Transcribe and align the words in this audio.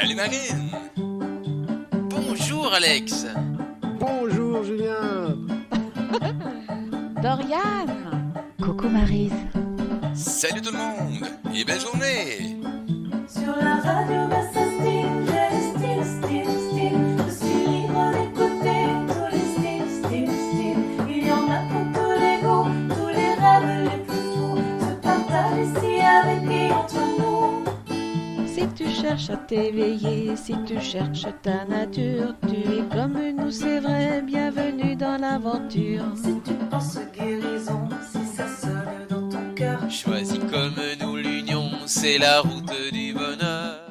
Salut 0.00 0.14
Marine. 0.14 0.70
Bonjour 2.08 2.72
Alex. 2.72 3.26
Bonjour 3.98 4.62
Julien. 4.62 5.36
Dorian. 7.20 7.86
Coucou 8.62 8.88
Marise. 8.88 9.32
Salut 10.14 10.62
tout 10.62 10.70
le 10.70 10.78
monde 10.78 11.26
et 11.52 11.64
belle 11.64 11.80
journée. 11.80 12.60
Sur 13.26 13.56
la 13.56 13.74
radio, 13.80 14.27
cherches 29.08 29.30
à 29.30 29.36
t'éveiller, 29.36 30.36
si 30.36 30.54
tu 30.66 30.78
cherches 30.80 31.26
ta 31.42 31.64
nature, 31.64 32.34
tu 32.46 32.56
es 32.56 32.82
comme 32.92 33.18
nous, 33.36 33.50
c'est 33.50 33.80
vrai, 33.80 34.22
bienvenue 34.22 34.96
dans 34.96 35.16
l'aventure. 35.16 36.04
Si 36.14 36.34
tu 36.44 36.52
penses 36.70 36.98
guérison, 37.16 37.88
si 38.12 38.18
ça 38.36 38.46
sonne 38.46 39.06
dans 39.08 39.28
ton 39.30 39.54
cœur. 39.54 39.80
Choisis 39.90 40.38
comme 40.50 40.74
nous 41.00 41.16
l'union, 41.16 41.70
c'est 41.86 42.18
la 42.18 42.40
route 42.40 42.70
du 42.92 43.14
bonheur. 43.14 43.88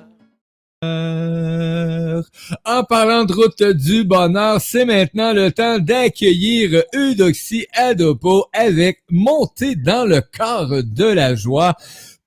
En 2.63 2.83
parlant 2.83 3.25
de 3.25 3.33
route 3.33 3.63
du 3.63 4.03
bonheur, 4.03 4.61
c'est 4.61 4.85
maintenant 4.85 5.33
le 5.33 5.51
temps 5.51 5.79
d'accueillir 5.79 6.83
Eudoxie 6.93 7.65
Adopo 7.73 8.45
avec 8.53 9.01
Montée 9.09 9.75
dans 9.75 10.05
le 10.05 10.21
corps 10.21 10.83
de 10.83 11.05
la 11.05 11.33
joie. 11.33 11.75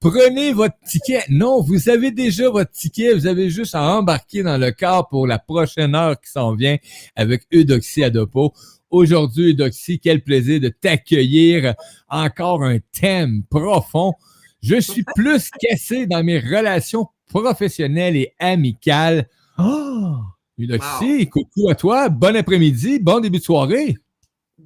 Prenez 0.01 0.55
votre 0.55 0.77
ticket. 0.87 1.25
Non, 1.29 1.61
vous 1.61 1.91
avez 1.91 2.11
déjà 2.11 2.49
votre 2.49 2.71
ticket. 2.71 3.13
Vous 3.13 3.27
avez 3.27 3.51
juste 3.51 3.75
à 3.75 3.83
embarquer 3.83 4.43
dans 4.43 4.57
le 4.57 4.71
corps 4.71 5.07
pour 5.11 5.27
la 5.27 5.39
prochaine 5.39 5.95
heure 5.95 6.19
qui 6.19 6.31
s'en 6.31 6.55
vient 6.55 6.79
avec 7.17 7.43
Eudoxie 7.53 8.03
Adopo. 8.03 8.55
Aujourd'hui, 8.89 9.51
Eudoxie, 9.51 10.01
quel 10.01 10.23
plaisir 10.23 10.59
de 10.59 10.71
t'accueillir. 10.71 11.75
Encore 12.09 12.65
un 12.65 12.79
thème 12.99 13.43
profond. 13.51 14.15
Je 14.63 14.81
suis 14.81 15.05
plus 15.15 15.51
cassé 15.61 16.07
dans 16.07 16.25
mes 16.25 16.39
relations 16.39 17.09
professionnelles 17.29 18.17
et 18.17 18.33
amicales. 18.39 19.29
Oh! 19.59 20.17
Eudoxie, 20.59 21.29
coucou 21.29 21.69
à 21.69 21.75
toi. 21.75 22.09
Bon 22.09 22.35
après-midi, 22.35 23.01
bon 23.01 23.21
début 23.21 23.39
de 23.39 23.45
soirée. 23.45 23.99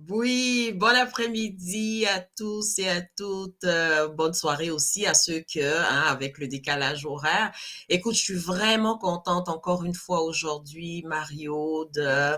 Oui, 0.09 0.73
bon 0.75 0.95
après-midi 0.97 2.05
à 2.07 2.21
tous 2.21 2.79
et 2.79 2.89
à 2.89 3.01
toutes. 3.17 3.65
Euh, 3.65 4.09
bonne 4.09 4.35
soirée 4.35 4.71
aussi 4.71 5.07
à 5.07 5.15
ceux 5.15 5.41
que, 5.41 5.79
hein, 5.79 6.05
avec 6.09 6.39
le 6.39 6.49
décalage 6.49 7.07
horaire. 7.07 7.53
Écoute, 7.89 8.15
je 8.15 8.21
suis 8.21 8.35
vraiment 8.35 8.99
contente 8.99 9.49
encore 9.49 9.85
une 9.85 9.95
fois 9.95 10.23
aujourd'hui, 10.23 11.03
Mario, 11.07 11.89
de, 11.95 12.37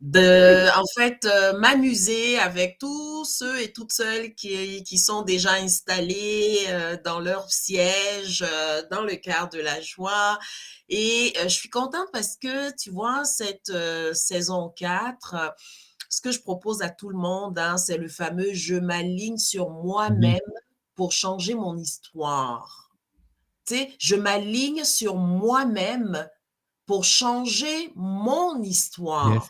de, 0.00 0.68
en 0.78 0.84
fait, 0.96 1.24
euh, 1.26 1.58
m'amuser 1.58 2.38
avec 2.38 2.78
tous 2.78 3.24
ceux 3.24 3.60
et 3.62 3.72
toutes 3.72 3.92
celles 3.92 4.34
qui, 4.34 4.82
qui 4.84 4.98
sont 4.98 5.22
déjà 5.22 5.52
installés 5.54 6.58
euh, 6.68 6.96
dans 7.04 7.20
leur 7.20 7.50
siège, 7.50 8.44
dans 8.90 9.02
le 9.02 9.16
quart 9.16 9.48
de 9.48 9.60
la 9.60 9.80
joie. 9.80 10.38
Et 10.88 11.34
je 11.42 11.48
suis 11.48 11.70
contente 11.70 12.08
parce 12.12 12.36
que, 12.36 12.76
tu 12.76 12.90
vois, 12.90 13.24
cette 13.24 13.72
saison 14.12 14.70
4, 14.76 15.34
euh, 15.34 15.48
ce 16.14 16.20
que 16.20 16.30
je 16.30 16.40
propose 16.40 16.80
à 16.80 16.90
tout 16.90 17.08
le 17.08 17.16
monde, 17.16 17.58
hein, 17.58 17.76
c'est 17.76 17.98
le 17.98 18.06
fameux 18.06 18.52
je 18.52 18.76
m'aligne 18.76 19.36
sur 19.36 19.70
moi-même 19.70 20.38
pour 20.94 21.10
changer 21.10 21.54
mon 21.54 21.76
histoire. 21.76 22.92
Tu 23.66 23.74
sais, 23.74 23.94
je 23.98 24.14
m'aligne 24.14 24.84
sur 24.84 25.16
moi-même 25.16 26.28
pour 26.86 27.04
changer 27.04 27.92
mon 27.96 28.62
histoire. 28.62 29.32
Yes. 29.32 29.42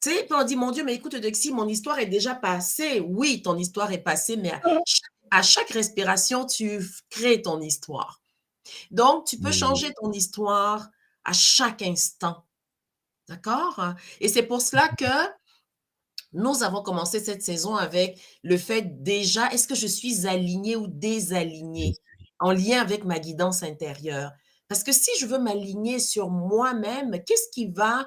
Tu 0.00 0.10
sais, 0.10 0.28
on 0.30 0.44
dit, 0.44 0.54
mon 0.54 0.70
Dieu, 0.70 0.84
mais 0.84 0.94
écoute, 0.94 1.16
Dexy, 1.16 1.50
mon 1.50 1.66
histoire 1.66 1.98
est 1.98 2.06
déjà 2.06 2.36
passée. 2.36 3.00
Oui, 3.00 3.42
ton 3.42 3.56
histoire 3.56 3.90
est 3.90 3.98
passée, 3.98 4.36
mais 4.36 4.52
à 4.52 4.60
chaque, 4.86 5.10
à 5.32 5.42
chaque 5.42 5.70
respiration, 5.70 6.46
tu 6.46 6.80
crées 7.10 7.42
ton 7.42 7.60
histoire. 7.60 8.22
Donc, 8.92 9.26
tu 9.26 9.36
peux 9.36 9.50
changer 9.50 9.92
ton 10.00 10.12
histoire 10.12 10.90
à 11.24 11.32
chaque 11.32 11.82
instant. 11.82 12.44
D'accord? 13.28 13.94
Et 14.20 14.28
c'est 14.28 14.44
pour 14.44 14.62
cela 14.62 14.88
que 14.90 15.37
nous 16.32 16.62
avons 16.62 16.82
commencé 16.82 17.20
cette 17.20 17.42
saison 17.42 17.76
avec 17.76 18.20
le 18.42 18.56
fait 18.58 19.02
déjà, 19.02 19.48
est-ce 19.52 19.68
que 19.68 19.74
je 19.74 19.86
suis 19.86 20.26
alignée 20.26 20.76
ou 20.76 20.86
désalignée 20.88 21.98
en 22.38 22.52
lien 22.52 22.80
avec 22.80 23.04
ma 23.04 23.18
guidance 23.18 23.62
intérieure? 23.62 24.32
Parce 24.68 24.84
que 24.84 24.92
si 24.92 25.10
je 25.20 25.26
veux 25.26 25.38
m'aligner 25.38 25.98
sur 25.98 26.30
moi-même, 26.30 27.22
qu'est-ce 27.24 27.50
qui 27.52 27.72
va 27.72 28.06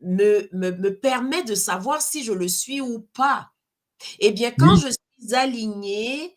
me, 0.00 0.48
me, 0.52 0.70
me 0.72 0.98
permettre 0.98 1.48
de 1.50 1.54
savoir 1.54 2.02
si 2.02 2.24
je 2.24 2.32
le 2.32 2.48
suis 2.48 2.80
ou 2.80 3.00
pas? 3.14 3.50
Eh 4.20 4.32
bien, 4.32 4.50
quand 4.52 4.76
Oui. 4.76 4.82
je 4.82 4.88
suis 4.90 5.34
alignée, 5.34 6.36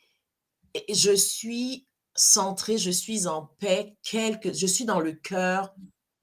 je 0.89 1.11
suis 1.15 1.87
centrée, 2.15 2.77
je 2.77 2.91
suis 2.91 3.27
en 3.27 3.47
paix, 3.59 3.97
quelque, 4.03 4.53
je 4.53 4.67
suis 4.67 4.85
dans 4.85 4.99
le 4.99 5.13
cœur 5.13 5.73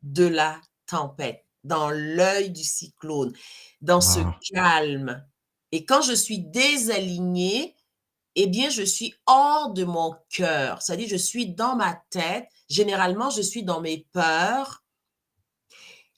de 0.02 0.26
la 0.26 0.60
tempête, 0.86 1.44
dans 1.64 1.90
l'œil 1.90 2.50
du 2.50 2.64
cyclone, 2.64 3.32
dans 3.80 4.00
ce 4.00 4.20
calme. 4.52 5.24
Et 5.72 5.84
quand 5.84 6.02
je 6.02 6.12
suis 6.14 6.40
désalignée, 6.40 7.76
eh 8.36 8.46
bien, 8.46 8.70
je 8.70 8.82
suis 8.82 9.14
hors 9.26 9.72
de 9.72 9.84
mon 9.84 10.14
cœur. 10.30 10.82
C'est-à-dire, 10.82 11.08
je 11.08 11.16
suis 11.16 11.52
dans 11.52 11.76
ma 11.76 12.00
tête. 12.10 12.48
Généralement, 12.68 13.30
je 13.30 13.42
suis 13.42 13.64
dans 13.64 13.80
mes 13.80 14.06
peurs. 14.12 14.84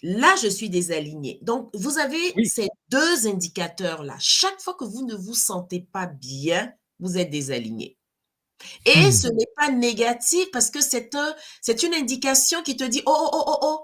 Là, 0.03 0.35
je 0.43 0.49
suis 0.49 0.69
désalignée. 0.69 1.39
Donc, 1.43 1.71
vous 1.75 1.99
avez 1.99 2.19
Oui. 2.37 2.45
ces 2.45 2.69
deux 2.89 3.27
indicateurs-là. 3.29 4.17
Chaque 4.19 4.61
fois 4.61 4.75
que 4.75 4.85
vous 4.85 5.07
ne 5.07 5.15
vous 5.15 5.35
sentez 5.35 5.81
pas 5.81 6.07
bien, 6.07 6.73
vous 6.99 7.19
êtes 7.19 7.31
désaligné. 7.31 7.99
Et 8.87 8.95
Hmm. 8.95 9.11
ce 9.13 9.29
n'est 9.29 9.47
pas 9.57 9.71
négatif 9.71 10.47
parce 10.53 10.71
que 10.71 10.81
c'est 10.81 11.15
un, 11.15 11.35
c'est 11.61 11.83
une 11.83 11.95
indication 11.95 12.63
qui 12.63 12.77
te 12.77 12.85
dit, 12.85 13.03
oh, 13.07 13.13
oh, 13.15 13.31
oh, 13.33 13.45
oh, 13.47 13.59
oh, 13.63 13.81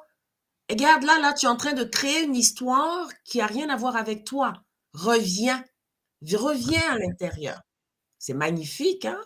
regarde 0.70 1.04
là, 1.04 1.18
là, 1.20 1.32
tu 1.32 1.46
es 1.46 1.48
en 1.48 1.56
train 1.56 1.72
de 1.72 1.84
créer 1.84 2.24
une 2.24 2.34
histoire 2.34 3.08
qui 3.24 3.40
a 3.40 3.46
rien 3.46 3.68
à 3.68 3.76
voir 3.76 3.96
avec 3.96 4.24
toi. 4.24 4.54
Reviens, 4.92 5.64
reviens 6.22 6.82
à 6.90 6.98
l'intérieur. 6.98 7.60
C'est 8.18 8.34
magnifique, 8.34 9.04
hein? 9.04 9.20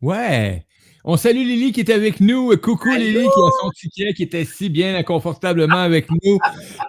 Ouais. 0.00 0.66
On 1.04 1.16
salue 1.16 1.46
Lily 1.46 1.72
qui 1.72 1.80
est 1.80 1.90
avec 1.90 2.20
nous. 2.20 2.54
Coucou 2.58 2.90
Lily 2.90 3.22
qui 3.22 3.26
a 3.26 3.50
son 3.62 3.70
ticket, 3.70 4.12
qui 4.12 4.22
était 4.24 4.44
si 4.44 4.68
bien 4.68 5.02
confortablement 5.02 5.78
avec 5.78 6.10
nous. 6.10 6.38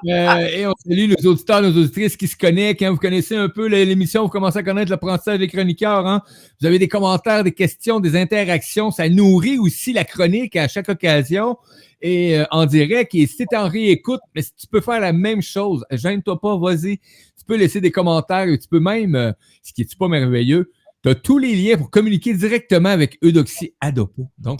Euh, 0.09 0.47
et 0.47 0.67
on 0.67 0.73
salue 0.85 1.09
nos 1.09 1.31
auditeurs, 1.31 1.61
nos 1.61 1.69
auditrices 1.69 2.17
qui 2.17 2.27
se 2.27 2.35
connectent. 2.35 2.81
Hein. 2.81 2.91
Vous 2.91 2.97
connaissez 2.97 3.35
un 3.35 3.47
peu 3.47 3.67
l'émission, 3.67 4.23
vous 4.23 4.29
commencez 4.29 4.59
à 4.59 4.63
connaître 4.63 4.91
l'apprentissage 4.91 5.39
des 5.39 5.47
chroniqueurs. 5.47 6.05
Hein. 6.07 6.23
Vous 6.59 6.67
avez 6.67 6.79
des 6.79 6.89
commentaires, 6.89 7.43
des 7.43 7.53
questions, 7.53 8.01
des 8.01 8.17
interactions. 8.17 8.91
Ça 8.91 9.07
nourrit 9.07 9.59
aussi 9.59 9.93
la 9.93 10.03
chronique 10.03 10.57
à 10.57 10.67
chaque 10.67 10.89
occasion 10.89 11.57
et 12.01 12.39
euh, 12.39 12.45
en 12.51 12.65
direct. 12.65 13.13
Et 13.15 13.27
si 13.27 13.37
tu 13.37 13.55
es 13.55 13.57
en 13.57 13.67
réécoute, 13.67 14.21
mais 14.35 14.41
si 14.41 14.53
tu 14.55 14.67
peux 14.67 14.81
faire 14.81 14.99
la 14.99 15.13
même 15.13 15.41
chose, 15.41 15.85
gêne-toi 15.91 16.39
pas, 16.39 16.57
vas-y. 16.57 16.97
Tu 16.97 17.45
peux 17.45 17.55
laisser 17.55 17.81
des 17.81 17.91
commentaires 17.91 18.47
et 18.47 18.57
tu 18.57 18.67
peux 18.67 18.79
même, 18.79 19.15
euh, 19.15 19.31
ce 19.63 19.73
qui 19.73 19.81
est 19.81 19.97
pas 19.97 20.07
merveilleux, 20.07 20.71
tu 21.03 21.09
as 21.09 21.15
tous 21.15 21.37
les 21.37 21.55
liens 21.55 21.77
pour 21.77 21.89
communiquer 21.89 22.33
directement 22.33 22.89
avec 22.89 23.17
Eudoxie 23.23 23.73
Adopo. 23.81 24.27
Donc, 24.37 24.59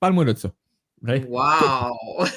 parle-moi 0.00 0.24
de 0.24 0.38
ça. 0.38 0.52
Ouais. 1.02 1.24
Wow! 1.28 2.24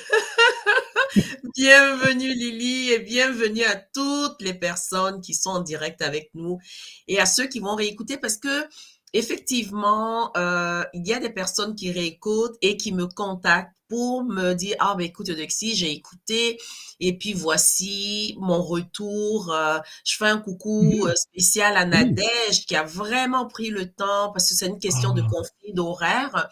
bienvenue 1.56 2.34
Lily 2.34 2.92
et 2.92 3.00
bienvenue 3.00 3.64
à 3.64 3.76
toutes 3.76 4.42
les 4.42 4.54
personnes 4.54 5.22
qui 5.22 5.34
sont 5.34 5.52
en 5.52 5.62
direct 5.62 6.02
avec 6.02 6.30
nous 6.34 6.60
et 7.08 7.20
à 7.20 7.26
ceux 7.26 7.48
qui 7.48 7.60
vont 7.60 7.76
réécouter 7.76 8.18
parce 8.18 8.38
que 8.38 8.68
effectivement, 9.14 10.36
euh, 10.38 10.84
il 10.94 11.08
y 11.08 11.14
a 11.14 11.20
des 11.20 11.30
personnes 11.30 11.76
qui 11.76 11.92
réécoutent 11.92 12.58
et 12.62 12.78
qui 12.78 12.92
me 12.94 13.08
contactent 13.08 13.74
pour 13.88 14.24
me 14.26 14.54
dire 14.54 14.76
ah 14.80 14.96
ben 14.98 15.06
écoute 15.06 15.30
Eudoxie, 15.30 15.76
j'ai 15.76 15.92
écouté 15.92 16.58
et 17.00 17.18
puis 17.18 17.34
voici 17.34 18.36
mon 18.40 18.62
retour. 18.62 19.52
Euh, 19.54 19.80
je 20.06 20.18
fais 20.18 20.28
un 20.28 20.40
coucou 20.40 21.08
euh, 21.08 21.14
spécial 21.16 21.78
à 21.78 21.86
Nadège 21.86 22.66
qui 22.68 22.76
a 22.76 22.84
vraiment 22.84 23.48
pris 23.48 23.70
le 23.70 23.90
temps 23.90 24.32
parce 24.34 24.50
que 24.50 24.56
c'est 24.56 24.68
une 24.68 24.80
question 24.80 25.14
de 25.14 25.22
Ah. 25.22 25.28
conflit 25.32 25.74
d'horaire 25.74 26.50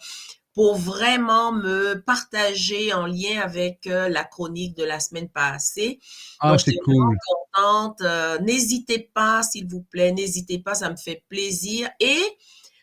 pour 0.56 0.74
vraiment 0.74 1.52
me 1.52 2.00
partager 2.00 2.94
en 2.94 3.04
lien 3.04 3.42
avec 3.42 3.86
euh, 3.86 4.08
la 4.08 4.24
chronique 4.24 4.74
de 4.74 4.84
la 4.84 5.00
semaine 5.00 5.28
passée. 5.28 6.00
Ah, 6.40 6.52
Donc, 6.52 6.60
vraiment 6.86 7.08
cool. 7.08 7.18
contente. 7.52 8.00
Euh, 8.00 8.38
n'hésitez 8.38 9.10
pas, 9.12 9.42
s'il 9.42 9.68
vous 9.68 9.82
plaît, 9.82 10.12
n'hésitez 10.12 10.58
pas, 10.58 10.74
ça 10.74 10.88
me 10.88 10.96
fait 10.96 11.22
plaisir. 11.28 11.90
Et 12.00 12.18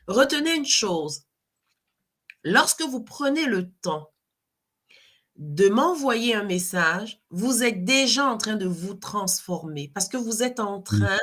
retenez 0.08 0.54
une 0.56 0.68
chose, 0.68 1.24
lorsque 2.44 2.84
vous 2.84 3.04
prenez 3.04 3.48
le 3.48 3.72
temps 3.82 4.12
de 5.36 5.68
m'envoyer 5.68 6.36
un 6.36 6.44
message, 6.44 7.24
vous 7.32 7.64
êtes 7.64 7.84
déjà 7.84 8.28
en 8.28 8.38
train 8.38 8.56
de 8.56 8.68
vous 8.68 8.94
transformer 8.94 9.90
parce 9.96 10.08
que 10.08 10.18
vous 10.18 10.44
êtes 10.44 10.60
en 10.60 10.80
train, 10.80 11.18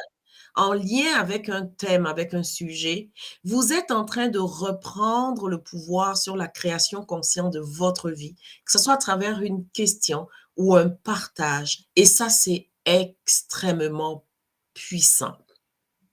en 0.54 0.72
lien 0.72 1.14
avec 1.18 1.48
un 1.48 1.66
thème, 1.66 2.06
avec 2.06 2.34
un 2.34 2.42
sujet, 2.42 3.10
vous 3.44 3.72
êtes 3.72 3.90
en 3.90 4.04
train 4.04 4.28
de 4.28 4.38
reprendre 4.38 5.48
le 5.48 5.62
pouvoir 5.62 6.16
sur 6.16 6.36
la 6.36 6.48
création 6.48 7.04
consciente 7.04 7.52
de 7.52 7.60
votre 7.60 8.10
vie, 8.10 8.34
que 8.64 8.72
ce 8.72 8.78
soit 8.78 8.94
à 8.94 8.98
travers 8.98 9.40
une 9.42 9.66
question 9.68 10.28
ou 10.56 10.76
un 10.76 10.88
partage. 10.88 11.84
Et 11.96 12.06
ça, 12.06 12.28
c'est 12.28 12.68
extrêmement 12.84 14.24
puissant. 14.74 15.36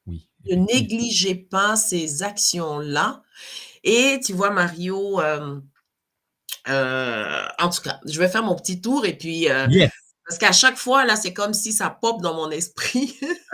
Oui. 0.06 0.28
Ne 0.46 0.56
négligez 0.56 1.36
pas 1.36 1.76
ces 1.76 2.24
actions-là. 2.24 3.24
Et 3.84 4.20
tu 4.24 4.34
vois, 4.34 4.50
Mario, 4.50 5.20
euh, 5.22 5.60
euh, 6.68 7.44
en 7.60 7.70
tout 7.70 7.82
cas, 7.82 8.00
je 8.06 8.20
vais 8.20 8.28
faire 8.28 8.44
mon 8.44 8.56
petit 8.56 8.82
tour 8.82 9.06
et 9.06 9.18
puis 9.18 9.50
euh, 9.50 9.68
Yes. 9.70 9.92
Parce 10.28 10.38
qu'à 10.40 10.52
chaque 10.52 10.78
fois, 10.78 11.06
là, 11.06 11.16
c'est 11.16 11.34
comme 11.34 11.54
si 11.54 11.72
ça 11.72 11.90
pop 11.90 12.22
dans 12.22 12.34
mon 12.36 12.52
esprit. 12.52 13.18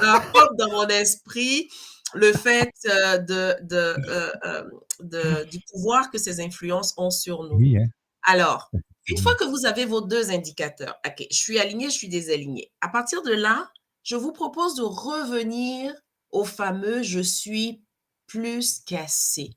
ça 0.00 0.22
pop 0.32 0.48
dans 0.58 0.70
mon 0.70 0.86
esprit 0.88 1.68
le 2.14 2.32
fait 2.32 2.72
euh, 2.86 3.18
de, 3.18 3.56
de, 3.62 3.76
euh, 4.08 4.30
euh, 4.44 4.62
de- 5.00 5.44
du 5.50 5.58
pouvoir 5.72 6.10
que 6.10 6.18
ces 6.18 6.40
influences 6.40 6.94
ont 6.96 7.10
sur 7.10 7.42
nous. 7.42 7.56
Oui, 7.56 7.76
hein. 7.76 7.86
Alors, 8.22 8.70
une 9.08 9.18
fois 9.18 9.34
que 9.34 9.44
vous 9.44 9.66
avez 9.66 9.84
vos 9.84 10.00
deux 10.00 10.30
indicateurs, 10.30 10.94
OK, 11.06 11.26
je 11.30 11.36
suis 11.36 11.58
aligné, 11.58 11.86
je 11.86 11.94
suis 11.94 12.08
désaligné. 12.08 12.70
À 12.80 12.88
partir 12.88 13.22
de 13.22 13.32
là, 13.32 13.70
je 14.04 14.16
vous 14.16 14.32
propose 14.32 14.76
de 14.76 14.82
revenir 14.82 15.92
au 16.30 16.44
fameux 16.44 17.02
je 17.02 17.20
suis 17.20 17.82
plus 18.26 18.80
qu'assez. 18.86 19.50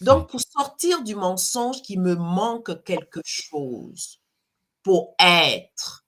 Donc, 0.00 0.30
pour 0.30 0.40
sortir 0.40 1.02
du 1.02 1.14
mensonge 1.14 1.82
qui 1.82 1.98
me 1.98 2.14
manque 2.14 2.82
quelque 2.84 3.20
chose 3.24 4.18
pour 4.88 5.14
être. 5.18 6.06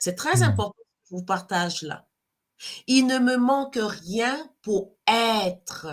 C'est 0.00 0.16
très 0.16 0.42
Hmm. 0.42 0.42
important 0.42 0.74
que 0.82 1.08
je 1.08 1.14
vous 1.14 1.24
partage 1.24 1.82
là. 1.82 2.08
Il 2.88 3.06
ne 3.06 3.20
me 3.20 3.36
manque 3.36 3.78
rien 3.80 4.52
pour 4.62 4.96
être. 5.06 5.86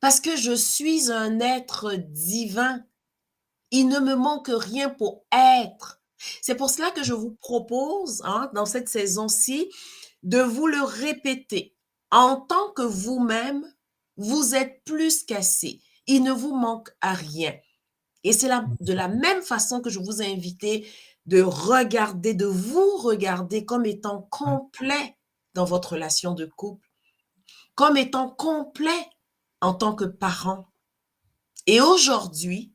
Parce 0.00 0.20
que 0.20 0.36
je 0.36 0.52
suis 0.52 1.10
un 1.10 1.40
être 1.40 1.94
divin. 1.96 2.84
Il 3.70 3.88
ne 3.88 3.98
me 3.98 4.14
manque 4.14 4.50
rien 4.52 4.90
pour 4.90 5.24
être. 5.32 6.02
C'est 6.42 6.54
pour 6.54 6.68
cela 6.68 6.90
que 6.90 7.02
je 7.02 7.14
vous 7.14 7.32
propose, 7.32 8.20
hein, 8.26 8.50
dans 8.54 8.66
cette 8.66 8.90
saison-ci, 8.90 9.72
de 10.22 10.40
vous 10.42 10.66
le 10.66 10.82
répéter. 10.82 11.74
En 12.10 12.36
tant 12.36 12.72
que 12.72 12.82
vous-même, 12.82 13.64
vous 14.18 14.54
êtes 14.54 14.84
plus 14.84 15.24
qu'assez. 15.24 15.80
Il 16.06 16.24
ne 16.24 16.32
vous 16.32 16.54
manque 16.54 16.90
à 17.00 17.14
rien. 17.14 17.54
Et 18.26 18.32
c'est 18.32 18.50
de 18.80 18.92
la 18.92 19.06
même 19.06 19.40
façon 19.40 19.80
que 19.80 19.88
je 19.88 20.00
vous 20.00 20.20
ai 20.20 20.26
invité 20.26 20.84
de 21.26 21.42
regarder, 21.42 22.34
de 22.34 22.44
vous 22.44 22.96
regarder 22.96 23.64
comme 23.64 23.86
étant 23.86 24.22
complet 24.32 25.16
dans 25.54 25.64
votre 25.64 25.92
relation 25.92 26.34
de 26.34 26.44
couple, 26.44 26.90
comme 27.76 27.96
étant 27.96 28.28
complet 28.28 29.08
en 29.60 29.74
tant 29.74 29.94
que 29.94 30.04
parent. 30.04 30.66
Et 31.68 31.80
aujourd'hui, 31.80 32.74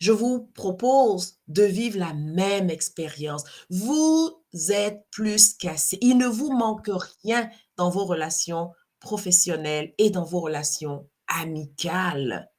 je 0.00 0.10
vous 0.10 0.48
propose 0.48 1.38
de 1.46 1.62
vivre 1.62 2.00
la 2.00 2.12
même 2.12 2.68
expérience. 2.68 3.44
Vous 3.70 4.42
êtes 4.70 5.06
plus 5.12 5.54
qu'assez. 5.54 5.96
Il 6.00 6.18
ne 6.18 6.26
vous 6.26 6.52
manque 6.52 6.90
rien 7.22 7.48
dans 7.76 7.88
vos 7.88 8.04
relations 8.04 8.72
professionnelles 8.98 9.94
et 9.98 10.10
dans 10.10 10.24
vos 10.24 10.40
relations 10.40 11.08
amicales. 11.28 12.50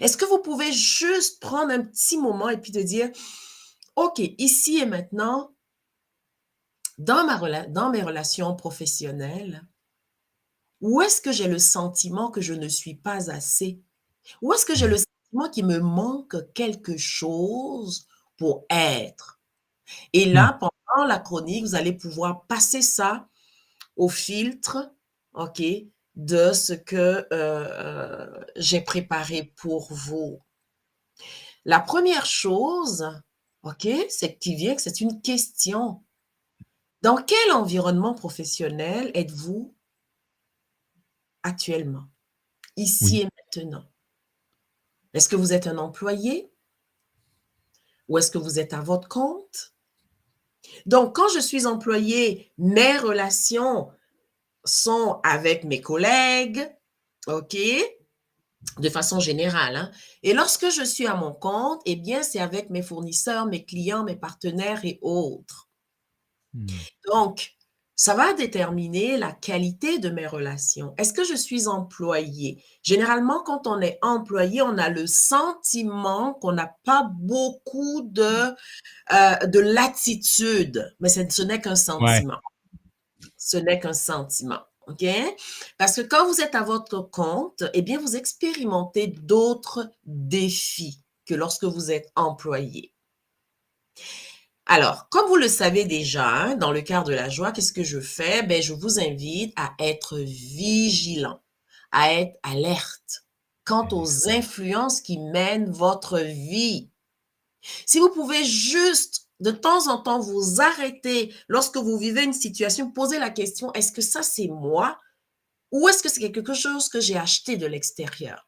Est-ce 0.00 0.16
que 0.16 0.24
vous 0.24 0.38
pouvez 0.38 0.72
juste 0.72 1.40
prendre 1.40 1.72
un 1.72 1.82
petit 1.82 2.18
moment 2.18 2.48
et 2.48 2.60
puis 2.60 2.72
de 2.72 2.82
dire, 2.82 3.10
OK, 3.96 4.20
ici 4.38 4.78
et 4.78 4.86
maintenant, 4.86 5.54
dans, 6.98 7.24
ma 7.24 7.66
dans 7.66 7.90
mes 7.90 8.02
relations 8.02 8.54
professionnelles, 8.54 9.66
où 10.80 11.00
est-ce 11.00 11.20
que 11.20 11.32
j'ai 11.32 11.48
le 11.48 11.58
sentiment 11.58 12.30
que 12.30 12.40
je 12.40 12.54
ne 12.54 12.68
suis 12.68 12.94
pas 12.94 13.30
assez? 13.30 13.80
Où 14.42 14.52
est-ce 14.52 14.66
que 14.66 14.74
j'ai 14.74 14.88
le 14.88 14.98
sentiment 14.98 15.50
qu'il 15.50 15.66
me 15.66 15.78
manque 15.78 16.36
quelque 16.52 16.96
chose 16.96 18.06
pour 18.36 18.66
être? 18.70 19.40
Et 20.12 20.26
là, 20.26 20.58
pendant 20.60 21.06
la 21.06 21.18
chronique, 21.18 21.64
vous 21.64 21.74
allez 21.74 21.92
pouvoir 21.92 22.44
passer 22.46 22.82
ça 22.82 23.28
au 23.96 24.08
filtre, 24.08 24.92
OK, 25.34 25.62
de 26.16 26.52
ce 26.52 26.72
que 26.72 27.26
euh, 27.32 28.44
j'ai 28.56 28.80
préparé 28.80 29.52
pour 29.56 29.92
vous. 29.92 30.40
La 31.64 31.80
première 31.80 32.26
chose, 32.26 33.06
OK, 33.62 33.86
c'est 34.08 34.38
qui 34.38 34.54
vient 34.54 34.78
c'est 34.78 35.00
une 35.00 35.20
question. 35.20 36.02
Dans 37.02 37.16
quel 37.16 37.52
environnement 37.52 38.14
professionnel 38.14 39.10
êtes-vous 39.14 39.74
actuellement, 41.42 42.08
ici 42.76 43.04
Oui. 43.04 43.20
et 43.20 43.28
maintenant? 43.60 43.84
Est-ce 45.12 45.28
que 45.28 45.36
vous 45.36 45.52
êtes 45.52 45.66
un 45.66 45.78
employé? 45.78 46.50
Ou 48.08 48.18
est-ce 48.18 48.30
que 48.30 48.38
vous 48.38 48.58
êtes 48.58 48.72
à 48.72 48.80
votre 48.80 49.08
compte? 49.08 49.74
Donc, 50.84 51.14
quand 51.14 51.28
je 51.34 51.40
suis 51.40 51.66
employé, 51.66 52.52
mes 52.58 52.98
relations 52.98 53.90
sont 54.66 55.20
avec 55.24 55.64
mes 55.64 55.80
collègues, 55.80 56.68
OK? 57.26 57.56
De 58.78 58.88
façon 58.90 59.20
générale. 59.20 59.76
hein. 59.76 59.90
Et 60.22 60.34
lorsque 60.34 60.70
je 60.70 60.82
suis 60.82 61.06
à 61.06 61.14
mon 61.14 61.32
compte, 61.32 61.80
eh 61.86 61.96
bien, 61.96 62.22
c'est 62.22 62.40
avec 62.40 62.68
mes 62.70 62.82
fournisseurs, 62.82 63.46
mes 63.46 63.64
clients, 63.64 64.04
mes 64.04 64.16
partenaires 64.16 64.84
et 64.84 64.98
autres. 65.02 65.68
Hmm. 66.52 66.66
Donc, 67.06 67.52
ça 67.98 68.14
va 68.14 68.34
déterminer 68.34 69.16
la 69.16 69.32
qualité 69.32 69.98
de 69.98 70.10
mes 70.10 70.26
relations. 70.26 70.94
Est-ce 70.98 71.14
que 71.14 71.24
je 71.24 71.34
suis 71.34 71.66
employé? 71.66 72.62
Généralement, 72.82 73.42
quand 73.42 73.66
on 73.66 73.80
est 73.80 73.98
employé, 74.02 74.60
on 74.60 74.76
a 74.76 74.90
le 74.90 75.06
sentiment 75.06 76.34
qu'on 76.34 76.52
n'a 76.52 76.76
pas 76.84 77.08
beaucoup 77.14 78.02
de, 78.02 78.54
euh, 79.12 79.46
de 79.46 79.60
latitude, 79.60 80.94
mais 81.00 81.08
ce, 81.08 81.20
ce 81.30 81.42
n'est 81.42 81.60
qu'un 81.60 81.76
sentiment. 81.76 82.38
Ce 83.46 83.56
n'est 83.56 83.78
qu'un 83.78 83.92
sentiment. 83.92 84.58
Parce 85.78 85.94
que 85.94 86.00
quand 86.00 86.26
vous 86.26 86.40
êtes 86.40 86.56
à 86.56 86.64
votre 86.64 87.00
compte, 87.00 87.62
eh 87.74 87.96
vous 87.96 88.16
expérimentez 88.16 89.06
d'autres 89.06 89.88
défis 90.04 91.00
que 91.26 91.34
lorsque 91.34 91.62
vous 91.62 91.92
êtes 91.92 92.10
employé. 92.16 92.92
Alors, 94.66 95.08
comme 95.10 95.28
vous 95.28 95.36
le 95.36 95.46
savez 95.46 95.84
déjà, 95.84 96.26
hein, 96.26 96.56
dans 96.56 96.72
le 96.72 96.82
cadre 96.82 97.06
de 97.06 97.14
la 97.14 97.28
joie, 97.28 97.52
qu'est-ce 97.52 97.72
que 97.72 97.84
je 97.84 98.00
fais? 98.00 98.42
Ben, 98.42 98.60
je 98.60 98.72
vous 98.72 98.98
invite 98.98 99.52
à 99.54 99.74
être 99.78 100.18
vigilant, 100.18 101.40
à 101.92 102.12
être 102.12 102.36
alerte 102.42 103.26
quant 103.64 103.88
aux 103.92 104.28
influences 104.28 105.00
qui 105.00 105.18
mènent 105.18 105.70
votre 105.70 106.18
vie. 106.18 106.90
Si 107.86 108.00
vous 108.00 108.10
pouvez 108.10 108.44
juste 108.44 109.25
de 109.40 109.50
temps 109.50 109.88
en 109.88 109.98
temps 110.02 110.20
vous 110.20 110.60
arrêter 110.60 111.34
lorsque 111.48 111.76
vous 111.76 111.98
vivez 111.98 112.24
une 112.24 112.32
situation, 112.32 112.90
poser 112.90 113.18
la 113.18 113.30
question, 113.30 113.72
est-ce 113.74 113.92
que 113.92 114.02
ça 114.02 114.22
c'est 114.22 114.48
moi 114.48 114.98
ou 115.72 115.88
est-ce 115.88 116.02
que 116.02 116.08
c'est 116.08 116.32
quelque 116.32 116.54
chose 116.54 116.88
que 116.88 117.00
j'ai 117.00 117.16
acheté 117.16 117.56
de 117.56 117.66
l'extérieur? 117.66 118.46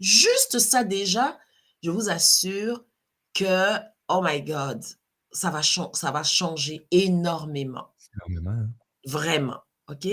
Juste 0.00 0.58
ça 0.58 0.82
déjà, 0.82 1.38
je 1.82 1.90
vous 1.90 2.08
assure 2.10 2.84
que, 3.32 3.76
oh 4.08 4.20
my 4.22 4.42
God, 4.42 4.82
ça 5.30 5.50
va, 5.50 5.62
chan- 5.62 5.92
ça 5.94 6.10
va 6.10 6.22
changer 6.22 6.86
énormément. 6.90 7.94
Énormément, 8.14 8.50
hein. 8.50 8.70
Vraiment. 9.06 9.60
OK? 9.88 10.08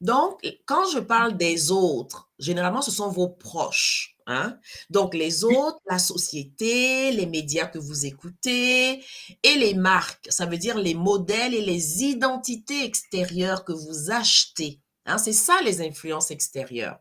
Donc, 0.00 0.40
quand 0.66 0.88
je 0.90 0.98
parle 0.98 1.36
des 1.36 1.70
autres, 1.72 2.25
généralement, 2.38 2.82
ce 2.82 2.90
sont 2.90 3.08
vos 3.08 3.28
proches. 3.28 4.16
Hein? 4.26 4.58
Donc, 4.90 5.14
les 5.14 5.44
autres, 5.44 5.78
la 5.88 5.98
société, 5.98 7.12
les 7.12 7.26
médias 7.26 7.66
que 7.66 7.78
vous 7.78 8.06
écoutez 8.06 9.04
et 9.42 9.54
les 9.54 9.74
marques. 9.74 10.26
Ça 10.30 10.46
veut 10.46 10.58
dire 10.58 10.78
les 10.78 10.94
modèles 10.94 11.54
et 11.54 11.64
les 11.64 12.04
identités 12.04 12.84
extérieures 12.84 13.64
que 13.64 13.72
vous 13.72 14.10
achetez. 14.10 14.80
Hein? 15.04 15.18
C'est 15.18 15.32
ça, 15.32 15.60
les 15.62 15.80
influences 15.80 16.30
extérieures. 16.30 16.98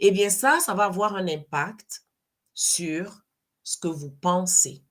Eh 0.00 0.10
bien, 0.10 0.30
ça, 0.30 0.60
ça 0.60 0.74
va 0.74 0.84
avoir 0.84 1.16
un 1.16 1.26
impact 1.26 2.04
sur 2.54 3.20
ce 3.62 3.76
que 3.76 3.88
vous 3.88 4.10
pensez. 4.10 4.82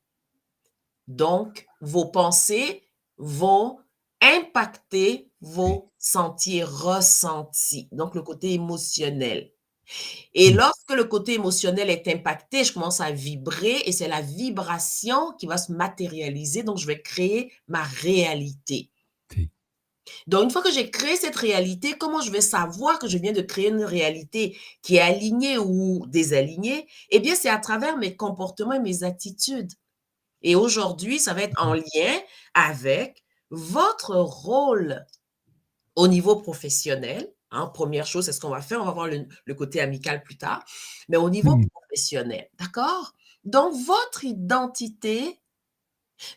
Donc, 1.07 1.65
vos 1.81 2.05
pensées 2.05 2.83
vont 3.17 3.79
impacter 4.21 5.29
vos 5.41 5.91
sentiers 5.97 6.63
ressentis, 6.63 7.89
donc 7.91 8.15
le 8.15 8.21
côté 8.23 8.53
émotionnel. 8.53 9.51
Et 10.33 10.51
Mm. 10.51 10.53
lorsque 10.53 10.91
le 10.93 11.05
côté 11.05 11.35
émotionnel 11.35 11.89
est 11.89 12.07
impacté, 12.07 12.63
je 12.63 12.73
commence 12.73 13.01
à 13.01 13.11
vibrer 13.11 13.83
et 13.85 13.91
c'est 13.91 14.07
la 14.07 14.21
vibration 14.21 15.33
qui 15.39 15.47
va 15.47 15.57
se 15.57 15.71
matérialiser, 15.71 16.63
donc 16.63 16.77
je 16.77 16.87
vais 16.87 17.01
créer 17.01 17.51
ma 17.67 17.83
réalité. 17.83 18.91
Donc, 20.27 20.43
une 20.43 20.51
fois 20.51 20.61
que 20.61 20.71
j'ai 20.71 20.89
créé 20.89 21.15
cette 21.15 21.35
réalité, 21.35 21.93
comment 21.97 22.21
je 22.21 22.31
vais 22.31 22.41
savoir 22.41 22.99
que 22.99 23.07
je 23.07 23.17
viens 23.17 23.33
de 23.33 23.41
créer 23.41 23.69
une 23.69 23.83
réalité 23.83 24.57
qui 24.81 24.95
est 24.97 24.99
alignée 25.01 25.57
ou 25.57 26.05
désalignée? 26.07 26.87
Eh 27.09 27.19
bien, 27.19 27.35
c'est 27.35 27.49
à 27.49 27.57
travers 27.57 27.97
mes 27.97 28.15
comportements 28.15 28.73
et 28.73 28.79
mes 28.79 29.03
attitudes. 29.03 29.71
Et 30.43 30.55
aujourd'hui, 30.55 31.19
ça 31.19 31.33
va 31.35 31.43
être 31.43 31.61
en 31.61 31.73
lien 31.75 32.19
avec 32.55 33.23
votre 33.49 34.15
rôle 34.15 35.05
au 35.95 36.07
niveau 36.07 36.35
professionnel, 36.37 37.33
hein, 37.51 37.67
première 37.67 38.05
chose, 38.05 38.25
c'est 38.25 38.33
ce 38.33 38.39
qu'on 38.41 38.49
va 38.49 38.61
faire, 38.61 38.81
on 38.81 38.85
va 38.85 38.91
voir 38.91 39.07
le, 39.07 39.27
le 39.45 39.53
côté 39.55 39.81
amical 39.81 40.23
plus 40.23 40.37
tard, 40.37 40.63
mais 41.09 41.17
au 41.17 41.29
niveau 41.29 41.55
Mhm. 41.55 41.69
professionnel, 41.69 42.49
d'accord? 42.59 43.13
Donc, 43.45 43.73
votre 43.85 44.25
identité 44.25 45.39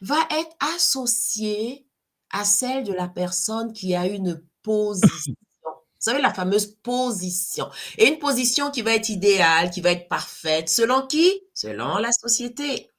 va 0.03 0.19
être 0.31 0.55
associée 0.77 1.87
à 2.31 2.45
celle 2.45 2.85
de 2.85 2.93
la 2.93 3.09
personne 3.09 3.73
qui 3.73 3.95
a 3.95 4.07
une 4.07 4.43
position. 4.63 5.35
Vous 5.65 6.05
savez, 6.07 6.23
la 6.23 6.33
fameuse 6.33 6.77
position. 6.83 7.69
Et 7.99 8.07
une 8.09 8.19
position 8.19 8.71
qui 8.71 8.81
va 8.83 8.95
être 8.95 9.11
idéale, 9.11 9.71
qui 9.71 9.83
va 9.83 9.91
être 9.93 10.09
parfaite, 10.09 10.71
selon 10.71 11.07
qui? 11.07 11.43
Selon 11.53 11.99
la 11.99 12.11
société, 12.13 12.91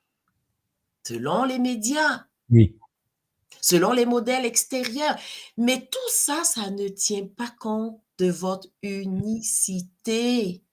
selon 1.07 1.45
les 1.45 1.57
médias, 1.59 2.25
Oui. 2.51 2.77
Selon 3.61 3.93
les 3.93 4.05
modèles 4.05 4.45
extérieurs. 4.45 5.15
Mais 5.57 5.87
tout 5.89 6.09
ça, 6.09 6.43
ça 6.43 6.69
ne 6.71 6.87
tient 6.87 7.27
pas 7.27 7.53
compte 7.59 8.01
de 8.17 8.29
votre 8.29 8.67
unicité. 8.81 10.63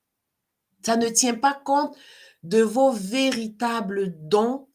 Ça 0.84 0.96
ne 0.96 1.08
tient 1.08 1.34
pas 1.34 1.54
compte 1.54 1.96
de 2.42 2.62
vos 2.62 2.92
véritables 2.92 4.14
dons 4.28 4.68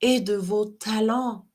et 0.00 0.20
de 0.20 0.34
vos 0.34 0.66
talents. 0.66 1.46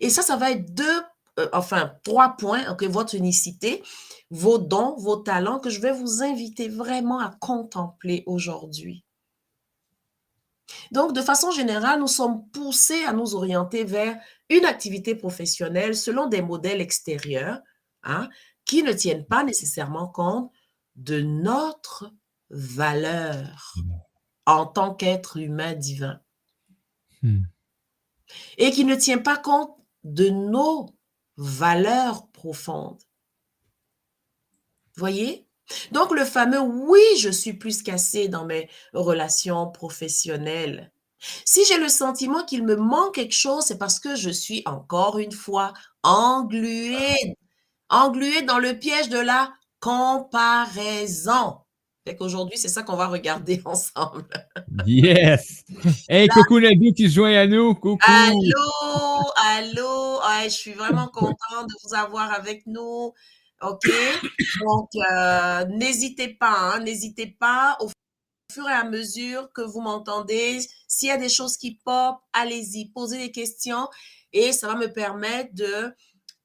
Et 0.00 0.10
ça, 0.10 0.22
ça 0.22 0.36
va 0.36 0.52
être 0.52 0.72
deux, 0.74 1.02
euh, 1.38 1.48
enfin, 1.52 1.92
trois 2.04 2.36
points, 2.36 2.70
ok, 2.70 2.84
votre 2.84 3.14
unicité, 3.14 3.82
vos 4.30 4.58
dons, 4.58 4.96
vos 4.96 5.16
talents, 5.16 5.58
que 5.58 5.70
je 5.70 5.80
vais 5.80 5.92
vous 5.92 6.22
inviter 6.22 6.68
vraiment 6.68 7.18
à 7.18 7.34
contempler 7.40 8.22
aujourd'hui. 8.26 9.04
Donc, 10.90 11.12
de 11.12 11.20
façon 11.22 11.50
générale, 11.50 12.00
nous 12.00 12.08
sommes 12.08 12.48
poussés 12.50 13.04
à 13.04 13.12
nous 13.12 13.34
orienter 13.34 13.84
vers 13.84 14.18
une 14.48 14.64
activité 14.64 15.14
professionnelle 15.14 15.96
selon 15.96 16.26
des 16.26 16.42
modèles 16.42 16.80
extérieurs 16.80 17.60
hein, 18.02 18.28
qui 18.64 18.82
ne 18.82 18.92
tiennent 18.92 19.26
pas 19.26 19.44
nécessairement 19.44 20.08
compte 20.08 20.50
de 20.96 21.20
notre 21.20 22.12
valeur 22.50 23.74
en 24.46 24.66
tant 24.66 24.94
qu'être 24.94 25.38
humain 25.38 25.74
divin 25.74 26.20
Hmm. 27.24 27.44
et 28.58 28.70
qui 28.70 28.84
ne 28.84 28.94
tient 28.94 29.16
pas 29.16 29.38
compte 29.38 29.78
de 30.02 30.28
nos 30.28 30.94
valeurs 31.38 32.28
profondes. 32.32 33.00
Voyez? 34.96 35.43
Donc, 35.92 36.12
le 36.12 36.24
fameux 36.24 36.60
oui, 36.60 37.00
je 37.18 37.30
suis 37.30 37.54
plus 37.54 37.82
qu'assez 37.82 38.28
dans 38.28 38.44
mes 38.44 38.68
relations 38.92 39.70
professionnelles. 39.70 40.92
Si 41.44 41.64
j'ai 41.66 41.78
le 41.78 41.88
sentiment 41.88 42.44
qu'il 42.44 42.64
me 42.64 42.76
manque 42.76 43.14
quelque 43.14 43.34
chose, 43.34 43.64
c'est 43.64 43.78
parce 43.78 43.98
que 43.98 44.14
je 44.14 44.30
suis 44.30 44.62
encore 44.66 45.18
une 45.18 45.32
fois 45.32 45.72
engluée, 46.02 47.36
engluée 47.88 48.42
dans 48.42 48.58
le 48.58 48.78
piège 48.78 49.08
de 49.08 49.18
la 49.18 49.52
comparaison. 49.80 51.58
Fait 52.06 52.16
qu'aujourd'hui, 52.16 52.58
c'est 52.58 52.68
ça 52.68 52.82
qu'on 52.82 52.96
va 52.96 53.06
regarder 53.06 53.62
ensemble. 53.64 54.28
Yes! 54.84 55.64
Hey, 56.08 56.28
coucou 56.28 56.60
Nadou 56.60 56.92
qui 56.92 57.08
se 57.08 57.14
joint 57.14 57.34
à 57.34 57.46
nous. 57.46 57.74
Coucou! 57.74 58.04
Allô, 58.06 59.30
allô, 59.36 60.14
Ouais, 60.18 60.44
je 60.44 60.54
suis 60.54 60.72
vraiment 60.72 61.08
contente 61.08 61.68
de 61.68 61.74
vous 61.82 61.94
avoir 61.94 62.32
avec 62.32 62.66
nous. 62.66 63.12
OK? 63.62 63.88
Donc, 64.60 64.88
euh, 64.96 65.64
n'hésitez 65.66 66.28
pas, 66.28 66.74
hein, 66.74 66.80
n'hésitez 66.80 67.26
pas 67.26 67.76
au 67.80 67.88
fur 68.52 68.68
et 68.68 68.72
à 68.72 68.84
mesure 68.84 69.52
que 69.52 69.62
vous 69.62 69.80
m'entendez. 69.80 70.60
S'il 70.86 71.08
y 71.08 71.12
a 71.12 71.16
des 71.16 71.28
choses 71.28 71.56
qui 71.56 71.78
pop, 71.84 72.16
allez-y, 72.32 72.90
posez 72.90 73.18
des 73.18 73.32
questions 73.32 73.88
et 74.32 74.52
ça 74.52 74.68
va 74.68 74.74
me 74.74 74.92
permettre 74.92 75.54
de 75.54 75.94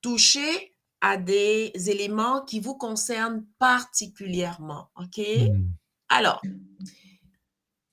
toucher 0.02 0.76
à 1.02 1.18
des 1.18 1.72
éléments 1.76 2.44
qui 2.46 2.60
vous 2.60 2.76
concernent 2.76 3.46
particulièrement. 3.58 4.90
OK? 4.96 5.18
Hmm. 5.18 5.70
Alors, 6.10 6.42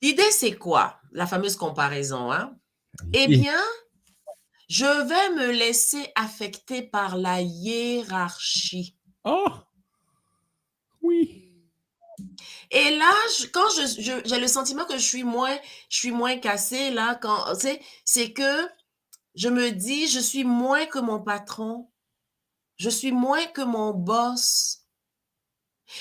l'idée, 0.02 0.30
c'est 0.30 0.56
quoi? 0.56 1.00
La 1.12 1.26
fameuse 1.26 1.56
comparaison, 1.56 2.32
hein? 2.32 2.56
Eh 3.12 3.26
bien, 3.28 3.60
je 4.68 4.84
vais 4.84 5.34
me 5.36 5.52
laisser 5.52 6.10
affecter 6.14 6.82
par 6.82 7.16
la 7.16 7.40
hiérarchie. 7.40 8.95
Oh! 9.26 9.66
Oui. 11.02 11.52
Et 12.70 12.96
là, 12.96 13.12
je- 13.38 13.46
quand 13.46 13.68
je, 13.76 14.00
je- 14.02 14.22
j'ai 14.28 14.40
le 14.40 14.46
sentiment 14.48 14.84
que 14.84 14.94
je 14.98 15.02
suis 15.04 15.24
moins, 15.24 15.56
je 15.88 15.96
suis 15.98 16.10
moins 16.10 16.38
cassée 16.38 16.90
là, 16.90 17.14
quand, 17.16 17.54
tu 17.54 17.60
sais, 17.60 17.80
c'est 18.04 18.32
que 18.32 18.68
je 19.34 19.48
me 19.48 19.70
dis, 19.72 20.08
je 20.08 20.20
suis 20.20 20.44
moins 20.44 20.86
que 20.86 20.98
mon 21.00 21.20
patron, 21.22 21.88
je 22.78 22.90
suis 22.90 23.12
moins 23.12 23.46
que 23.46 23.62
mon 23.62 23.92
boss. 23.94 24.84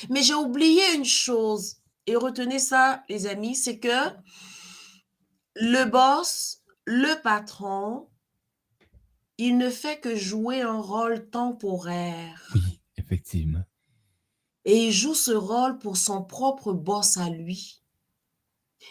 Mais 0.09 0.23
j'ai 0.23 0.33
oublié 0.33 0.81
une 0.95 1.05
chose, 1.05 1.77
et 2.07 2.15
retenez 2.15 2.57
ça, 2.59 3.03
les 3.09 3.27
amis, 3.27 3.55
c'est 3.55 3.77
que 3.79 4.09
le 5.55 5.83
boss, 5.83 6.61
le 6.85 7.21
patron, 7.21 8.07
il 9.37 9.57
ne 9.57 9.69
fait 9.69 10.01
que 10.01 10.13
jouer 10.17 10.61
un 10.61 10.81
rôle 10.81 11.29
temporaire. 11.29 12.51
Oui, 12.53 12.74
effectivement. 13.05 13.63
Et 14.65 14.87
il 14.87 14.91
joue 14.91 15.13
ce 15.13 15.31
rôle 15.31 15.77
pour 15.77 15.95
son 15.95 16.23
propre 16.23 16.73
boss 16.73 17.17
à 17.17 17.29
lui. 17.29 17.81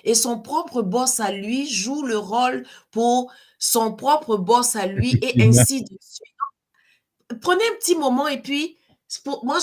Et 0.04 0.14
son 0.14 0.40
propre 0.40 0.82
boss 0.82 1.20
à 1.20 1.32
lui 1.32 1.68
joue 1.68 2.02
le 2.02 2.16
rôle 2.16 2.66
pour 2.90 3.32
son 3.58 3.94
propre 3.94 4.36
boss 4.36 4.76
à 4.76 4.86
lui 4.86 5.18
et 5.22 5.42
ainsi 5.42 5.82
de 5.82 5.98
suite. 6.00 7.40
Prenez 7.40 7.64
un 7.64 7.76
petit 7.78 7.96
moment 7.96 8.28
et 8.28 8.40
puis, 8.40 8.78
pour, 9.24 9.44
moi, 9.44 9.58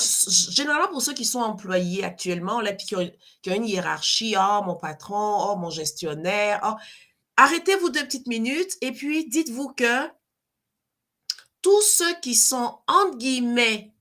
généralement 0.49 0.87
pour 0.87 1.01
ceux 1.01 1.13
qui 1.13 1.25
sont 1.25 1.39
employés 1.39 2.03
actuellement, 2.03 2.59
là, 2.61 2.73
puis 2.73 2.87
qui 2.87 2.95
ont, 2.95 3.11
qui 3.41 3.51
ont 3.51 3.55
une 3.55 3.67
hiérarchie, 3.67 4.35
oh 4.37 4.61
mon 4.65 4.75
patron, 4.75 5.51
oh 5.51 5.55
mon 5.57 5.69
gestionnaire, 5.69 6.59
oh, 6.65 6.75
arrêtez-vous 7.37 7.89
deux 7.89 8.03
petites 8.03 8.27
minutes 8.27 8.77
et 8.81 8.91
puis 8.91 9.27
dites-vous 9.27 9.69
que 9.69 10.07
tous 11.61 11.81
ceux 11.81 12.19
qui 12.21 12.35
sont, 12.35 12.79
entre 12.87 13.17
guillemets, 13.17 13.93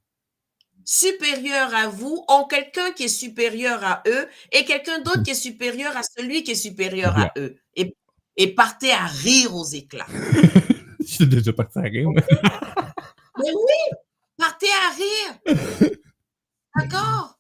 supérieurs 0.91 1.73
à 1.73 1.87
vous 1.87 2.25
ont 2.27 2.47
quelqu'un 2.47 2.91
qui 2.91 3.05
est 3.05 3.09
supérieur 3.09 3.85
à 3.85 4.03
eux 4.09 4.29
et 4.51 4.65
quelqu'un 4.65 4.99
d'autre 4.99 5.23
qui 5.23 5.31
est 5.31 5.35
supérieur 5.35 5.97
à 5.97 6.03
celui 6.03 6.43
qui 6.43 6.51
est 6.51 6.57
supérieur 6.57 7.17
à 7.17 7.33
eux. 7.39 7.57
Et, 7.77 7.95
et 8.37 8.53
partez 8.57 8.91
à 8.91 9.07
rire 9.07 9.55
aux 9.55 9.65
éclats. 9.67 10.09
Je 10.99 11.07
suis 11.07 11.29
déjà 11.29 11.53
parti 11.53 11.79
à 11.79 11.83
rire. 11.83 12.09
Mais 12.11 12.25
oui, 13.39 13.97
partez 14.37 14.67
à 14.67 14.91
rire. 14.91 15.59
D'accord? 16.77 17.39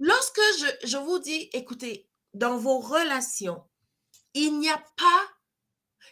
Lorsque 0.00 0.40
je, 0.58 0.88
je 0.88 0.96
vous 0.96 1.20
dis, 1.20 1.48
écoutez, 1.52 2.08
dans 2.34 2.58
vos 2.58 2.80
relations, 2.80 3.62
il 4.34 4.58
n'y 4.58 4.68
a 4.68 4.82
pas... 4.96 5.22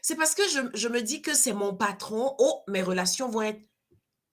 C'est 0.00 0.16
parce 0.16 0.35
que 0.37 0.42
je, 0.49 0.61
je 0.75 0.88
me 0.88 1.02
dis 1.02 1.23
que 1.23 1.35
c'est 1.35 1.52
mon 1.52 1.75
patron. 1.75 2.37
Oh, 2.38 2.62
mes 2.68 2.83
relations 2.83 3.28
vont 3.28 3.42
être 3.42 3.61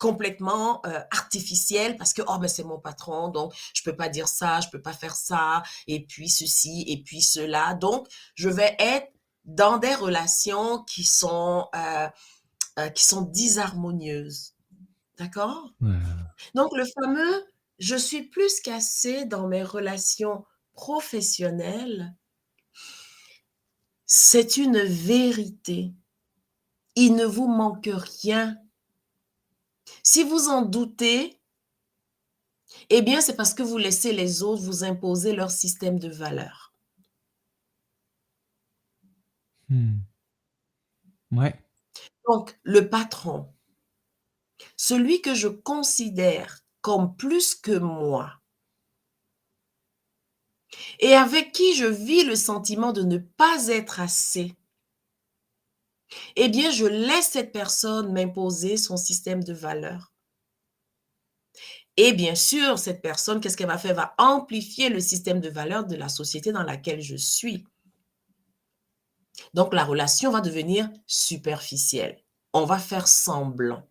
complètement 0.02 0.82
euh, 0.88 1.00
artificielles 1.12 1.96
parce 1.96 2.14
que, 2.14 2.24
oh, 2.28 2.38
mais 2.42 2.48
c'est 2.48 2.64
mon 2.64 2.80
patron, 2.80 3.30
donc 3.30 3.54
je 3.74 3.84
peux 3.84 3.96
pas 3.96 4.10
dire 4.10 4.28
ça, 4.28 4.60
je 4.60 4.70
peux 4.70 4.82
pas 4.82 4.94
faire 4.94 5.16
ça, 5.16 5.62
et 5.88 6.04
puis 6.04 6.28
ceci, 6.28 6.84
et 6.88 7.02
puis 7.04 7.22
cela. 7.22 7.76
Donc, 7.76 8.08
je 8.34 8.50
vais 8.50 8.76
être 8.80 9.14
dans 9.46 9.78
des 9.78 9.94
relations 9.94 10.84
qui 10.84 11.04
sont, 11.04 11.68
euh, 11.76 12.10
euh, 12.80 12.90
qui 12.90 13.06
sont 13.06 13.22
disharmonieuses. 13.22 14.56
D'accord? 15.18 15.72
Ouais. 15.82 15.94
Donc, 16.56 16.76
le 16.76 16.86
fameux 16.86 17.46
je 17.82 17.96
suis 17.96 18.22
plus 18.22 18.60
qu'assez 18.60 19.26
dans 19.26 19.48
mes 19.48 19.64
relations 19.64 20.46
professionnelles, 20.74 22.16
c'est 24.06 24.58
une 24.58 24.84
vérité. 24.84 25.92
Il 26.96 27.16
ne 27.16 27.26
vous 27.26 27.48
manque 27.48 27.90
rien. 27.92 28.56
Si 30.04 30.24
vous 30.24 30.50
en 30.50 30.62
doutez, 30.64 31.40
eh 32.90 33.02
bien, 33.02 33.22
c'est 33.22 33.36
parce 33.36 33.54
que 33.54 33.64
vous 33.64 33.78
laissez 33.78 34.14
les 34.14 34.44
autres 34.44 34.64
vous 34.64 34.84
imposer 34.84 35.34
leur 35.34 35.52
système 35.52 36.00
de 36.00 36.10
valeurs. 36.10 36.74
Hmm. 39.70 40.00
Ouais. 41.32 41.54
Donc, 42.28 42.60
le 42.64 42.90
patron, 42.90 43.54
celui 44.76 45.22
que 45.22 45.34
je 45.34 45.48
considère 45.48 46.60
comme 46.82 47.16
plus 47.16 47.56
que 47.56 47.78
moi, 47.78 48.42
et 51.00 51.14
avec 51.14 51.52
qui 51.52 51.76
je 51.76 51.86
vis 51.86 52.24
le 52.24 52.36
sentiment 52.36 52.94
de 52.94 53.04
ne 53.04 53.18
pas 53.18 53.68
être 53.68 54.00
assez, 54.00 54.54
eh 56.36 56.50
bien, 56.50 56.72
je 56.72 56.86
laisse 56.86 57.30
cette 57.30 57.52
personne 57.52 58.12
m'imposer 58.12 58.78
son 58.78 58.98
système 58.98 59.44
de 59.44 59.54
valeurs. 59.54 60.12
Et 61.98 62.14
bien 62.14 62.36
sûr, 62.36 62.80
cette 62.80 63.02
personne, 63.02 63.42
qu'est-ce 63.42 63.58
qu'elle 63.58 63.68
va 63.68 63.78
faire? 63.78 63.96
Va 63.96 64.16
amplifier 64.18 64.90
le 64.90 65.00
système 65.00 65.40
de 65.40 65.50
valeurs 65.50 65.86
de 65.86 65.96
la 65.96 66.10
société 66.10 66.52
dans 66.52 66.64
laquelle 66.64 67.02
je 67.02 67.16
suis. 67.16 67.66
Donc, 69.54 69.74
la 69.74 69.84
relation 69.84 70.32
va 70.32 70.42
devenir 70.42 70.90
superficielle. 71.06 72.24
On 72.54 72.66
va 72.66 72.80
faire 72.80 73.08
semblant. 73.08 73.88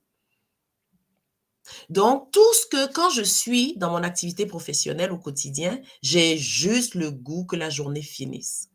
Donc, 1.89 2.31
tout 2.33 2.55
ce 2.55 2.67
que 2.67 2.93
quand 2.93 3.11
je 3.11 3.23
suis 3.23 3.77
dans 3.77 3.91
mon 3.91 4.03
activité 4.03 4.47
professionnelle 4.47 5.13
au 5.13 5.19
quotidien, 5.19 5.81
j'ai 6.03 6.37
juste 6.37 6.95
le 6.95 7.11
goût 7.11 7.45
que 7.45 7.57
la 7.57 7.71
journée 7.71 8.03
finisse 8.03 8.71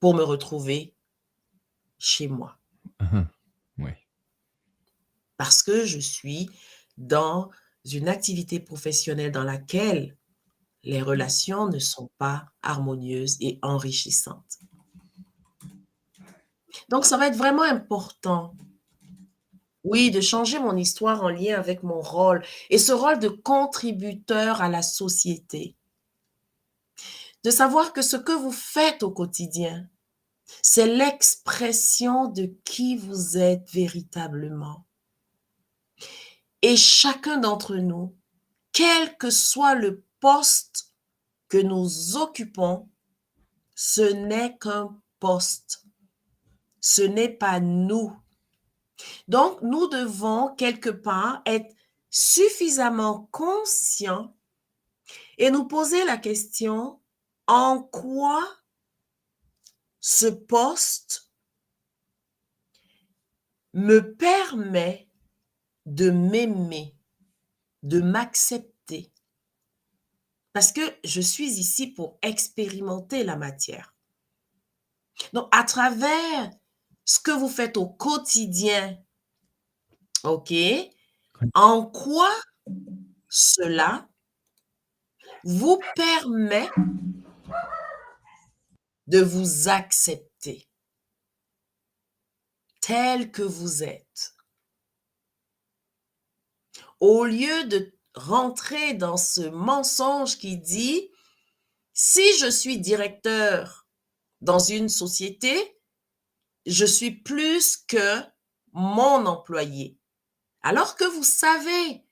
pour 0.00 0.14
me 0.14 0.22
retrouver 0.22 0.94
chez 1.98 2.28
moi. 2.28 2.58
Oui. 3.78 3.92
Parce 5.36 5.62
que 5.62 5.84
je 5.84 5.98
suis 5.98 6.50
dans 6.96 7.50
une 7.84 8.08
activité 8.08 8.60
professionnelle 8.60 9.32
dans 9.32 9.44
laquelle 9.44 10.16
les 10.82 11.02
relations 11.02 11.68
ne 11.68 11.78
sont 11.78 12.10
pas 12.18 12.46
harmonieuses 12.62 13.36
et 13.40 13.58
enrichissantes. 13.62 14.58
Donc, 16.88 17.04
ça 17.04 17.16
va 17.16 17.28
être 17.28 17.36
vraiment 17.36 17.62
important, 17.62 18.54
oui, 19.84 20.10
de 20.10 20.20
changer 20.20 20.58
mon 20.58 20.76
histoire 20.76 21.22
en 21.22 21.28
lien 21.28 21.58
avec 21.58 21.82
mon 21.82 22.00
rôle 22.00 22.44
et 22.70 22.78
ce 22.78 22.92
rôle 22.92 23.18
de 23.18 23.28
contributeur 23.28 24.60
à 24.60 24.68
la 24.68 24.82
société. 24.82 25.76
De 27.44 27.50
savoir 27.50 27.92
que 27.92 28.02
ce 28.02 28.16
que 28.16 28.32
vous 28.32 28.52
faites 28.52 29.02
au 29.02 29.10
quotidien, 29.10 29.88
c'est 30.62 30.86
l'expression 30.86 32.26
de 32.26 32.46
qui 32.64 32.96
vous 32.96 33.38
êtes 33.38 33.68
véritablement. 33.70 34.86
Et 36.62 36.76
chacun 36.76 37.38
d'entre 37.38 37.76
nous, 37.76 38.16
quel 38.72 39.16
que 39.16 39.30
soit 39.30 39.74
le 39.74 40.04
poste 40.20 40.92
que 41.48 41.58
nous 41.58 42.16
occupons, 42.16 42.88
ce 43.74 44.02
n'est 44.02 44.56
qu'un 44.58 45.00
poste. 45.20 45.84
Ce 46.80 47.02
n'est 47.02 47.28
pas 47.28 47.60
nous. 47.60 48.16
Donc, 49.28 49.60
nous 49.62 49.88
devons 49.88 50.54
quelque 50.56 50.90
part 50.90 51.42
être 51.46 51.74
suffisamment 52.10 53.28
conscients 53.30 54.34
et 55.38 55.50
nous 55.50 55.66
poser 55.66 56.04
la 56.04 56.16
question, 56.16 57.00
en 57.46 57.82
quoi 57.82 58.46
ce 60.10 60.24
poste 60.24 61.30
me 63.74 64.14
permet 64.16 65.06
de 65.84 66.08
m'aimer, 66.08 66.96
de 67.82 68.00
m'accepter. 68.00 69.12
Parce 70.54 70.72
que 70.72 70.80
je 71.04 71.20
suis 71.20 71.58
ici 71.58 71.88
pour 71.88 72.18
expérimenter 72.22 73.22
la 73.22 73.36
matière. 73.36 73.94
Donc, 75.34 75.46
à 75.50 75.62
travers 75.64 76.52
ce 77.04 77.20
que 77.20 77.30
vous 77.30 77.50
faites 77.50 77.76
au 77.76 77.86
quotidien, 77.86 78.98
OK, 80.24 80.54
en 81.52 81.84
quoi 81.84 82.34
cela 83.28 84.08
vous 85.44 85.78
permet 85.94 86.70
de 89.08 89.20
vous 89.20 89.68
accepter 89.68 90.68
tel 92.80 93.30
que 93.30 93.42
vous 93.42 93.82
êtes. 93.82 94.34
Au 97.00 97.24
lieu 97.24 97.64
de 97.64 97.92
rentrer 98.14 98.94
dans 98.94 99.16
ce 99.16 99.42
mensonge 99.42 100.38
qui 100.38 100.58
dit, 100.58 101.10
si 101.92 102.22
je 102.38 102.50
suis 102.50 102.78
directeur 102.78 103.86
dans 104.40 104.58
une 104.58 104.88
société, 104.88 105.80
je 106.66 106.84
suis 106.84 107.10
plus 107.10 107.76
que 107.76 108.22
mon 108.72 109.26
employé. 109.26 109.98
Alors 110.62 110.96
que 110.96 111.04
vous 111.04 111.24
savez 111.24 112.04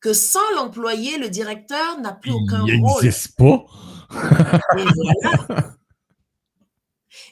que 0.00 0.12
sans 0.12 0.50
l'employé, 0.54 1.18
le 1.18 1.28
directeur 1.28 1.98
n'a 2.00 2.12
plus 2.12 2.32
aucun 2.32 2.64
Il 2.66 2.80
rôle. 2.80 3.02
n'existe 3.02 3.36
pas. 3.36 3.64
Et 4.78 4.84
voilà. 4.84 5.74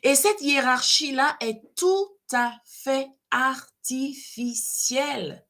Et 0.02 0.14
cette 0.14 0.40
hiérarchie-là 0.40 1.36
est 1.40 1.60
tout 1.76 2.16
à 2.32 2.54
fait 2.64 3.08
artificielle. 3.30 5.46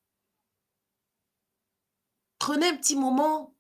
Prenez 2.38 2.68
un 2.68 2.76
petit 2.76 2.96
moment. 2.96 3.54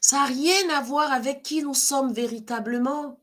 Ça 0.00 0.18
n'a 0.18 0.26
rien 0.26 0.70
à 0.70 0.80
voir 0.80 1.12
avec 1.12 1.42
qui 1.42 1.62
nous 1.62 1.74
sommes 1.74 2.12
véritablement. 2.12 3.20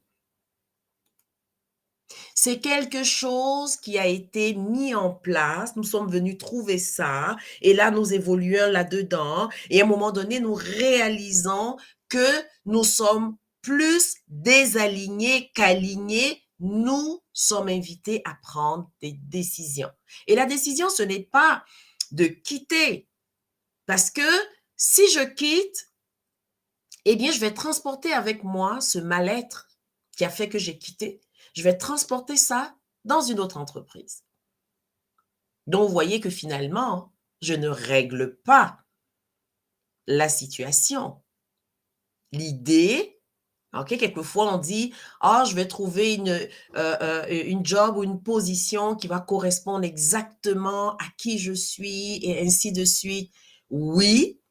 C'est 2.35 2.59
quelque 2.59 3.03
chose 3.03 3.77
qui 3.77 3.97
a 3.97 4.05
été 4.07 4.53
mis 4.55 4.93
en 4.95 5.13
place. 5.13 5.75
Nous 5.75 5.83
sommes 5.83 6.11
venus 6.11 6.37
trouver 6.37 6.79
ça. 6.79 7.35
Et 7.61 7.73
là, 7.73 7.91
nous 7.91 8.13
évoluons 8.13 8.71
là-dedans. 8.71 9.49
Et 9.69 9.81
à 9.81 9.85
un 9.85 9.87
moment 9.87 10.11
donné, 10.11 10.39
nous 10.39 10.55
réalisons 10.55 11.77
que 12.09 12.25
nous 12.65 12.83
sommes 12.83 13.37
plus 13.61 14.15
désalignés 14.27 15.51
qu'alignés. 15.53 16.43
Nous 16.59 17.23
sommes 17.33 17.69
invités 17.69 18.21
à 18.25 18.35
prendre 18.35 18.91
des 19.01 19.13
décisions. 19.13 19.91
Et 20.27 20.35
la 20.35 20.45
décision, 20.45 20.89
ce 20.89 21.03
n'est 21.03 21.23
pas 21.23 21.65
de 22.11 22.25
quitter. 22.25 23.09
Parce 23.85 24.11
que 24.11 24.21
si 24.75 25.09
je 25.11 25.21
quitte, 25.21 25.91
eh 27.05 27.15
bien, 27.15 27.31
je 27.31 27.39
vais 27.39 27.53
transporter 27.53 28.13
avec 28.13 28.43
moi 28.43 28.79
ce 28.81 28.99
mal-être 28.99 29.67
qui 30.15 30.23
a 30.23 30.29
fait 30.29 30.49
que 30.49 30.59
j'ai 30.59 30.77
quitté. 30.77 31.21
Je 31.55 31.63
vais 31.63 31.77
transporter 31.77 32.37
ça 32.37 32.75
dans 33.05 33.21
une 33.21 33.39
autre 33.39 33.57
entreprise. 33.57 34.23
Donc, 35.67 35.87
vous 35.87 35.93
voyez 35.93 36.19
que 36.19 36.29
finalement, 36.29 37.13
je 37.41 37.53
ne 37.53 37.69
règle 37.69 38.37
pas 38.41 38.79
la 40.07 40.29
situation. 40.29 41.21
L'idée, 42.31 43.20
ok, 43.73 43.97
quelquefois 43.97 44.53
on 44.53 44.57
dit, 44.57 44.93
ah, 45.21 45.43
je 45.47 45.55
vais 45.55 45.67
trouver 45.67 46.15
une, 46.15 46.29
euh, 46.29 46.47
euh, 46.75 47.25
une 47.29 47.65
job 47.65 47.97
ou 47.97 48.03
une 48.03 48.21
position 48.21 48.95
qui 48.95 49.07
va 49.07 49.19
correspondre 49.19 49.83
exactement 49.83 50.91
à 50.97 51.05
qui 51.17 51.39
je 51.39 51.53
suis 51.53 52.19
et 52.25 52.41
ainsi 52.45 52.71
de 52.71 52.85
suite. 52.85 53.31
Oui, 53.69 54.41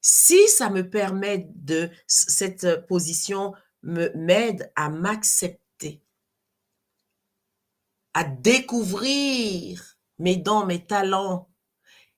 si 0.00 0.48
ça 0.48 0.68
me 0.70 0.88
permet 0.88 1.48
de, 1.54 1.90
cette 2.06 2.86
position 2.86 3.54
m'aide 3.82 4.70
à 4.76 4.90
m'accepter, 4.90 6.02
à 8.12 8.24
découvrir 8.24 9.98
mes 10.18 10.36
dons, 10.36 10.66
mes 10.66 10.84
talents 10.84 11.48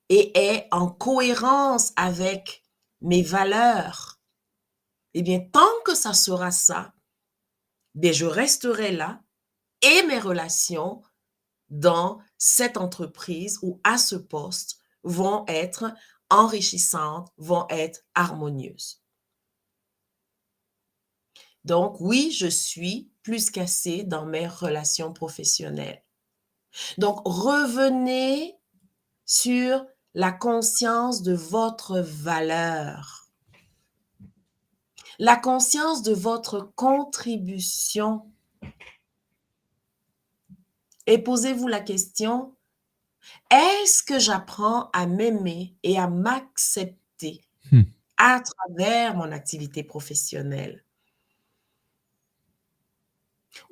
et 0.08 0.36
est 0.38 0.68
en 0.70 0.88
cohérence 0.88 1.92
avec 1.96 2.64
mes 3.02 3.22
valeurs, 3.22 4.20
eh 5.14 5.22
bien, 5.22 5.40
tant 5.40 5.65
ça 5.96 6.14
sera 6.14 6.52
ça, 6.52 6.94
bien, 7.94 8.12
je 8.12 8.26
resterai 8.26 8.92
là 8.92 9.20
et 9.82 10.02
mes 10.04 10.20
relations 10.20 11.02
dans 11.68 12.20
cette 12.38 12.76
entreprise 12.76 13.58
ou 13.62 13.80
à 13.82 13.98
ce 13.98 14.14
poste 14.14 14.78
vont 15.02 15.44
être 15.48 15.92
enrichissantes, 16.30 17.32
vont 17.36 17.66
être 17.70 18.04
harmonieuses. 18.14 19.02
Donc, 21.64 22.00
oui, 22.00 22.30
je 22.30 22.46
suis 22.46 23.10
plus 23.22 23.50
qu'assez 23.50 24.04
dans 24.04 24.24
mes 24.24 24.46
relations 24.46 25.12
professionnelles. 25.12 26.04
Donc, 26.98 27.20
revenez 27.24 28.56
sur 29.24 29.84
la 30.14 30.30
conscience 30.30 31.22
de 31.22 31.34
votre 31.34 31.98
valeur, 31.98 33.25
la 35.18 35.36
conscience 35.36 36.02
de 36.02 36.12
votre 36.12 36.72
contribution. 36.74 38.30
Et 41.06 41.18
posez-vous 41.18 41.68
la 41.68 41.80
question, 41.80 42.54
est-ce 43.50 44.02
que 44.02 44.18
j'apprends 44.18 44.90
à 44.92 45.06
m'aimer 45.06 45.74
et 45.82 45.98
à 45.98 46.08
m'accepter 46.08 47.46
Hmm. 47.72 47.82
à 48.16 48.40
travers 48.40 49.16
mon 49.16 49.32
activité 49.32 49.82
professionnelle? 49.82 50.84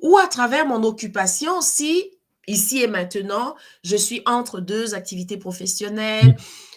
Ou 0.01 0.17
à 0.17 0.27
travers 0.27 0.65
mon 0.65 0.83
occupation 0.83 1.61
si 1.61 2.11
ici 2.47 2.81
et 2.81 2.87
maintenant, 2.87 3.55
je 3.83 3.95
suis 3.95 4.21
entre 4.25 4.59
deux 4.59 4.95
activités 4.95 5.37
professionnelles 5.37 6.35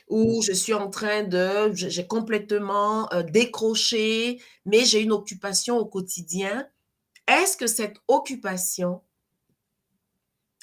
ou 0.09 0.42
je 0.42 0.53
suis 0.53 0.75
en 0.75 0.90
train 0.90 1.23
de, 1.23 1.73
j'ai 1.75 2.07
complètement 2.07 3.12
euh, 3.12 3.23
décroché, 3.23 4.42
mais 4.64 4.85
j'ai 4.85 5.03
une 5.03 5.12
occupation 5.12 5.77
au 5.79 5.87
quotidien. 5.87 6.66
Est-ce 7.27 7.57
que 7.57 7.66
cette 7.66 7.97
occupation, 8.09 9.03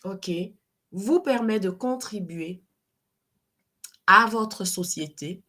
OK, 0.04 0.32
vous 0.92 1.20
permet 1.20 1.60
de 1.60 1.70
contribuer 1.70 2.64
à 4.08 4.26
votre 4.28 4.66
société? 4.66 5.44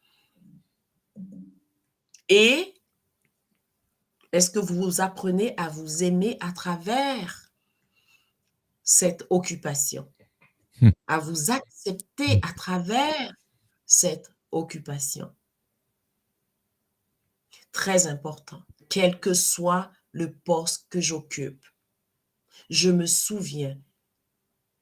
Et 2.29 2.75
est-ce 4.33 4.51
que 4.51 4.59
vous 4.59 5.01
apprenez 5.01 5.55
à 5.57 5.69
vous 5.69 6.03
aimer 6.03 6.37
à 6.41 6.53
travers 6.53 7.53
cette 8.83 9.27
occupation? 9.31 10.07
Hmm. 10.83 10.91
à 11.07 11.19
vous 11.19 11.51
accepter 11.51 12.39
à 12.43 12.53
travers 12.53 13.33
cette 13.87 14.33
occupation. 14.53 15.33
Très 17.72 18.07
important, 18.07 18.62
quel 18.88 19.20
que 19.20 19.35
soit 19.35 19.90
le 20.12 20.33
poste 20.33 20.87
que 20.88 21.01
j'occupe. 21.01 21.64
Je 22.70 22.90
me 22.90 23.07
souviens 23.07 23.79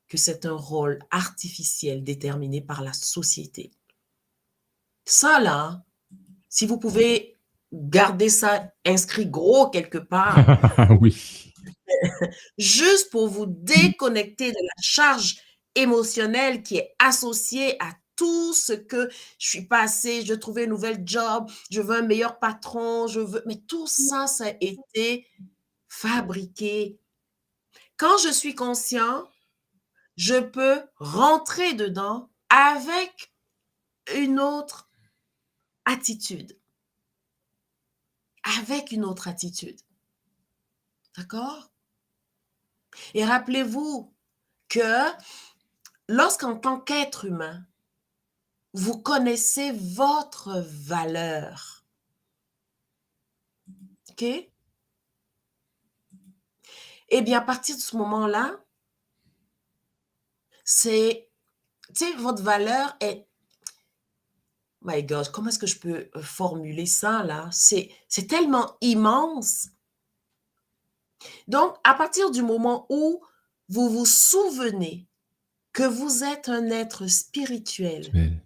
que 0.08 0.16
c'est 0.16 0.46
un 0.46 0.54
rôle 0.54 1.00
artificiel 1.10 2.04
déterminé 2.04 2.60
par 2.60 2.82
la 2.82 2.92
société. 2.92 3.72
Ça, 5.04 5.40
là, 5.40 5.84
si 6.48 6.66
vous 6.66 6.78
pouvez 6.78 7.36
garder 7.72 8.28
ça 8.28 8.70
inscrit 8.84 9.26
gros 9.26 9.70
quelque 9.70 9.98
part, 9.98 10.36
oui. 11.00 11.52
juste 12.58 13.10
pour 13.10 13.28
vous 13.28 13.46
déconnecter 13.46 14.52
de 14.52 14.62
la 14.62 14.82
charge 14.82 15.36
émotionnelle 15.74 16.62
qui 16.62 16.76
est 16.76 16.94
associée 17.00 17.76
à 17.82 17.90
tout 18.16 18.52
ce 18.52 18.72
que 18.72 19.08
je 19.38 19.48
suis 19.48 19.66
passé, 19.66 20.24
je 20.24 20.34
trouve 20.34 20.58
un 20.58 20.66
nouvel 20.66 21.02
job, 21.04 21.50
je 21.70 21.80
veux 21.80 21.96
un 21.98 22.02
meilleur 22.02 22.38
patron, 22.38 23.06
je 23.06 23.20
veux... 23.20 23.42
Mais 23.46 23.60
tout 23.68 23.86
ça, 23.86 24.26
ça 24.26 24.46
a 24.46 24.54
été 24.60 25.26
fabriqué. 25.88 26.98
Quand 27.96 28.18
je 28.18 28.30
suis 28.30 28.54
conscient, 28.54 29.28
je 30.16 30.40
peux 30.40 30.82
rentrer 30.96 31.74
dedans 31.74 32.30
avec 32.48 33.32
une 34.14 34.40
autre 34.40 34.90
attitude. 35.84 36.58
Avec 38.58 38.92
une 38.92 39.04
autre 39.04 39.28
attitude. 39.28 39.80
D'accord? 41.16 41.72
Et 43.14 43.24
rappelez-vous 43.24 44.14
que 44.68 45.10
lorsqu'en 46.08 46.56
tant 46.56 46.80
qu'être 46.80 47.24
humain, 47.24 47.64
vous 48.74 49.00
connaissez 49.00 49.70
votre 49.70 50.60
valeur. 50.66 51.84
OK? 54.10 54.24
Eh 57.08 57.22
bien, 57.22 57.38
à 57.38 57.40
partir 57.40 57.76
de 57.76 57.80
ce 57.80 57.96
moment-là, 57.96 58.60
c'est, 60.64 61.30
tu 61.94 62.04
sais, 62.04 62.12
votre 62.16 62.42
valeur 62.42 62.96
est, 63.00 63.28
my 64.82 65.04
God, 65.04 65.30
comment 65.30 65.48
est-ce 65.48 65.58
que 65.58 65.66
je 65.66 65.78
peux 65.78 66.10
euh, 66.16 66.22
formuler 66.22 66.86
ça 66.86 67.22
là? 67.22 67.48
C'est, 67.52 67.90
c'est 68.08 68.26
tellement 68.26 68.76
immense. 68.80 69.68
Donc, 71.46 71.76
à 71.84 71.94
partir 71.94 72.30
du 72.32 72.42
moment 72.42 72.86
où 72.88 73.24
vous 73.68 73.88
vous 73.88 74.06
souvenez 74.06 75.06
que 75.72 75.84
vous 75.84 76.24
êtes 76.24 76.48
un 76.48 76.70
être 76.70 77.06
spirituel, 77.06 78.42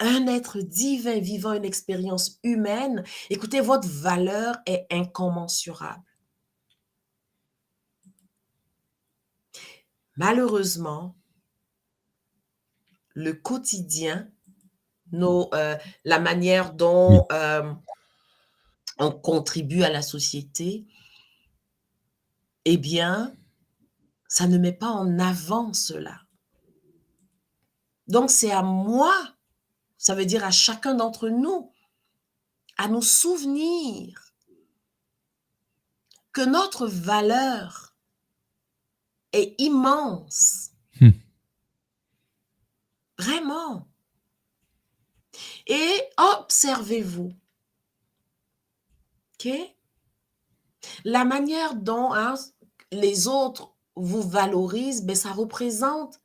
un 0.00 0.26
être 0.26 0.60
divin 0.60 1.20
vivant 1.20 1.52
une 1.52 1.64
expérience 1.64 2.38
humaine, 2.42 3.04
écoutez, 3.28 3.60
votre 3.60 3.88
valeur 3.88 4.56
est 4.66 4.86
incommensurable. 4.90 6.02
Malheureusement, 10.16 11.16
le 13.14 13.32
quotidien, 13.32 14.30
nos, 15.12 15.52
euh, 15.54 15.76
la 16.04 16.18
manière 16.18 16.72
dont 16.72 17.26
euh, 17.32 17.72
on 18.98 19.10
contribue 19.12 19.82
à 19.82 19.90
la 19.90 20.02
société, 20.02 20.86
eh 22.64 22.76
bien, 22.76 23.34
ça 24.28 24.46
ne 24.46 24.58
met 24.58 24.72
pas 24.72 24.90
en 24.90 25.18
avant 25.18 25.72
cela. 25.72 26.20
Donc, 28.06 28.30
c'est 28.30 28.52
à 28.52 28.62
moi, 28.62 29.14
ça 30.00 30.14
veut 30.14 30.24
dire 30.24 30.46
à 30.46 30.50
chacun 30.50 30.94
d'entre 30.94 31.28
nous, 31.28 31.70
à 32.78 32.88
nous 32.88 33.02
souvenir 33.02 34.32
que 36.32 36.40
notre 36.40 36.86
valeur 36.86 37.94
est 39.34 39.60
immense. 39.60 40.70
Hmm. 41.00 41.10
Vraiment. 43.18 43.88
Et 45.66 46.02
observez-vous. 46.16 47.34
OK? 49.34 49.52
La 51.04 51.26
manière 51.26 51.74
dont 51.74 52.14
hein, 52.14 52.36
les 52.90 53.28
autres 53.28 53.74
vous 53.96 54.22
valorisent, 54.22 55.04
ben, 55.04 55.14
ça 55.14 55.32
représente, 55.32 56.22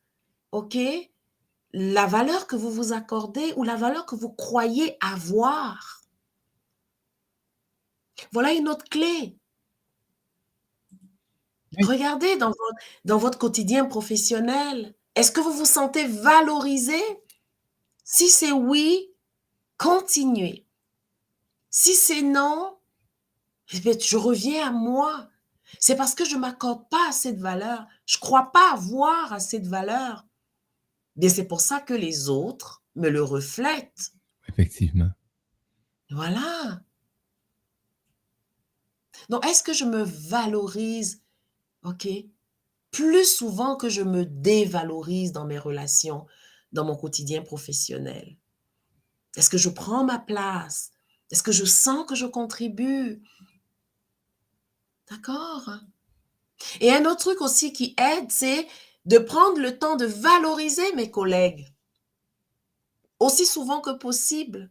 OK, 0.53 0.77
la 1.77 2.05
valeur 2.05 2.47
que 2.47 2.55
vous 2.55 2.71
vous 2.71 2.93
accordez 2.93 3.53
ou 3.57 3.63
la 3.63 3.75
valeur 3.75 4.05
que 4.05 4.15
vous 4.15 4.29
croyez 4.29 4.97
avoir. 5.01 6.01
Voilà 8.31 8.53
une 8.53 8.69
autre 8.69 8.85
clé. 8.85 9.37
Regardez 11.83 12.37
dans 12.37 12.47
votre, 12.47 12.79
dans 13.03 13.17
votre 13.17 13.37
quotidien 13.37 13.83
professionnel, 13.83 14.95
est-ce 15.15 15.31
que 15.31 15.41
vous 15.41 15.51
vous 15.51 15.65
sentez 15.65 16.07
valorisé? 16.07 17.01
Si 18.05 18.29
c'est 18.29 18.53
oui, 18.53 19.11
continuez. 19.77 20.65
Si 21.69 21.93
c'est 21.93 22.21
non, 22.21 22.77
eh 23.73 23.99
je 23.99 24.15
reviens 24.15 24.69
à 24.69 24.71
moi. 24.71 25.27
C'est 25.79 25.97
parce 25.97 26.15
que 26.15 26.23
je 26.23 26.35
ne 26.35 26.39
m'accorde 26.39 26.87
pas 26.87 27.09
assez 27.09 27.33
de 27.33 27.41
valeur. 27.41 27.85
Je 28.05 28.17
ne 28.17 28.21
crois 28.21 28.51
pas 28.53 28.71
avoir 28.71 29.33
assez 29.33 29.59
de 29.59 29.67
valeur. 29.67 30.24
Bien, 31.15 31.29
c'est 31.29 31.47
pour 31.47 31.61
ça 31.61 31.79
que 31.79 31.93
les 31.93 32.29
autres 32.29 32.83
me 32.95 33.09
le 33.09 33.23
reflètent. 33.23 34.13
Effectivement. 34.47 35.11
Voilà. 36.09 36.81
Donc, 39.29 39.45
est-ce 39.45 39.63
que 39.63 39.73
je 39.73 39.85
me 39.85 40.03
valorise, 40.03 41.21
OK, 41.83 42.07
plus 42.91 43.25
souvent 43.25 43.75
que 43.75 43.89
je 43.89 44.01
me 44.01 44.25
dévalorise 44.25 45.31
dans 45.31 45.45
mes 45.45 45.59
relations, 45.59 46.25
dans 46.71 46.85
mon 46.85 46.95
quotidien 46.95 47.41
professionnel? 47.41 48.37
Est-ce 49.35 49.49
que 49.49 49.57
je 49.57 49.69
prends 49.69 50.03
ma 50.03 50.19
place? 50.19 50.91
Est-ce 51.31 51.43
que 51.43 51.51
je 51.51 51.65
sens 51.65 52.05
que 52.07 52.15
je 52.15 52.25
contribue? 52.25 53.21
D'accord? 55.09 55.69
Et 56.79 56.91
un 56.91 57.05
autre 57.05 57.19
truc 57.19 57.41
aussi 57.41 57.73
qui 57.73 57.95
aide, 57.97 58.31
c'est 58.31 58.67
de 59.05 59.17
prendre 59.17 59.59
le 59.59 59.77
temps 59.77 59.95
de 59.95 60.05
valoriser 60.05 60.93
mes 60.93 61.11
collègues 61.11 61.67
aussi 63.19 63.45
souvent 63.45 63.81
que 63.81 63.91
possible. 63.91 64.69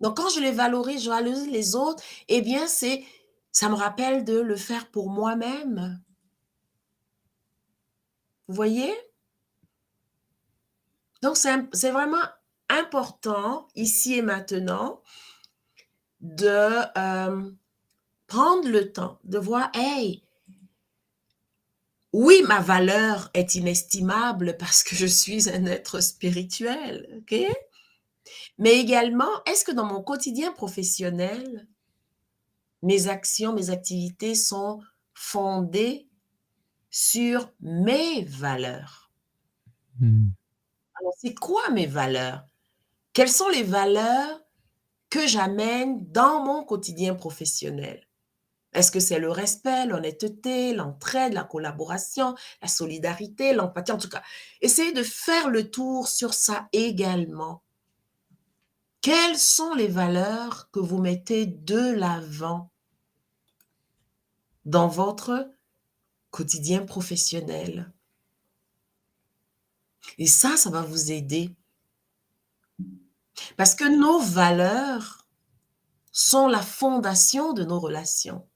Donc, 0.00 0.16
quand 0.16 0.28
je 0.28 0.40
les 0.40 0.52
valorise, 0.52 1.02
je 1.02 1.10
valorise 1.10 1.48
les 1.48 1.74
autres, 1.74 2.02
eh 2.28 2.40
bien, 2.40 2.66
c'est, 2.66 3.04
ça 3.52 3.68
me 3.68 3.74
rappelle 3.74 4.24
de 4.24 4.38
le 4.38 4.56
faire 4.56 4.90
pour 4.90 5.10
moi-même. 5.10 6.00
Vous 8.46 8.54
voyez? 8.54 8.94
Donc, 11.22 11.36
c'est 11.36 11.90
vraiment 11.90 12.22
important, 12.68 13.66
ici 13.74 14.14
et 14.14 14.22
maintenant, 14.22 15.02
de 16.20 16.46
euh, 16.96 17.50
prendre 18.26 18.68
le 18.68 18.92
temps 18.92 19.18
de 19.24 19.38
voir, 19.38 19.70
hey, 19.74 20.22
oui, 22.12 22.42
ma 22.46 22.60
valeur 22.60 23.30
est 23.34 23.54
inestimable 23.54 24.56
parce 24.58 24.82
que 24.82 24.96
je 24.96 25.06
suis 25.06 25.50
un 25.50 25.66
être 25.66 26.00
spirituel, 26.00 27.20
ok? 27.20 27.46
Mais 28.58 28.78
également, 28.78 29.44
est-ce 29.46 29.64
que 29.64 29.72
dans 29.72 29.84
mon 29.84 30.02
quotidien 30.02 30.52
professionnel, 30.52 31.68
mes 32.82 33.08
actions, 33.08 33.52
mes 33.52 33.70
activités 33.70 34.34
sont 34.34 34.80
fondées 35.12 36.08
sur 36.90 37.52
mes 37.60 38.24
valeurs? 38.24 39.10
Hmm. 40.00 40.30
Alors, 41.00 41.14
c'est 41.18 41.34
quoi 41.34 41.68
mes 41.70 41.86
valeurs? 41.86 42.44
Quelles 43.12 43.28
sont 43.28 43.48
les 43.48 43.62
valeurs 43.62 44.40
que 45.10 45.26
j'amène 45.26 46.10
dans 46.10 46.44
mon 46.44 46.64
quotidien 46.64 47.14
professionnel? 47.14 48.07
Est-ce 48.74 48.90
que 48.90 49.00
c'est 49.00 49.18
le 49.18 49.30
respect, 49.30 49.86
l'honnêteté, 49.86 50.74
l'entraide, 50.74 51.32
la 51.32 51.44
collaboration, 51.44 52.34
la 52.60 52.68
solidarité, 52.68 53.54
l'empathie 53.54 53.92
En 53.92 53.98
tout 53.98 54.08
cas, 54.08 54.22
essayez 54.60 54.92
de 54.92 55.02
faire 55.02 55.48
le 55.48 55.70
tour 55.70 56.06
sur 56.08 56.34
ça 56.34 56.68
également. 56.72 57.62
Quelles 59.00 59.38
sont 59.38 59.74
les 59.74 59.88
valeurs 59.88 60.70
que 60.70 60.80
vous 60.80 60.98
mettez 60.98 61.46
de 61.46 61.92
l'avant 61.92 62.70
dans 64.64 64.88
votre 64.88 65.50
quotidien 66.30 66.84
professionnel? 66.84 67.92
Et 70.18 70.26
ça, 70.26 70.56
ça 70.56 70.70
va 70.70 70.82
vous 70.82 71.10
aider. 71.10 71.54
Parce 73.56 73.74
que 73.74 73.84
nos 73.84 74.20
valeurs 74.20 75.26
sont 76.12 76.48
la 76.48 76.62
fondation 76.62 77.52
de 77.52 77.64
nos 77.64 77.78
relations. 77.78 78.46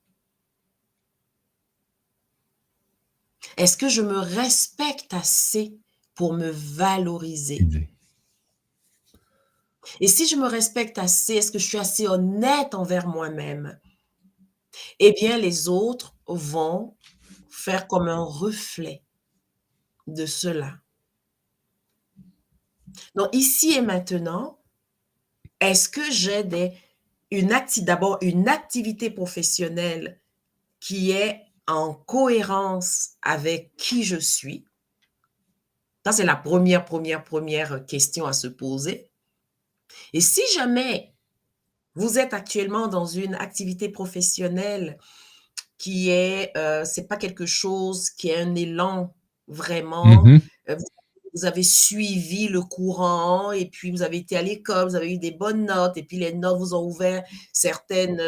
Est-ce 3.57 3.77
que 3.77 3.89
je 3.89 4.03
me 4.03 4.19
respecte 4.19 5.13
assez 5.15 5.79
pour 6.15 6.35
me 6.35 6.51
valoriser? 6.51 7.89
Et 10.01 10.09
si 10.09 10.27
je 10.29 10.37
me 10.37 10.47
respecte 10.47 10.99
assez, 10.99 11.35
est-ce 11.35 11.51
que 11.51 11.59
je 11.59 11.67
suis 11.67 11.79
assez 11.79 12.07
honnête 12.07 12.75
envers 12.75 13.07
moi-même? 13.07 13.79
Eh 14.99 15.13
bien, 15.13 15.39
les 15.39 15.69
autres 15.69 16.17
vont 16.27 16.97
faire 17.51 17.87
comme 17.89 18.09
un 18.09 18.23
reflet 18.23 19.05
de 20.07 20.25
cela. 20.25 20.79
Donc, 23.15 23.29
ici 23.35 23.73
et 23.73 23.83
maintenant, 23.83 24.59
est-ce 25.61 25.89
que 25.89 26.11
j'ai 26.11 26.45
des, 26.45 26.73
une 27.31 27.53
acti- 27.53 27.85
d'abord 27.85 28.19
une 28.21 28.49
activité 28.49 29.11
professionnelle 29.11 30.21
qui 30.81 31.11
est 31.11 31.52
en 31.67 31.95
cohérence 31.95 33.11
avec 33.23 33.75
qui 33.77 34.05
je 34.05 34.17
suis? 34.17 34.65
Ça, 36.05 36.13
c'est 36.13 36.25
la 36.25 36.37
première, 36.37 36.85
première, 36.85 37.23
première 37.23 37.87
question 37.87 38.27
à 38.27 38.33
se 38.33 38.49
poser. 38.49 39.11
Et 40.13 40.21
si 40.21 40.41
jamais 40.55 41.15
vous 41.95 42.19
êtes 42.19 42.35
actuellement 42.35 42.89
dans 42.89 43.07
une 43.07 43.35
activité 43.35 43.89
professionnelle 43.89 44.99
qui 45.79 46.11
est, 46.11 46.57
euh, 46.57 46.85
c'est 46.85 47.07
pas 47.07 47.17
quelque 47.17 47.47
chose 47.47 48.11
qui 48.11 48.31
est 48.31 48.37
un 48.41 48.55
élan 48.55 49.15
vraiment, 49.49 50.23
Mhm. 50.25 50.41
euh, 50.71 50.77
vous, 50.77 50.85
vous 51.35 51.45
avez 51.45 51.63
suivi 51.63 52.49
le 52.49 52.63
courant 52.63 53.53
et 53.53 53.67
puis 53.67 53.91
vous 53.91 54.03
avez 54.03 54.19
été 54.19 54.37
à 54.37 54.43
l'école, 54.43 54.89
vous 54.89 54.97
avez 54.97 55.13
eu 55.13 55.19
des 55.19 55.31
bonnes 55.31 55.67
notes 55.67 55.97
et 55.97 56.03
puis 56.03 56.19
les 56.19 56.33
notes 56.35 56.59
vous 56.59 56.75
ont 56.75 56.85
ouvert 56.85 57.25
certaines, 57.53 58.21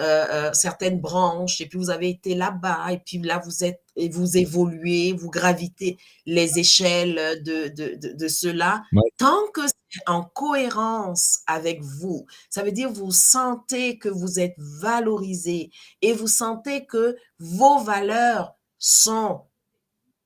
euh, 0.00 0.26
euh, 0.30 0.52
certaines 0.52 1.00
branches 1.00 1.60
et 1.60 1.66
puis 1.66 1.78
vous 1.78 1.90
avez 1.90 2.08
été 2.08 2.34
là-bas 2.34 2.90
et 2.90 2.98
puis 2.98 3.18
là 3.18 3.40
vous 3.44 3.62
êtes 3.62 3.80
et 3.96 4.08
vous 4.08 4.36
évoluez, 4.36 5.12
vous 5.12 5.30
gravitez 5.30 5.98
les 6.26 6.58
échelles 6.58 7.40
de, 7.44 7.68
de, 7.68 7.94
de, 7.96 8.12
de 8.12 8.28
cela. 8.28 8.82
Ouais. 8.92 9.02
Tant 9.18 9.46
que 9.52 9.60
c'est 9.66 10.00
en 10.08 10.24
cohérence 10.24 11.42
avec 11.46 11.80
vous, 11.80 12.26
ça 12.50 12.64
veut 12.64 12.72
dire 12.72 12.90
vous 12.90 13.12
sentez 13.12 13.98
que 13.98 14.08
vous 14.08 14.40
êtes 14.40 14.56
valorisé 14.58 15.70
et 16.02 16.12
vous 16.12 16.26
sentez 16.26 16.86
que 16.86 17.16
vos 17.38 17.78
valeurs 17.78 18.54
sont 18.78 19.42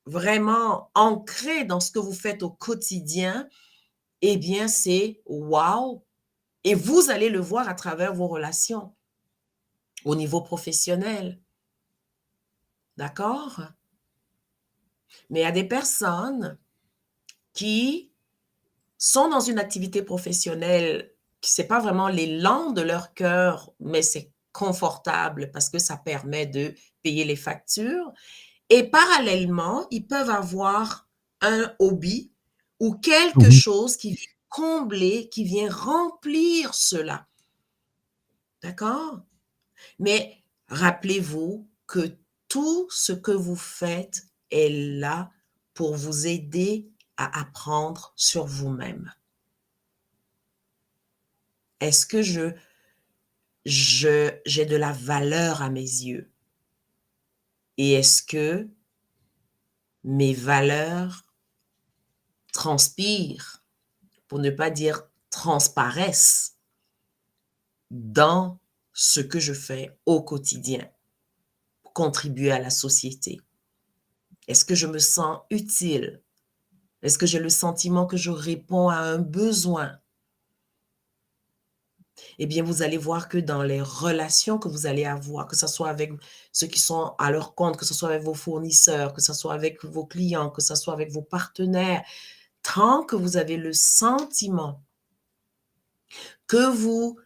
vraiment 0.07 0.91
ancrées 0.95 1.65
dans 1.65 1.81
ce 1.81 1.91
que 1.91 1.99
vous 1.99 2.15
faites 2.15 2.43
au 2.43 2.51
quotidien, 2.51 3.47
eh 4.23 4.39
bien 4.39 4.67
c'est 4.67 5.21
wow. 5.27 6.03
Et 6.65 6.75
vous 6.75 7.11
allez 7.11 7.29
le 7.29 7.41
voir 7.41 7.69
à 7.69 7.75
travers 7.75 8.15
vos 8.15 8.27
relations 8.27 8.95
au 10.05 10.15
niveau 10.15 10.41
professionnel. 10.41 11.41
D'accord? 12.97 13.61
Mais 15.31 15.41
il 15.41 15.43
y 15.43 15.47
a 15.47 15.53
des 15.53 15.65
personnes 15.65 16.59
qui 17.53 18.11
sont 18.97 19.29
dans 19.29 19.41
une 19.41 19.59
activité 19.59 20.03
professionnelle 20.03 21.13
qui 21.41 21.53
c'est 21.53 21.67
pas 21.69 21.81
vraiment 21.81 22.09
l'élan 22.09 22.73
de 22.73 22.83
leur 22.83 23.15
cœur, 23.15 23.73
mais 23.79 24.03
c'est 24.03 24.33
confortable 24.53 25.51
parce 25.53 25.71
que 25.71 25.79
ça 25.79 25.97
permet 25.97 26.47
de 26.47 26.75
payer 27.03 27.25
les 27.25 27.37
factures. 27.37 28.13
Et 28.71 28.91
parallèlement, 28.91 29.87
ils 29.91 30.07
peuvent 30.07 30.31
avoir 30.31 31.09
un 31.41 31.73
hobby 31.79 32.33
ou 32.81 32.95
quelque 32.95 33.51
chose 33.51 33.97
qui 33.97 34.15
vient 34.15 34.33
combler, 34.49 35.29
qui 35.29 35.45
vient 35.45 35.71
remplir 35.71 36.75
cela. 36.75 37.27
D'accord? 38.63 39.21
Mais 39.99 40.43
rappelez-vous 40.69 41.69
que 41.87 42.17
tout 42.49 42.89
ce 42.91 43.13
que 43.13 43.33
vous 43.33 43.57
faites 43.57 44.25
est 44.51 44.69
là 44.99 45.31
pour 45.75 45.95
vous 45.97 46.27
aider 46.27 46.91
à 47.17 47.41
apprendre 47.41 48.13
sur 48.17 48.47
vous-même. 48.47 49.13
Est-ce 51.81 52.07
que 52.07 52.23
je, 52.23 52.53
je, 53.65 54.33
j'ai 54.47 54.67
de 54.67 54.77
la 54.77 54.93
valeur 54.93 55.63
à 55.63 55.71
mes 55.71 55.81
yeux? 55.81 56.33
Et 57.77 57.93
est-ce 57.93 58.23
que 58.23 58.69
mes 60.05 60.35
valeurs 60.35 61.25
transpirent, 62.53 63.63
pour 64.27 64.39
ne 64.41 64.51
pas 64.51 64.71
dire 64.71 65.03
transparaissent, 65.31 66.57
dans 67.91 68.59
ce 69.01 69.21
que 69.21 69.39
je 69.39 69.53
fais 69.53 69.97
au 70.07 70.23
quotidien 70.23 70.85
pour 71.83 71.93
contribuer 71.93 72.51
à 72.51 72.59
la 72.59 72.71
société? 72.71 73.41
Est-ce 74.49 74.65
que 74.65 74.75
je 74.75 74.89
me 74.89 74.99
sens 74.99 75.39
utile? 75.51 76.21
Est-ce 77.03 77.17
que 77.17 77.25
j'ai 77.25 77.39
le 77.39 77.49
sentiment 77.49 78.07
que 78.07 78.17
je 78.17 78.33
réponds 78.33 78.89
à 78.89 78.97
un 78.97 79.19
besoin? 79.19 80.01
Eh 82.41 82.47
bien, 82.47 82.65
vous 82.65 82.83
allez 82.83 82.99
voir 82.99 83.29
que 83.29 83.39
dans 83.39 83.63
les 83.63 83.81
relations 83.81 84.59
que 84.59 84.67
vous 84.67 84.87
allez 84.87 85.05
avoir, 85.05 85.47
que 85.47 85.55
ce 85.55 85.69
soit 85.69 85.91
avec 85.91 86.11
ceux 86.51 86.67
qui 86.67 86.81
sont 86.81 87.15
à 87.19 87.31
leur 87.31 87.55
compte, 87.55 87.77
que 87.77 87.85
ce 87.85 87.95
soit 87.95 88.09
avec 88.09 88.25
vos 88.25 88.35
fournisseurs, 88.35 89.13
que 89.13 89.21
ce 89.21 89.33
soit 89.33 89.55
avec 89.55 89.85
vos 89.85 90.07
clients, 90.07 90.51
que 90.51 90.61
ce 90.61 90.75
soit 90.75 90.95
avec 90.95 91.13
vos 91.13 91.23
partenaires, 91.23 92.03
tant 92.65 93.05
que 93.05 93.15
vous 93.15 93.37
avez 93.37 93.59
le 93.59 93.73
sentiment 93.73 94.83
que 96.49 96.69
vous 96.69 97.17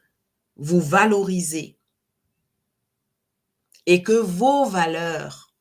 vous 0.63 0.81
valorisez 0.81 1.77
et 3.87 4.05
que 4.05 4.13
vos 4.13 4.65
valeurs 4.65 5.53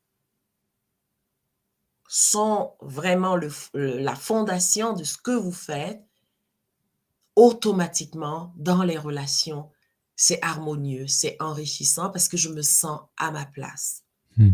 sont 2.06 2.74
vraiment 2.80 3.34
le, 3.34 3.50
la 3.74 4.14
fondation 4.14 4.92
de 4.92 5.02
ce 5.02 5.16
que 5.16 5.32
vous 5.32 5.50
faites, 5.50 6.00
automatiquement, 7.34 8.52
dans 8.56 8.84
les 8.84 8.96
relations, 8.96 9.70
c'est 10.14 10.38
harmonieux, 10.40 11.08
c'est 11.08 11.36
enrichissant 11.40 12.10
parce 12.10 12.28
que 12.28 12.36
je 12.36 12.50
me 12.50 12.62
sens 12.62 13.00
à 13.16 13.32
ma 13.32 13.44
place. 13.44 14.04
Hmm. 14.36 14.52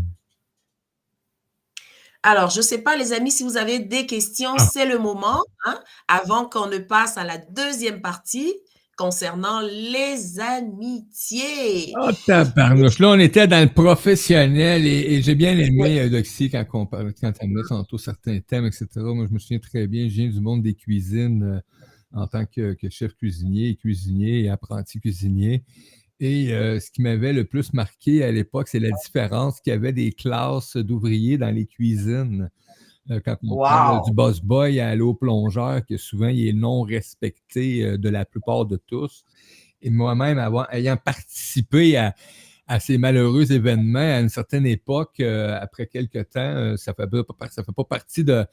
Alors, 2.23 2.49
je 2.49 2.57
ne 2.57 2.63
sais 2.63 2.79
pas, 2.79 2.97
les 2.97 3.13
amis, 3.13 3.31
si 3.31 3.43
vous 3.43 3.57
avez 3.57 3.77
des 3.79 4.07
questions, 4.07 4.55
Ah. 4.57 4.67
c'est 4.73 4.87
le 4.87 4.97
moment, 4.97 5.43
hein, 5.65 5.79
avant 6.07 6.49
qu'on 6.49 6.67
ne 6.67 6.79
passe 6.79 7.17
à 7.17 7.23
la 7.23 7.37
deuxième 7.37 8.01
partie 8.01 8.51
concernant 8.99 9.61
les 9.61 10.41
amitiés. 10.41 11.93
Oh, 11.97 12.09
tabarnouche. 12.25 12.99
Là, 12.99 13.11
on 13.11 13.19
était 13.19 13.47
dans 13.47 13.63
le 13.63 13.73
professionnel 13.73 14.85
et, 14.85 15.13
et 15.13 15.21
j'ai 15.21 15.35
bien 15.35 15.57
aimé, 15.57 16.01
euh, 16.01 16.09
Doxy, 16.09 16.49
quand 16.49 16.65
on 16.73 16.85
parlait, 16.85 17.13
quand 17.19 17.31
tu 17.31 17.45
amenait 17.45 17.61
tantôt 17.69 17.97
certains 17.97 18.41
thèmes, 18.41 18.65
etc. 18.65 18.87
Moi, 18.97 19.25
je 19.29 19.33
me 19.33 19.39
souviens 19.39 19.59
très 19.59 19.87
bien, 19.87 20.09
je 20.09 20.15
viens 20.15 20.27
du 20.27 20.41
monde 20.41 20.63
des 20.63 20.73
cuisines 20.73 21.43
euh, 21.43 21.59
en 22.11 22.27
tant 22.27 22.45
que, 22.45 22.73
que 22.73 22.89
chef 22.89 23.15
cuisinier, 23.15 23.77
cuisinier 23.77 24.41
et 24.41 24.49
apprenti 24.49 24.99
cuisinier. 24.99 25.63
Et 26.19 26.51
euh, 26.51 26.81
ce 26.81 26.91
qui 26.91 27.01
m'avait 27.01 27.31
le 27.31 27.45
plus 27.45 27.71
marqué 27.71 28.25
à 28.25 28.33
l'époque, 28.33 28.67
c'est 28.67 28.79
la 28.79 28.91
différence 28.91 29.61
qu'il 29.61 29.71
y 29.71 29.75
avait 29.77 29.93
des 29.93 30.11
classes 30.11 30.75
d'ouvriers 30.75 31.37
dans 31.37 31.55
les 31.55 31.67
cuisines. 31.67 32.49
Euh, 33.11 33.19
quand 33.23 33.37
on 33.43 33.55
Wow. 33.55 33.63
parle 33.63 34.05
du 34.05 34.11
boss 34.13 34.39
boy 34.41 34.79
à 34.79 34.95
l'eau 34.95 35.13
plongeur, 35.15 35.85
que 35.85 35.97
souvent 35.97 36.27
il 36.27 36.47
est 36.47 36.53
non 36.53 36.81
respecté 36.81 37.83
euh, 37.83 37.97
de 37.97 38.09
la 38.09 38.25
plupart 38.25 38.65
de 38.65 38.77
tous. 38.77 39.23
Et 39.81 39.89
moi-même, 39.89 40.39
ayant 40.71 40.97
participé 40.97 41.97
à, 41.97 42.13
à 42.67 42.79
ces 42.79 42.97
malheureux 42.97 43.51
événements 43.51 43.99
à 43.99 44.19
une 44.19 44.29
certaine 44.29 44.65
époque, 44.65 45.19
euh, 45.21 45.57
après 45.59 45.87
quelques 45.87 46.29
temps, 46.29 46.39
euh, 46.41 46.77
ça 46.77 46.93
fait 46.93 47.07
ça 47.49 47.63
fait 47.63 47.71
pas 47.75 47.83
partie 47.85 48.23
de, 48.23 48.45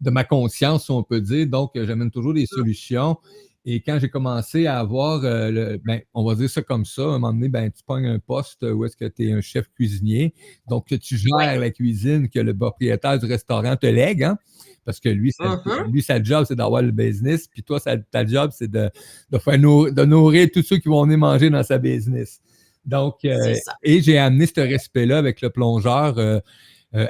de 0.00 0.10
ma 0.10 0.24
conscience, 0.24 0.84
si 0.86 0.90
on 0.90 1.02
peut 1.02 1.20
dire. 1.20 1.46
Donc, 1.46 1.76
euh, 1.76 1.86
j'amène 1.86 2.10
toujours 2.10 2.34
des 2.34 2.46
solutions. 2.46 3.16
Et 3.64 3.80
quand 3.80 3.98
j'ai 4.00 4.08
commencé 4.08 4.66
à 4.66 4.80
avoir, 4.80 5.24
euh, 5.24 5.50
le, 5.50 5.80
ben, 5.84 6.00
on 6.14 6.24
va 6.24 6.34
dire 6.34 6.50
ça 6.50 6.62
comme 6.62 6.84
ça, 6.84 7.02
à 7.02 7.04
un 7.06 7.18
moment 7.18 7.32
donné, 7.32 7.48
ben, 7.48 7.70
tu 7.70 7.82
pognes 7.84 8.06
un 8.06 8.18
poste 8.18 8.64
où 8.64 8.84
est-ce 8.84 8.96
que 8.96 9.04
tu 9.04 9.28
es 9.28 9.32
un 9.32 9.40
chef 9.40 9.68
cuisinier, 9.76 10.34
donc 10.68 10.88
que 10.88 10.96
tu 10.96 11.16
gères 11.16 11.32
Ouais. 11.36 11.58
la 11.58 11.70
cuisine 11.70 12.28
que 12.28 12.40
le 12.40 12.56
propriétaire 12.56 13.18
du 13.20 13.26
restaurant 13.26 13.76
te 13.76 13.86
lègue, 13.86 14.24
hein, 14.24 14.36
parce 14.84 14.98
que 14.98 15.08
lui, 15.08 15.30
sa, 15.30 15.44
Mhm. 15.64 15.92
lui, 15.92 16.02
sa 16.02 16.20
job, 16.20 16.44
c'est 16.48 16.56
d'avoir 16.56 16.82
le 16.82 16.90
business, 16.90 17.46
puis 17.46 17.62
toi, 17.62 17.78
sa- 17.78 17.96
ta 17.98 18.26
job, 18.26 18.50
c'est 18.52 18.70
de, 18.70 18.90
de, 19.30 19.38
faire 19.38 19.58
nourrir, 19.58 19.92
de 19.94 20.04
nourrir 20.04 20.48
tous 20.52 20.62
ceux 20.62 20.78
qui 20.78 20.88
vont 20.88 21.04
venir 21.04 21.18
manger 21.18 21.48
dans 21.48 21.62
sa 21.62 21.78
business. 21.78 22.40
Donc, 22.84 23.24
euh, 23.24 23.54
et 23.84 24.02
j'ai 24.02 24.18
amené 24.18 24.46
ce 24.46 24.60
respect-là 24.60 25.18
avec 25.18 25.40
le 25.40 25.50
plongeur 25.50 26.18
euh, 26.18 26.40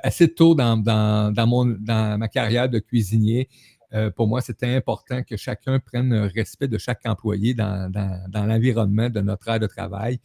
assez 0.03 0.29
tôt 0.29 0.55
dans, 0.55 0.77
dans, 0.77 1.33
dans, 1.35 1.47
mon, 1.47 1.65
dans 1.65 2.19
ma 2.19 2.29
carrière 2.29 2.69
de 2.69 2.79
cuisinier. 2.79 3.49
Euh, 3.95 4.11
pour 4.11 4.27
moi, 4.27 4.41
c'était 4.41 4.75
important 4.75 5.23
que 5.23 5.37
chacun 5.37 5.79
prenne 5.79 6.13
un 6.13 6.29
respect 6.29 6.69
de 6.69 6.79
chaque 6.79 7.01
employé 7.05 7.55
dans, 7.55 7.91
dans, 7.91 8.25
dans 8.29 8.47
l'environnement 8.47 9.11
de 9.11 9.21
notre 9.21 9.49
aire 9.49 9.61
de 9.61 9.67
travail. 9.67 10.19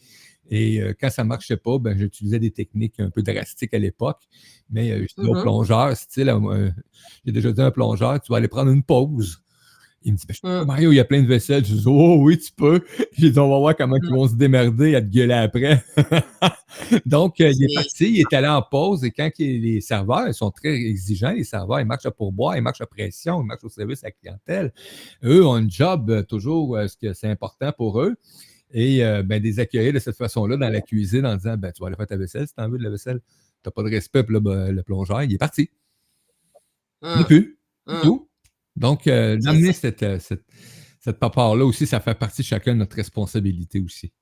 Et 0.49 0.82
euh, 0.82 0.93
quand 0.99 1.10
ça 1.10 1.23
ne 1.23 1.27
marchait 1.27 1.58
pas, 1.58 1.77
ben, 1.77 1.97
j'utilisais 1.97 2.39
des 2.39 2.51
techniques 2.51 2.99
un 2.99 3.10
peu 3.10 3.21
drastiques 3.21 3.73
à 3.73 3.80
l'époque. 3.80 4.21
Mais 4.69 4.91
euh, 4.91 5.06
je 5.08 5.21
Mhm. 5.21 5.41
plongeur, 5.41 5.95
style, 5.97 6.30
euh, 6.30 6.71
j'ai 7.25 7.32
déjà 7.32 7.51
dit 7.51 7.62
à 7.62 7.65
un 7.65 7.71
plongeur, 7.71 8.19
tu 8.21 8.32
vas 8.32 8.38
aller 8.38 8.47
prendre 8.47 8.71
une 8.71 8.84
pause. 8.84 9.41
Il 10.08 10.13
me 10.13 10.17
dit, 10.17 10.26
ben, 10.26 10.34
je 10.34 10.39
peux 10.41 10.48
pas. 10.48 10.63
Mario, 10.65 10.93
il 10.93 10.96
y 10.96 11.00
a 11.02 11.06
plein 11.06 11.22
de 11.22 11.28
vaisselle. 11.28 11.65
Je 11.65 11.74
dis, 11.76 11.84
oh 11.86 12.15
oui, 12.22 12.38
tu 12.38 12.50
peux. 12.54 12.82
J'ai 13.17 13.30
dit, 13.30 13.39
on 13.39 13.50
va 13.50 13.60
voir 13.60 13.76
comment 13.76 13.98
ils 14.02 14.10
vont 14.10 14.26
se 14.26 14.36
démerder 14.36 14.96
à 14.96 15.02
te 15.02 15.08
gueuler 15.08 15.34
après. 15.34 15.84
Donc, 17.06 17.41
euh, 17.41 17.52
il 17.54 17.63
est 17.65 17.74
parti, 17.76 18.10
il 18.13 18.20
est 18.22 18.34
allé 18.34 18.48
en 18.48 18.62
pause 18.62 19.04
et 19.04 19.12
quand 19.12 19.30
il- 19.38 19.62
les 19.63 19.82
serveurs, 19.82 20.28
ils 20.28 20.34
sont 20.34 20.50
très 20.50 20.74
exigeants, 20.76 21.32
les 21.32 21.43
serveurs, 21.43 21.82
ils 21.82 21.86
marchent 21.86 22.06
à 22.06 22.12
pourboire, 22.12 22.56
ils 22.56 22.62
marchent 22.62 22.80
à 22.82 22.86
pression, 22.86 23.41
ils 23.41 23.46
marchent 23.46 23.63
au 23.65 23.70
service 23.70 24.02
à 24.04 24.08
la 24.08 24.12
clientèle. 24.12 24.74
Eux 25.26 25.46
ont 25.46 25.56
un 25.56 25.67
job 25.67 26.10
euh, 26.10 26.24
toujours, 26.24 26.78
euh, 26.78 26.88
ce 26.88 26.96
que 26.96 27.12
c'est 27.13 27.28
important 27.30 27.74
pour 27.74 28.02
eux. 28.02 28.15
Et 28.72 29.04
euh, 29.04 29.24
ben, 29.24 29.41
des 29.41 29.60
accueillir 29.60 29.91
de 29.93 30.00
cette 30.00 30.15
façon-là 30.17 30.56
dans 30.56 30.70
la 30.70 30.82
cuisine 30.82 31.26
en 31.26 31.36
disant, 31.36 31.58
ben, 31.58 31.72
tu 31.74 31.82
vas 31.82 31.88
aller 31.88 31.96
faire 31.98 32.08
ta 32.08 32.17
vaisselle 32.17 32.48
si 32.48 32.54
tu 32.54 32.62
en 32.62 32.70
veux 32.70 32.78
de 32.78 32.84
la 32.84 32.89
vaisselle. 32.91 33.20
Tu 33.63 33.72
pas 33.72 33.84
de 33.84 33.89
respect, 33.89 34.24
là, 34.30 34.39
ben, 34.39 34.72
le 34.72 34.84
plongeur, 34.84 35.22
il 35.24 35.34
est 35.34 35.38
parti. 35.38 35.70
Il 37.02 37.10
n'est 37.10 37.22
Mm. 37.24 37.26
plus. 37.26 37.60
Mm. 37.88 37.93
tout. 38.04 38.27
Donc, 38.78 39.08
euh, 39.08 39.38
d'amener 39.38 39.74
ça. 39.74 39.82
cette, 39.82 40.04
euh, 40.04 40.20
cette, 40.20 40.46
cette 41.00 41.20
part-là 41.20 41.66
aussi, 41.66 41.88
ça 41.88 42.00
fait 42.00 42.16
partie 42.16 42.42
de 42.42 42.48
chacun 42.48 42.74
de 42.74 42.80
notre 42.80 42.96
responsabilité 42.96 43.80
aussi. 43.80 44.13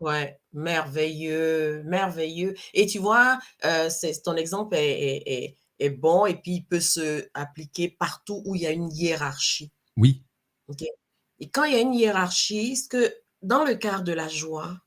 Ouais, 0.00 0.38
merveilleux, 0.52 1.82
merveilleux. 1.84 2.54
Et 2.74 2.86
tu 2.86 2.98
vois, 2.98 3.38
euh, 3.64 3.88
ton 4.24 4.36
exemple 4.36 4.74
est, 4.76 5.00
est- 5.00 5.22
est- 5.26 5.56
est 5.78 5.90
bon 5.90 6.26
et 6.26 6.34
puis 6.34 6.52
il 6.52 6.64
peut 6.64 6.80
se 6.80 7.28
appliquer 7.34 7.88
partout 7.90 8.42
où 8.44 8.54
il 8.54 8.62
y 8.62 8.66
a 8.66 8.70
une 8.72 8.90
hiérarchie. 8.90 9.70
Oui. 9.96 10.22
Et 11.38 11.48
quand 11.50 11.64
il 11.64 11.72
y 11.74 11.76
a 11.76 11.80
une 11.80 11.94
hiérarchie, 11.94 12.76
ce 12.76 12.88
que 12.88 13.14
dans 13.42 13.64
le 13.64 13.74
quart 13.74 14.02
de 14.02 14.12
la 14.12 14.26
joie, 14.28 14.78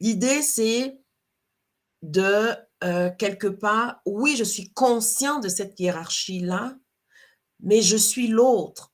l'idée 0.00 0.42
c'est 0.42 0.98
de 2.02 2.54
euh, 2.84 3.10
quelque 3.18 3.48
part, 3.48 4.00
oui, 4.06 4.36
je 4.36 4.44
suis 4.44 4.72
conscient 4.72 5.40
de 5.40 5.48
cette 5.48 5.78
hiérarchie-là, 5.80 6.76
mais 7.60 7.82
je 7.82 7.96
suis 7.96 8.28
l'autre. 8.28 8.92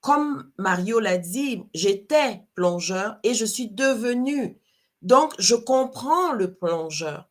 Comme 0.00 0.52
Mario 0.58 1.00
l'a 1.00 1.16
dit, 1.16 1.64
j'étais 1.72 2.46
plongeur 2.54 3.18
et 3.22 3.34
je 3.34 3.44
suis 3.44 3.70
devenu. 3.70 4.60
Donc, 5.02 5.34
je 5.38 5.54
comprends 5.54 6.32
le 6.32 6.54
plongeur. 6.54 7.30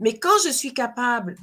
Mais 0.00 0.18
quand 0.18 0.38
je 0.44 0.50
suis 0.50 0.74
capable 0.74 1.36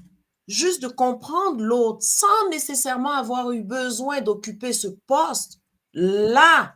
juste 0.48 0.82
de 0.82 0.88
comprendre 0.88 1.62
l'autre 1.64 2.02
sans 2.02 2.50
nécessairement 2.50 3.12
avoir 3.12 3.52
eu 3.52 3.64
besoin 3.64 4.22
d'occuper 4.22 4.74
ce 4.74 4.88
poste, 4.88 5.60
là, 5.94 6.76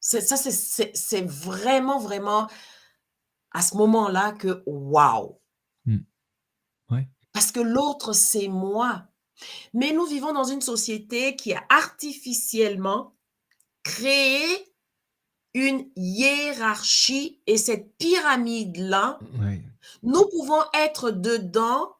c'est, 0.00 0.20
ça, 0.20 0.36
c'est, 0.36 1.22
vraiment, 1.22 1.98
vraiment 1.98 2.48
à 3.50 3.62
ce 3.62 3.76
moment-là 3.76 4.32
que, 4.32 4.62
waouh! 4.66 5.40
Mm. 5.84 5.98
Ouais. 6.90 7.08
Parce 7.32 7.50
que 7.50 7.60
l'autre, 7.60 8.12
c'est 8.12 8.48
moi. 8.48 9.08
Mais 9.74 9.92
nous 9.92 10.06
vivons 10.06 10.32
dans 10.32 10.44
une 10.44 10.60
société 10.60 11.36
qui 11.36 11.52
a 11.52 11.64
artificiellement 11.68 13.14
créé 13.82 14.44
une 15.54 15.88
hiérarchie 15.96 17.40
et 17.46 17.56
cette 17.56 17.96
pyramide-là, 17.96 19.18
nous 20.02 20.28
pouvons 20.28 20.62
être 20.74 21.10
dedans, 21.10 21.92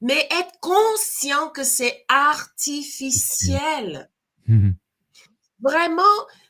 mais 0.00 0.28
être 0.30 0.60
conscient 0.60 1.48
que 1.48 1.64
c'est 1.64 2.04
artificiel. 2.08 4.10
Mhm. 4.46 4.76
Vraiment, 5.60 6.02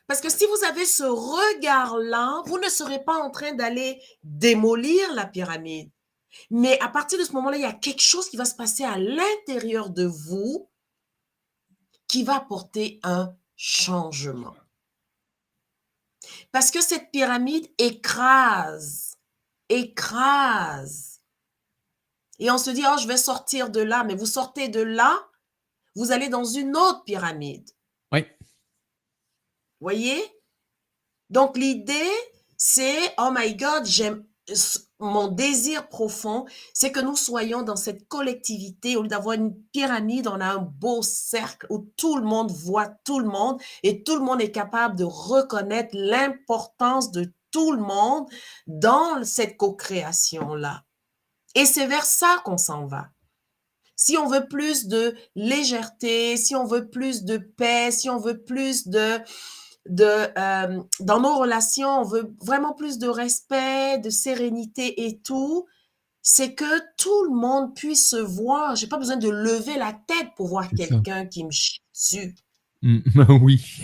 parce 0.07 0.21
que 0.21 0.29
si 0.29 0.45
vous 0.45 0.65
avez 0.65 0.85
ce 0.85 1.03
regard-là, 1.03 2.43
vous 2.45 2.59
ne 2.59 2.69
serez 2.69 3.03
pas 3.03 3.15
en 3.15 3.31
train 3.31 3.53
d'aller 3.53 4.01
démolir 4.23 5.13
la 5.13 5.25
pyramide. 5.25 5.89
Mais 6.49 6.79
à 6.79 6.87
partir 6.87 7.19
de 7.19 7.23
ce 7.23 7.33
moment-là, 7.33 7.57
il 7.57 7.63
y 7.63 7.65
a 7.65 7.73
quelque 7.73 8.01
chose 8.01 8.29
qui 8.29 8.37
va 8.37 8.45
se 8.45 8.55
passer 8.55 8.83
à 8.83 8.97
l'intérieur 8.97 9.89
de 9.89 10.05
vous 10.05 10.69
qui 12.07 12.23
va 12.23 12.35
apporter 12.35 12.99
un 13.03 13.35
changement. 13.55 14.55
Parce 16.51 16.71
que 16.71 16.81
cette 16.81 17.11
pyramide 17.11 17.67
écrase, 17.77 19.17
écrase. 19.69 21.21
Et 22.39 22.51
on 22.51 22.57
se 22.57 22.69
dit, 22.71 22.83
oh, 22.85 22.97
je 22.99 23.07
vais 23.07 23.17
sortir 23.17 23.69
de 23.69 23.81
là, 23.81 24.03
mais 24.03 24.15
vous 24.15 24.25
sortez 24.25 24.67
de 24.67 24.81
là, 24.81 25.29
vous 25.95 26.11
allez 26.11 26.27
dans 26.27 26.43
une 26.43 26.75
autre 26.75 27.03
pyramide. 27.03 27.69
Oui. 28.11 28.25
Voyez? 29.79 30.21
Donc 31.29 31.57
l'idée, 31.57 32.11
c'est, 32.57 33.13
oh 33.17 33.29
my 33.33 33.55
God, 33.55 33.85
j'aime, 33.85 34.25
mon 35.01 35.27
désir 35.27 35.89
profond, 35.89 36.45
c'est 36.73 36.91
que 36.91 36.99
nous 36.99 37.15
soyons 37.15 37.63
dans 37.63 37.75
cette 37.75 38.07
collectivité, 38.07 38.95
au 38.95 39.01
lieu 39.01 39.07
d'avoir 39.07 39.35
une 39.35 39.55
pyramide, 39.73 40.27
on 40.27 40.39
a 40.39 40.53
un 40.53 40.59
beau 40.59 41.01
cercle 41.01 41.67
où 41.69 41.79
tout 41.97 42.17
le 42.17 42.23
monde 42.23 42.51
voit 42.51 42.87
tout 43.03 43.19
le 43.19 43.27
monde 43.27 43.59
et 43.83 44.03
tout 44.03 44.15
le 44.15 44.23
monde 44.23 44.41
est 44.41 44.51
capable 44.51 44.95
de 44.95 45.03
reconnaître 45.03 45.93
l'importance 45.93 47.11
de 47.11 47.33
tout 47.51 47.71
le 47.71 47.81
monde 47.81 48.27
dans 48.67 49.23
cette 49.23 49.57
co-création-là. 49.57 50.83
Et 51.55 51.65
c'est 51.65 51.87
vers 51.87 52.05
ça 52.05 52.41
qu'on 52.45 52.57
s'en 52.57 52.85
va. 52.85 53.09
Si 53.95 54.17
on 54.17 54.27
veut 54.27 54.47
plus 54.47 54.87
de 54.87 55.15
légèreté, 55.35 56.37
si 56.37 56.55
on 56.55 56.65
veut 56.65 56.89
plus 56.89 57.23
de 57.23 57.37
paix, 57.37 57.91
si 57.91 58.09
on 58.09 58.17
veut 58.17 58.41
plus 58.41 58.87
de, 58.87 59.19
de 59.91 60.05
euh, 60.05 60.81
dans 61.01 61.19
nos 61.19 61.37
relations, 61.37 61.99
on 61.99 62.03
veut 62.03 62.33
vraiment 62.41 62.73
plus 62.73 62.97
de 62.97 63.07
respect, 63.07 63.99
de 63.99 64.09
sérénité 64.09 65.05
et 65.05 65.19
tout, 65.19 65.67
c'est 66.21 66.55
que 66.55 66.79
tout 66.97 67.25
le 67.25 67.35
monde 67.35 67.75
puisse 67.75 68.09
se 68.09 68.15
voir. 68.15 68.77
J'ai 68.77 68.87
pas 68.87 68.97
besoin 68.97 69.17
de 69.17 69.29
lever 69.29 69.77
la 69.77 69.91
tête 69.91 70.29
pour 70.37 70.47
voir 70.47 70.69
quelqu'un 70.69 71.25
qui 71.25 71.43
me 71.43 71.51
chie 71.51 71.81
dessus. 71.93 72.35
Mm, 72.81 72.99
oui. 73.43 73.83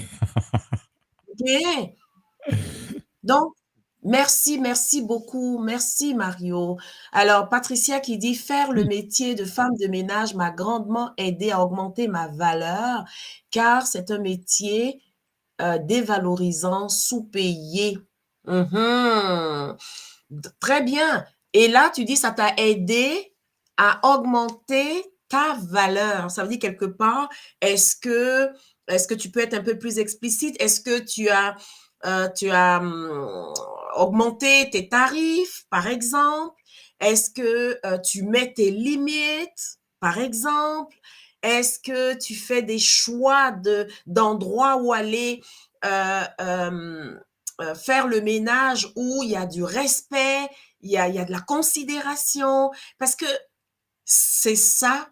Ok. 1.30 1.92
Donc, 3.24 3.54
merci, 4.02 4.60
merci 4.60 5.02
beaucoup. 5.02 5.60
Merci, 5.60 6.14
Mario. 6.14 6.78
Alors, 7.12 7.50
Patricia 7.50 8.00
qui 8.00 8.18
dit 8.18 8.36
faire 8.36 8.72
le 8.72 8.86
métier 8.86 9.36
de 9.36 9.44
femme 9.44 9.76
de 9.78 9.88
ménage 9.88 10.36
m'a 10.36 10.52
grandement 10.52 11.12
aidé 11.18 11.52
à 11.52 11.62
augmenter 11.62 12.08
ma 12.08 12.30
valeur 12.30 13.04
car 13.52 13.86
c'est 13.86 14.10
un 14.10 14.20
métier 14.20 15.02
euh, 15.62 15.78
dévalorisant, 15.80 16.90
sous-payé. 16.90 17.98
Mhm. 18.46 19.76
Très 20.60 20.82
bien. 20.82 21.26
Et 21.54 21.68
là, 21.68 21.92
tu 21.94 22.06
dis 22.06 22.18
ça 22.18 22.32
t'a 22.32 22.54
aidé 22.58 23.34
à 23.78 24.00
augmenter 24.16 25.04
ta 25.30 25.56
valeur. 25.70 26.32
Ça 26.32 26.44
veut 26.44 26.50
dire 26.50 26.60
quelque 26.60 26.86
part, 26.86 27.30
est-ce 27.62 27.96
que, 27.96 28.50
est-ce 28.88 29.08
que 29.08 29.14
tu 29.14 29.30
peux 29.32 29.42
être 29.42 29.54
un 29.54 29.64
peu 29.64 29.78
plus 29.78 30.00
explicite? 30.00 30.56
Est-ce 30.62 30.82
que 30.82 31.00
tu 31.00 31.30
as, 31.30 31.56
euh, 32.06 32.30
hum, 32.80 33.54
augmenté 33.96 34.70
tes 34.70 34.88
tarifs, 34.90 35.66
par 35.70 35.88
exemple? 35.88 36.56
Est-ce 37.00 37.30
que 37.30 37.80
euh, 37.86 37.98
tu 38.00 38.24
mets 38.24 38.54
tes 38.54 38.72
limites, 38.72 39.80
par 40.00 40.18
exemple? 40.20 40.96
Est-ce 41.44 41.80
que 41.80 42.14
tu 42.16 42.36
fais 42.36 42.62
des 42.62 42.80
choix 42.80 43.52
de, 43.52 43.88
d'endroits 44.06 44.78
où 44.78 44.94
aller 44.94 45.44
euh, 45.86 46.24
euh, 46.42 47.20
euh, 47.62 47.76
faire 47.76 48.08
le 48.08 48.22
ménage 48.22 48.92
où 48.96 49.24
il 49.24 49.32
y 49.32 49.36
a 49.36 49.46
du 49.46 49.64
respect, 49.64 50.50
il 50.82 50.92
y 50.92 50.98
a, 50.98 51.08
y 51.08 51.20
a 51.20 51.26
de 51.26 51.32
la 51.32 51.42
considération? 51.42 52.72
Parce 52.98 53.16
que 53.16 53.26
c'est 54.06 54.56
ça, 54.56 55.10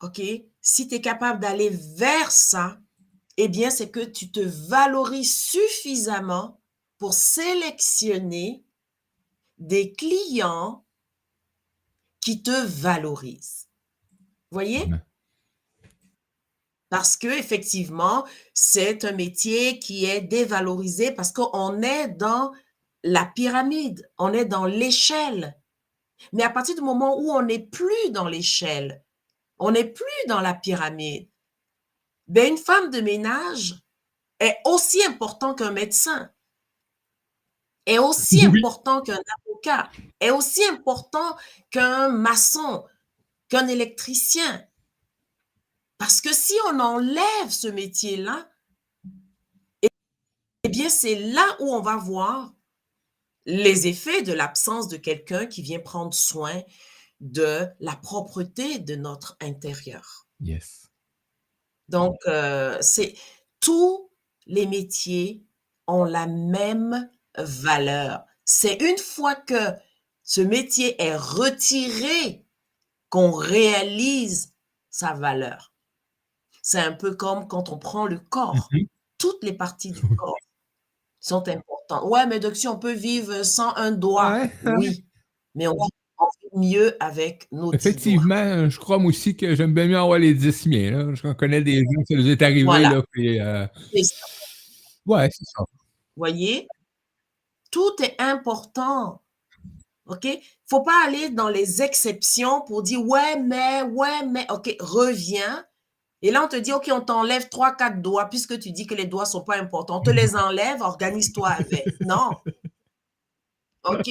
OK? 0.00 0.20
Si 0.60 0.88
tu 0.88 0.94
es 0.96 1.00
capable 1.00 1.40
d'aller 1.40 1.70
vers 1.70 2.30
ça, 2.30 2.78
eh 3.36 3.48
bien, 3.48 3.70
c'est 3.70 3.90
que 3.90 4.00
tu 4.00 4.30
te 4.30 4.40
valorises 4.40 5.36
suffisamment 5.36 6.60
pour 6.98 7.14
sélectionner 7.14 8.64
des 9.58 9.92
clients 9.92 10.84
qui 12.20 12.42
te 12.42 12.64
valorisent. 12.66 13.68
Voyez? 14.50 14.88
Parce 16.88 17.16
que 17.16 17.26
effectivement, 17.26 18.24
c'est 18.54 19.04
un 19.04 19.12
métier 19.12 19.78
qui 19.78 20.04
est 20.04 20.20
dévalorisé 20.20 21.10
parce 21.10 21.32
qu'on 21.32 21.82
est 21.82 22.08
dans 22.08 22.52
la 23.02 23.24
pyramide, 23.24 24.08
on 24.18 24.32
est 24.32 24.44
dans 24.44 24.66
l'échelle. 24.66 25.56
Mais 26.32 26.44
à 26.44 26.50
partir 26.50 26.74
du 26.76 26.82
moment 26.82 27.18
où 27.18 27.30
on 27.32 27.42
n'est 27.42 27.58
plus 27.60 28.10
dans 28.10 28.28
l'échelle, 28.28 29.02
on 29.58 29.72
n'est 29.72 29.84
plus 29.90 30.06
dans 30.28 30.40
la 30.40 30.54
pyramide, 30.54 31.28
ben 32.28 32.52
une 32.52 32.58
femme 32.58 32.90
de 32.90 33.00
ménage 33.00 33.76
est 34.40 34.58
aussi 34.64 35.04
important 35.04 35.54
qu'un 35.54 35.72
médecin, 35.72 36.30
est 37.86 37.98
aussi 37.98 38.46
Oui. 38.48 38.58
important 38.58 39.00
qu'un 39.02 39.18
avocat, 39.46 39.90
est 40.20 40.30
aussi 40.30 40.64
important 40.64 41.36
qu'un 41.70 42.08
maçon, 42.08 42.84
qu'un 43.48 43.68
électricien. 43.68 44.64
Parce 45.98 46.20
que 46.20 46.32
si 46.32 46.54
on 46.70 46.80
enlève 46.80 47.50
ce 47.50 47.68
métier-là, 47.68 48.48
eh 49.82 50.68
bien, 50.68 50.88
c'est 50.88 51.16
là 51.16 51.56
où 51.60 51.72
on 51.72 51.80
va 51.80 51.96
voir 51.96 52.52
les 53.46 53.86
effets 53.86 54.22
de 54.22 54.32
l'absence 54.32 54.88
de 54.88 54.96
quelqu'un 54.96 55.46
qui 55.46 55.62
vient 55.62 55.78
prendre 55.78 56.12
soin 56.12 56.62
de 57.20 57.66
la 57.80 57.96
propreté 57.96 58.78
de 58.78 58.96
notre 58.96 59.36
intérieur. 59.40 60.26
Yes. 60.40 60.90
Donc, 61.88 62.16
euh, 62.26 62.76
c'est 62.80 63.14
tous 63.60 64.10
les 64.46 64.66
métiers 64.66 65.44
ont 65.86 66.04
la 66.04 66.26
même 66.26 67.08
valeur. 67.38 68.24
C'est 68.44 68.74
une 68.82 68.98
fois 68.98 69.34
que 69.34 69.72
ce 70.22 70.40
métier 70.40 71.00
est 71.00 71.16
retiré 71.16 72.44
qu'on 73.08 73.30
réalise 73.30 74.52
sa 74.90 75.14
valeur. 75.14 75.72
C'est 76.68 76.80
un 76.80 76.90
peu 76.92 77.14
comme 77.14 77.46
quand 77.46 77.68
on 77.70 77.78
prend 77.78 78.06
le 78.06 78.18
corps. 78.18 78.68
Mhm. 78.72 78.88
Toutes 79.18 79.44
les 79.44 79.52
parties 79.52 79.92
du 79.92 80.00
corps 80.16 80.34
sont 81.20 81.46
importantes. 81.48 82.10
Ouais, 82.10 82.26
mais 82.26 82.40
donc 82.40 82.56
si 82.56 82.66
on 82.66 82.76
peut 82.76 82.92
vivre 82.92 83.44
sans 83.44 83.72
un 83.76 83.92
doigt, 83.92 84.32
Ouais. 84.32 84.50
oui, 84.76 85.04
mais 85.54 85.68
on 85.68 85.74
vit 85.74 86.48
mieux 86.54 86.96
avec 86.98 87.46
nos 87.52 87.66
doigts. 87.66 87.74
Effectivement, 87.76 88.68
je 88.68 88.80
crois 88.80 88.98
moi 88.98 89.10
aussi 89.10 89.36
que 89.36 89.54
j'aime 89.54 89.74
bien 89.74 89.86
mieux 89.86 89.96
avoir 89.96 90.18
les 90.18 90.34
10 90.34 90.66
miens. 90.66 90.90
Là. 90.90 91.14
Je 91.14 91.32
connais 91.34 91.62
des 91.62 91.76
gens 91.84 92.02
ça 92.08 92.14
nous 92.16 92.28
est 92.28 92.42
arrivé. 92.42 92.64
Voilà. 92.64 92.90
Là, 92.94 93.02
puis, 93.12 93.38
euh, 93.38 93.64
C'est 93.92 94.02
ça. 94.02 94.26
ouais, 95.06 95.30
c'est 95.30 95.44
ça. 95.44 95.62
voyez? 96.16 96.66
Tout 97.70 97.92
est 98.02 98.20
important. 98.20 99.22
OK? 100.06 100.26
Faut 100.68 100.82
pas 100.82 101.06
aller 101.06 101.30
dans 101.30 101.48
les 101.48 101.80
exceptions 101.82 102.60
pour 102.62 102.82
dire 102.82 103.06
ouais, 103.06 103.40
mais, 103.40 103.82
ouais, 103.82 104.26
mais. 104.28 104.50
OK, 104.50 104.74
reviens. 104.80 105.64
Et 106.22 106.30
là, 106.30 106.44
on 106.44 106.48
te 106.48 106.56
dit, 106.56 106.72
OK, 106.72 106.88
on 106.92 107.00
t'enlève 107.00 107.48
trois, 107.48 107.74
quatre 107.74 108.00
doigts, 108.00 108.26
puisque 108.26 108.58
tu 108.58 108.72
dis 108.72 108.86
que 108.86 108.94
les 108.94 109.06
doigts 109.06 109.26
sont 109.26 109.44
pas 109.44 109.58
importants. 109.58 109.98
On 109.98 110.02
te 110.02 110.10
les 110.10 110.34
enlève, 110.34 110.80
organise-toi 110.80 111.48
avec. 111.48 111.84
Non. 112.00 112.30
OK? 113.84 114.08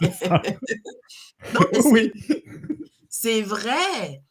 Oui. 1.84 2.12
c'est 3.08 3.42
vrai. 3.42 4.22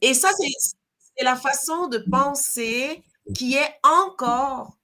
Et 0.00 0.14
ça, 0.14 0.30
c'est 0.36 1.24
la 1.24 1.36
façon 1.36 1.86
de 1.88 1.98
penser 2.10 3.02
qui 3.34 3.54
est 3.54 3.74
encore 3.82 4.76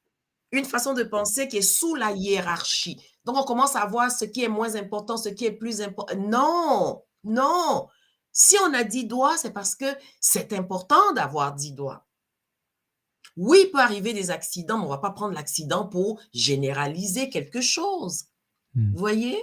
une 0.52 0.64
façon 0.64 0.94
de 0.94 1.02
penser 1.02 1.48
qui 1.48 1.58
est 1.58 1.62
sous 1.62 1.94
la 1.94 2.12
hiérarchie. 2.12 3.02
Donc, 3.24 3.36
on 3.36 3.44
commence 3.44 3.76
à 3.76 3.84
voir 3.86 4.10
ce 4.10 4.24
qui 4.24 4.44
est 4.44 4.48
moins 4.48 4.76
important, 4.76 5.16
ce 5.16 5.28
qui 5.28 5.44
est 5.44 5.52
plus 5.52 5.82
important. 5.82 6.16
Non, 6.16 7.02
non. 7.24 7.88
Si 8.40 8.54
on 8.64 8.72
a 8.72 8.84
10 8.84 9.06
doigts, 9.06 9.36
c'est 9.36 9.50
parce 9.50 9.74
que 9.74 9.84
c'est 10.20 10.52
important 10.52 11.12
d'avoir 11.12 11.56
10 11.56 11.72
doigts. 11.72 12.06
Oui, 13.36 13.64
il 13.64 13.70
peut 13.72 13.80
arriver 13.80 14.12
des 14.12 14.30
accidents, 14.30 14.78
mais 14.78 14.84
on 14.84 14.86
ne 14.86 14.94
va 14.94 14.98
pas 14.98 15.10
prendre 15.10 15.34
l'accident 15.34 15.88
pour 15.88 16.20
généraliser 16.32 17.30
quelque 17.30 17.60
chose. 17.60 18.26
Hmm. 18.74 18.92
Vous 18.92 18.98
voyez? 18.98 19.42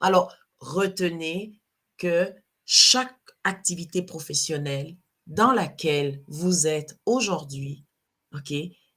Alors, 0.00 0.34
retenez 0.58 1.58
que 1.96 2.30
chaque 2.66 3.18
activité 3.42 4.02
professionnelle 4.02 4.94
dans 5.26 5.52
laquelle 5.52 6.22
vous 6.26 6.66
êtes 6.66 6.98
aujourd'hui, 7.06 7.86
OK, 8.34 8.52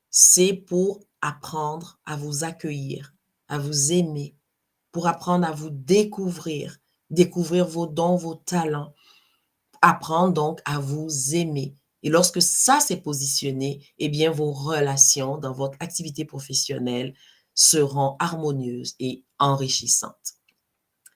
c'est 0.09 0.53
pour 0.53 0.99
apprendre 1.21 2.01
à 2.03 2.17
vous 2.17 2.43
accueillir, 2.43 3.13
à 3.47 3.57
vous 3.57 3.93
aimer, 3.93 4.35
pour 4.91 5.07
apprendre 5.07 5.47
à 5.47 5.53
vous 5.53 5.69
découvrir, 5.69 6.77
découvrir 7.11 7.67
vos 7.67 7.85
dons, 7.85 8.15
vos 8.15 8.35
talents, 8.35 8.93
apprendre 9.81 10.33
donc 10.33 10.61
à 10.65 10.79
vous 10.79 11.35
aimer. 11.35 11.75
Et 12.03 12.09
lorsque 12.09 12.41
ça 12.41 12.79
s'est 12.79 13.01
positionné, 13.01 13.85
eh 13.99 14.09
bien, 14.09 14.31
vos 14.31 14.51
relations 14.51 15.37
dans 15.37 15.53
votre 15.53 15.77
activité 15.79 16.25
professionnelle 16.25 17.13
seront 17.53 18.15
harmonieuses 18.19 18.95
et 18.99 19.23
enrichissantes. 19.37 20.15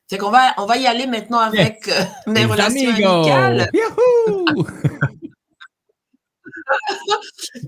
Fait 0.07 0.19
qu'on 0.19 0.29
va, 0.29 0.53
on 0.57 0.67
va 0.67 0.77
y 0.77 0.85
aller 0.85 1.07
maintenant 1.07 1.39
avec 1.39 1.87
euh, 1.87 2.03
mes 2.27 2.41
Les 2.41 2.45
relations 2.45 2.91
amicales. 2.91 3.71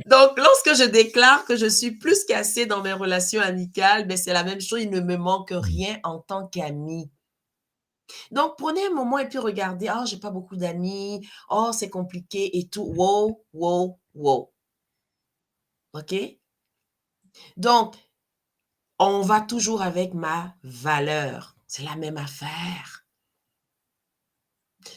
Donc, 0.05 0.37
lorsque 0.37 0.75
je 0.75 0.83
déclare 0.83 1.45
que 1.45 1.55
je 1.55 1.67
suis 1.67 1.91
plus 1.91 2.25
qu'assez 2.25 2.65
dans 2.65 2.81
mes 2.81 2.93
relations 2.93 3.41
amicales, 3.41 4.07
ben, 4.07 4.17
c'est 4.17 4.33
la 4.33 4.43
même 4.43 4.61
chose, 4.61 4.81
il 4.81 4.89
ne 4.89 4.99
me 4.99 5.17
manque 5.17 5.51
rien 5.51 5.99
en 6.03 6.19
tant 6.19 6.47
qu'ami. 6.47 7.09
Donc, 8.31 8.57
prenez 8.57 8.85
un 8.87 8.93
moment 8.93 9.17
et 9.17 9.27
puis 9.27 9.37
regardez, 9.39 9.89
oh, 9.93 10.05
j'ai 10.05 10.17
pas 10.17 10.31
beaucoup 10.31 10.55
d'amis, 10.55 11.27
oh, 11.49 11.71
c'est 11.73 11.89
compliqué 11.89 12.57
et 12.57 12.67
tout. 12.67 12.93
Wow, 12.95 13.43
wow, 13.53 13.99
wow. 14.13 14.53
OK? 15.93 16.15
Donc, 17.55 17.95
on 18.99 19.21
va 19.21 19.41
toujours 19.41 19.81
avec 19.81 20.13
ma 20.13 20.55
valeur. 20.63 21.55
C'est 21.67 21.83
la 21.83 21.95
même 21.95 22.17
affaire. 22.17 23.05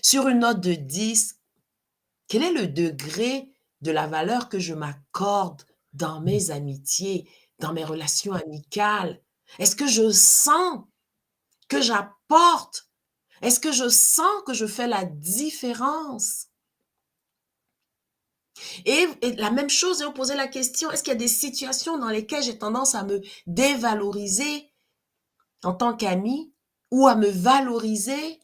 Sur 0.03 0.29
une 0.29 0.41
note 0.41 0.61
de 0.61 0.75
10, 0.75 1.41
quel 2.29 2.43
est 2.43 2.53
le 2.53 2.69
degré 2.69 3.53
de 3.81 3.91
la 3.91 4.07
valeur 4.07 4.49
que 4.49 4.59
je 4.59 4.75
m'accorde 4.75 5.65
dans 5.93 6.21
mes 6.21 6.51
amitiés, 6.51 7.29
dans 7.59 7.73
mes 7.73 7.85
relations 7.85 8.33
amicales? 8.33 9.21
Est-ce 9.59 9.75
que 9.75 9.89
je 9.89 10.11
sens 10.11 10.85
que 11.69 11.81
j'apporte? 11.81 12.90
Est-ce 13.43 13.61
que 13.61 13.73
je 13.73 13.89
sens 13.89 14.43
que 14.47 14.55
je 14.55 14.67
fais 14.67 14.87
la 14.87 15.05
différence? 15.05 16.49
Et, 18.85 19.07
et 19.23 19.37
la 19.37 19.51
même 19.51 19.71
chose, 19.71 20.03
et 20.03 20.05
vous 20.05 20.13
posez 20.13 20.35
la 20.35 20.49
question, 20.49 20.91
est-ce 20.91 21.03
qu'il 21.03 21.13
y 21.13 21.17
a 21.17 21.19
des 21.19 21.29
situations 21.29 21.99
dans 21.99 22.11
lesquelles 22.11 22.43
j'ai 22.43 22.59
tendance 22.59 22.95
à 22.95 23.05
me 23.05 23.21
dévaloriser 23.47 24.71
en 25.63 25.73
tant 25.75 25.97
qu'ami 25.97 26.53
ou 26.91 27.07
à 27.07 27.15
me 27.15 27.29
valoriser 27.29 28.41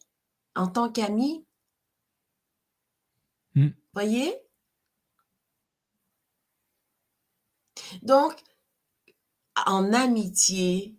en 0.54 0.68
tant 0.68 0.90
qu'ami? 0.90 1.44
Hmm. 3.54 3.68
Voyez? 3.92 4.34
Donc, 8.02 8.34
en 9.66 9.92
amitié, 9.92 10.96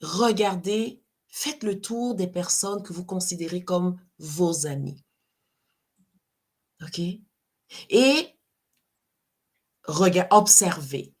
regardez, 0.00 1.03
faites 1.34 1.64
le 1.64 1.80
tour 1.80 2.14
des 2.14 2.28
personnes 2.28 2.84
que 2.84 2.92
vous 2.92 3.04
considérez 3.04 3.64
comme 3.64 4.00
vos 4.18 4.68
amis. 4.68 5.04
OK? 6.80 7.00
Et 7.90 8.38
regardez, 9.82 10.28
observez. 10.30 11.12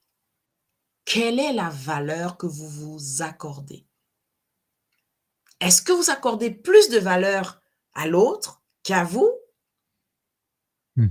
Quelle 1.04 1.40
est 1.40 1.52
la 1.52 1.68
valeur 1.68 2.36
que 2.36 2.46
vous 2.46 2.68
vous 2.68 3.22
accordez? 3.22 3.88
Est-ce 5.58 5.82
que 5.82 5.90
vous 5.90 6.10
accordez 6.10 6.52
plus 6.52 6.90
de 6.90 6.98
valeur 6.98 7.60
à 7.94 8.06
l'autre 8.06 8.62
qu'à 8.84 9.02
vous? 9.02 9.36
Hmm. 10.94 11.08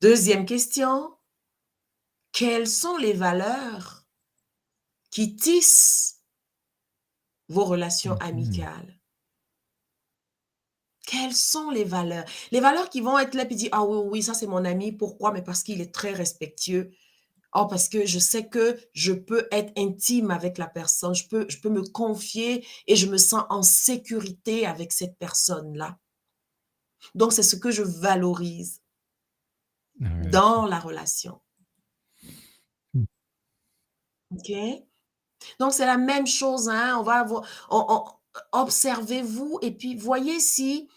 Deuxième 0.00 0.46
question. 0.46 1.14
Quelles 2.32 2.68
sont 2.68 2.96
les 2.96 3.12
valeurs 3.12 4.06
qui 5.10 5.36
tissent 5.36 6.19
vos 7.50 7.66
relations 7.66 8.16
Mhm. 8.20 8.20
amicales? 8.22 8.98
Quelles 11.06 11.34
sont 11.34 11.70
les 11.70 11.84
valeurs? 11.84 12.24
Les 12.52 12.60
valeurs 12.60 12.88
qui 12.88 13.00
vont 13.00 13.18
être 13.18 13.34
là 13.34 13.44
et 13.48 13.54
dire, 13.54 13.70
ah 13.72 13.84
oui, 13.84 13.98
oui, 14.10 14.22
ça 14.22 14.34
c'est 14.34 14.46
mon 14.46 14.64
ami. 14.64 14.92
Pourquoi? 14.92 15.32
Mais 15.32 15.42
parce 15.42 15.62
qu'il 15.62 15.80
est 15.80 15.92
très 15.94 16.12
respectueux. 16.12 16.92
Oh, 17.54 17.66
parce 17.68 17.88
que 17.88 18.06
je 18.06 18.18
sais 18.20 18.48
que 18.48 18.78
je 18.94 19.12
peux 19.12 19.48
être 19.52 19.72
intime 19.78 20.30
avec 20.30 20.58
la 20.58 20.68
personne. 20.68 21.14
Je 21.14 21.28
peux, 21.28 21.46
je 21.48 21.58
peux 21.60 21.70
me 21.70 21.82
confier 21.82 22.66
et 22.86 22.96
je 22.96 23.06
me 23.08 23.18
sens 23.18 23.44
en 23.50 23.62
sécurité 23.62 24.66
avec 24.66 24.92
cette 24.92 25.16
personne-là. 25.18 25.98
Donc, 27.14 27.32
c'est 27.32 27.42
ce 27.42 27.56
que 27.56 27.70
je 27.70 27.82
valorise 27.82 28.82
Ouais. 30.00 30.30
dans 30.30 30.66
la 30.66 30.78
relation. 30.78 31.40
OK? 34.30 34.86
Donc, 35.58 35.72
c'est 35.72 35.86
la 35.86 35.98
même 35.98 36.26
chose, 36.26 36.68
hein? 36.68 36.96
On 36.98 37.02
va 37.02 37.26
observez-vous 38.52 39.58
et 39.60 39.72
puis 39.72 39.96
voyez 39.96 40.38
si, 40.38 40.88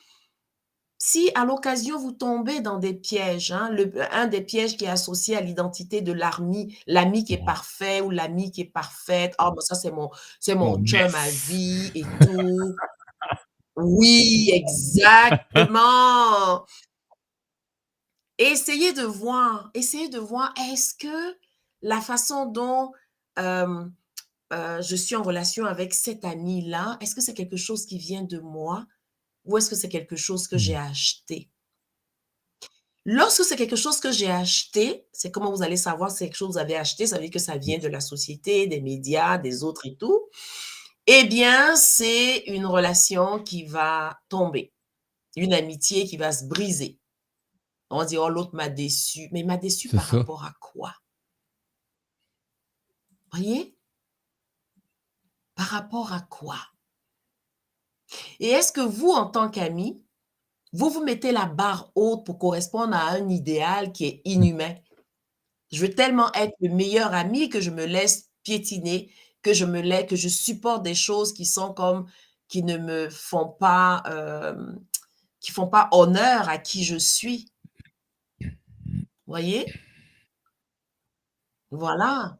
si 1.00 1.32
à 1.34 1.46
l'occasion 1.46 1.98
vous 1.98 2.12
tombez 2.12 2.62
dans 2.62 2.78
des 2.78 2.94
pièges, 2.94 3.52
hein, 3.52 3.70
le, 3.72 3.92
un 4.14 4.28
des 4.28 4.42
pièges 4.42 4.78
qui 4.78 4.86
est 4.86 4.90
associé 4.90 5.36
à 5.36 5.42
l'identité 5.42 6.02
de 6.02 6.14
l'ami, 6.14 6.78
l'ami 6.86 7.26
qui 7.26 7.34
est 7.34 7.44
parfait 7.44 8.02
ou 8.02 8.12
l'ami 8.12 8.52
qui 8.52 8.62
est 8.62 8.66
parfaite. 8.66 9.34
Ah, 9.40 9.50
ben 9.50 9.62
ça, 9.62 9.74
c'est 9.74 9.92
mon, 9.92 10.12
c'est 10.40 10.54
mon 10.54 10.78
Mon 10.78 10.86
chum 10.86 11.16
à 11.16 11.30
vie 11.30 11.92
et 11.96 12.04
tout. 12.22 12.76
Oui, 13.76 14.52
exactement. 14.54 16.66
Essayez 18.38 18.94
de 18.94 19.04
voir, 19.04 19.72
essayez 19.74 20.10
de 20.10 20.20
voir, 20.20 20.54
est-ce 20.72 20.94
que 20.94 21.38
la 21.82 22.00
façon 22.00 22.46
dont 22.46 22.92
euh, 23.40 23.86
euh, 24.54 24.82
je 24.82 24.96
suis 24.96 25.16
en 25.16 25.24
relation 25.24 25.66
avec 25.66 25.94
cet 25.94 26.24
ami-là, 26.26 26.98
est-ce 27.02 27.16
que 27.16 27.22
c'est 27.22 27.34
quelque 27.34 27.58
chose 27.58 27.86
qui 27.86 27.98
vient 27.98 28.24
de 28.24 28.40
moi 28.40 28.86
ou 29.46 29.58
est-ce 29.58 29.70
que 29.70 29.76
c'est 29.76 29.90
quelque 29.90 30.16
chose 30.16 30.48
que 30.48 30.58
j'ai 30.58 30.76
acheté? 30.76 31.50
Lorsque 33.06 33.44
c'est 33.44 33.58
quelque 33.58 33.76
chose 33.76 34.00
que 34.00 34.12
j'ai 34.12 34.32
acheté, 34.32 35.08
c'est 35.12 35.30
comment 35.30 35.52
vous 35.52 35.64
allez 35.64 35.76
savoir 35.76 36.10
si 36.10 36.18
c'est 36.18 36.26
quelque 36.28 36.38
chose 36.38 36.50
que 36.50 36.54
vous 36.54 36.60
avez 36.60 36.78
acheté, 36.78 37.06
ça 37.06 37.18
veut 37.18 37.24
dire 37.24 37.32
que 37.32 37.40
ça 37.40 37.58
vient 37.58 37.78
de 37.78 37.90
la 37.90 38.00
société, 38.00 38.68
des 38.68 38.80
médias, 38.80 39.38
des 39.38 39.64
autres 39.64 39.86
et 39.86 39.96
tout. 39.98 40.30
Eh 41.08 41.26
bien, 41.26 41.76
c'est 41.76 42.44
une 42.48 42.66
relation 42.66 43.44
qui 43.44 43.66
va 43.66 44.18
tomber, 44.30 44.74
une 45.36 45.54
amitié 45.54 46.06
qui 46.06 46.16
va 46.16 46.32
se 46.32 46.46
briser. 46.46 47.00
On 47.90 48.06
dit, 48.06 48.18
oh, 48.18 48.30
l'autre 48.30 48.56
m'a 48.56 48.70
déçu. 48.70 49.28
Mais 49.32 49.44
m'a 49.44 49.58
déçu 49.58 49.90
par 49.90 50.08
ça. 50.10 50.18
rapport 50.18 50.46
à 50.46 50.54
quoi? 50.62 50.94
Voyez? 53.32 53.76
Par 55.64 55.70
rapport 55.70 56.12
à 56.12 56.20
quoi? 56.20 56.58
Et 58.42 58.50
est-ce 58.50 58.74
que 58.74 58.82
vous, 58.82 59.12
en 59.12 59.28
tant 59.28 59.50
qu'ami, 59.50 60.04
vous 60.74 60.90
vous 60.90 61.02
mettez 61.02 61.32
la 61.32 61.46
barre 61.46 61.90
haute 61.96 62.26
pour 62.26 62.38
correspondre 62.38 62.94
à 62.94 63.12
un 63.12 63.30
idéal 63.30 63.94
qui 63.94 64.04
est 64.04 64.22
inhumain? 64.26 64.76
Je 65.72 65.80
veux 65.80 65.96
tellement 65.96 66.34
être 66.34 66.54
le 66.60 66.68
meilleur 66.68 67.14
ami 67.14 67.48
que 67.48 67.62
je 67.62 67.70
me 67.70 67.86
laisse 67.86 68.30
piétiner, 68.44 69.10
que 69.42 69.54
je 69.54 69.64
me 69.64 69.80
laisse, 69.80 70.06
que 70.10 70.18
je 70.18 70.28
supporte 70.28 70.84
des 70.84 70.96
choses 70.96 71.34
qui 71.34 71.46
sont 71.46 71.74
comme, 71.74 72.08
qui 72.50 72.62
ne 72.62 72.78
me 72.78 73.10
font 73.10 73.48
pas, 73.48 74.04
euh, 74.08 74.76
qui 75.40 75.54
font 75.54 75.68
pas 75.68 75.88
honneur 75.94 76.50
à 76.50 76.58
qui 76.58 76.84
je 76.84 76.98
suis. 76.98 77.54
Voyez? 79.28 79.66
Voilà. 81.72 82.38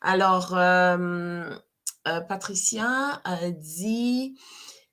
Alors, 0.00 0.54
euh, 0.54 1.58
euh, 2.06 2.20
Patricia 2.20 3.20
a 3.24 3.50
dit, 3.50 4.38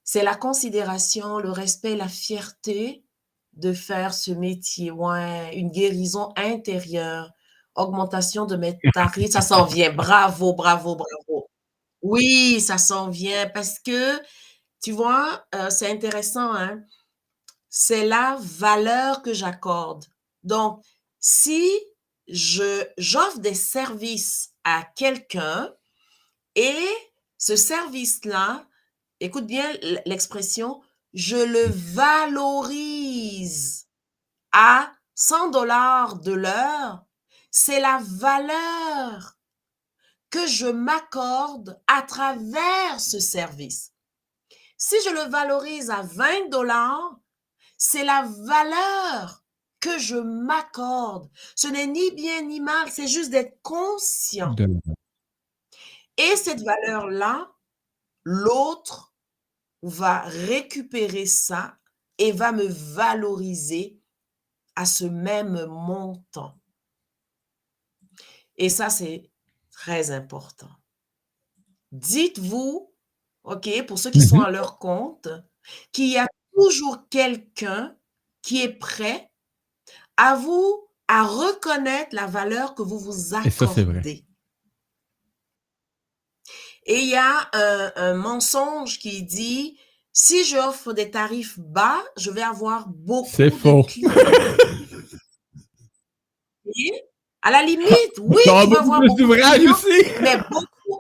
c'est 0.03 0.24
la 0.24 0.36
considération, 0.36 1.39
le 1.39 1.51
respect, 1.51 1.95
la 1.95 2.07
fierté 2.07 3.03
de 3.53 3.74
faire 3.74 4.14
ce 4.14 4.32
métier. 4.32 4.91
Une 5.53 5.72
guérison 5.72 6.34
intérieure, 6.36 7.32
augmentation 7.76 8.45
de 8.45 8.55
mes 8.55 8.78
tarifs, 8.93 9.32
ça 9.32 9.41
s'en 9.41 9.66
vient. 9.66 9.93
Bravo, 9.93 10.53
bravo, 10.53 10.95
bravo. 10.95 11.47
Oui, 12.01 12.59
ça 12.59 12.78
s'en 12.78 13.09
vient 13.09 13.47
parce 13.49 13.80
que, 13.80 14.20
tu 14.84 14.91
vois, 14.91 15.45
euh, 15.55 15.70
c'est 15.70 15.89
intéressant, 15.89 16.53
hein? 16.53 16.82
C'est 17.70 18.05
la 18.05 18.38
valeur 18.41 19.22
que 19.22 19.34
j'accorde. 19.34 20.05
Donc, 20.43 20.84
si 21.20 21.64
je 22.28 22.86
j'offre 22.97 23.39
des 23.39 23.53
services 23.53 24.51
à 24.64 24.84
quelqu'un 24.95 25.74
et 26.56 26.88
ce 27.38 27.56
service-là, 27.56 28.66
écoute 29.20 29.45
bien 29.45 29.72
l'expression, 30.06 30.82
je 31.14 31.36
le 31.36 31.66
valorise 31.93 33.88
à 34.51 34.91
100 35.16 35.49
dollars 35.49 36.20
de 36.20 36.32
l'heure, 36.32 37.06
c'est 37.51 37.80
la 37.80 38.01
valeur 38.04 39.38
que 40.30 40.47
je 40.47 40.66
m'accorde 40.66 41.80
à 41.88 42.01
travers 42.01 42.99
ce 42.99 43.20
service. 43.20 43.91
Si 44.78 44.95
je 45.06 45.12
le 45.12 45.30
valorise 45.30 45.91
à 45.91 46.01
20 46.01 46.49
dollars, 46.49 47.20
c'est 47.78 48.04
la 48.04 48.24
valeur 48.24 49.43
que 49.80 49.99
je 49.99 50.16
m'accorde. 50.16 51.30
Ce 51.56 51.68
n'est 51.68 51.88
ni 51.88 52.12
bien 52.12 52.41
ni 52.41 52.60
mal, 52.60 52.89
c'est 52.91 53.08
juste 53.08 53.30
d'être 53.30 53.62
conscient. 53.62 54.56
Et 56.18 56.36
cette 56.36 56.61
valeur-là, 56.61 57.51
l'autre 58.24 59.16
va 59.84 60.22
récupérer 60.22 61.26
ça 61.26 61.78
et 62.18 62.32
va 62.32 62.51
me 62.51 62.66
valoriser 62.68 63.99
à 64.76 64.86
ce 64.86 65.05
même 65.05 65.66
montant. 65.68 66.59
Et 68.57 68.70
ça, 68.70 68.89
c'est 68.89 69.32
très 69.72 70.11
important. 70.11 70.70
Dites-vous, 71.91 72.93
OK, 73.43 73.86
pour 73.88 73.99
ceux 73.99 74.11
qui 74.11 74.22
sont 74.22 74.39
Mhm. 74.39 74.45
à 74.45 74.51
leur 74.51 74.80
compte, 74.80 75.28
qu'il 75.91 76.09
y 76.09 76.18
a 76.18 76.28
toujours 76.55 77.07
quelqu'un 77.09 77.97
qui 78.41 78.61
est 78.61 78.74
prêt 78.74 79.32
à 80.18 80.36
vous, 80.36 80.88
à 81.07 81.24
reconnaître 81.26 82.16
la 82.16 82.28
valeur 82.28 82.76
que 82.76 82.84
vous 82.84 82.99
vous 82.99 83.34
Et 83.43 83.49
ça, 83.51 83.66
accordez. 83.66 84.26
Et 86.86 86.99
il 86.99 87.09
y 87.09 87.15
a 87.15 87.49
un, 87.53 87.91
un 87.95 88.13
mensonge 88.13 88.99
qui 88.99 89.23
dit, 89.23 89.77
si 90.11 90.43
j'offre 90.45 90.93
des 90.93 91.09
tarifs 91.11 91.57
bas, 91.59 92.01
je 92.17 92.29
vais 92.31 92.41
avoir 92.43 92.88
beaucoup 92.88 93.29
C'est 93.31 93.49
de 93.49 93.55
faux. 93.55 93.86
À 97.41 97.51
la 97.51 97.63
limite, 97.63 97.89
oui, 98.21 98.38
Tu 98.43 98.49
vas 98.49 98.59
avoir 98.61 99.01
beaucoup 99.01 99.15
de 99.17 99.36
clients, 99.36 99.73
aussi. 99.73 100.11
mais 100.21 100.38
beaucoup, 100.49 100.99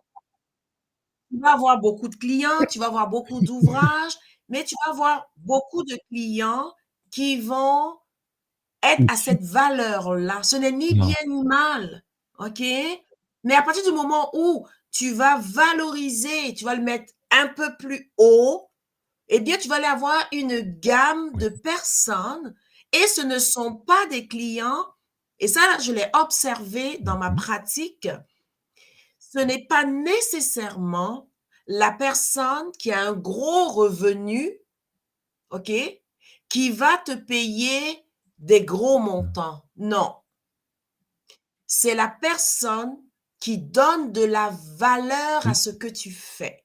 tu 1.31 1.39
vas 1.39 1.53
avoir 1.53 1.79
beaucoup 1.79 2.07
de 2.07 2.15
clients, 2.15 2.65
tu 2.69 2.79
vas 2.79 2.87
avoir 2.87 3.09
beaucoup 3.09 3.39
d'ouvrages, 3.41 4.13
mais 4.49 4.63
tu 4.63 4.75
vas 4.85 4.91
avoir 4.91 5.25
beaucoup 5.37 5.83
de 5.83 5.97
clients 6.09 6.71
qui 7.11 7.39
vont 7.39 7.93
être 8.83 9.03
à 9.07 9.15
cette 9.15 9.41
valeur-là. 9.43 10.43
Ce 10.43 10.57
n'est 10.57 10.71
ni 10.71 10.93
Non. 10.93 11.05
bien 11.05 11.15
ni 11.27 11.43
mal, 11.45 12.03
OK? 12.39 12.61
Mais 13.45 13.55
à 13.55 13.61
partir 13.61 13.83
du 13.85 13.91
moment 13.91 14.29
où 14.33 14.67
tu 14.93 15.13
vas 15.13 15.39
valoriser, 15.39 16.55
tu 16.55 16.65
vas 16.65 16.75
le 16.75 16.83
mettre 16.83 17.13
un 17.31 17.49
peu 17.49 17.75
plus 17.77 18.13
haut, 18.17 18.69
eh 19.29 19.41
bien, 19.41 19.57
tu 19.57 19.67
vas 19.69 19.77
aller 19.77 19.85
avoir 19.87 20.27
une 20.33 20.61
gamme 20.79 21.33
de 21.37 21.49
personnes 21.49 22.55
et 22.93 23.07
ce 23.07 23.21
ne 23.21 23.39
sont 23.39 23.75
pas 23.75 24.05
des 24.07 24.27
clients, 24.27 24.85
et 25.39 25.47
ça, 25.49 25.61
je 25.81 25.93
l'ai 25.93 26.07
observé 26.13 26.99
dans 26.99 27.17
ma 27.17 27.31
Mhm. 27.31 27.37
pratique, 27.37 28.09
ce 29.19 29.39
n'est 29.39 29.65
pas 29.65 29.85
nécessairement 29.85 31.29
la 31.67 31.91
personne 31.91 32.71
qui 32.79 32.91
a 32.91 33.01
un 33.01 33.13
gros 33.13 33.69
revenu, 33.69 34.51
OK, 35.51 35.71
qui 36.49 36.71
va 36.71 36.97
te 36.99 37.13
payer 37.13 38.05
des 38.39 38.63
gros 38.65 38.99
montants. 38.99 39.63
Non. 39.77 40.15
C'est 41.67 41.95
la 41.95 42.07
personne 42.07 42.97
qui 43.43 43.57
donne 43.57 44.13
de 44.13 44.23
la 44.23 44.57
valeur 44.77 45.45
à 45.45 45.53
ce 45.53 45.69
que 45.69 45.87
tu 45.87 46.11
fais. 46.11 46.63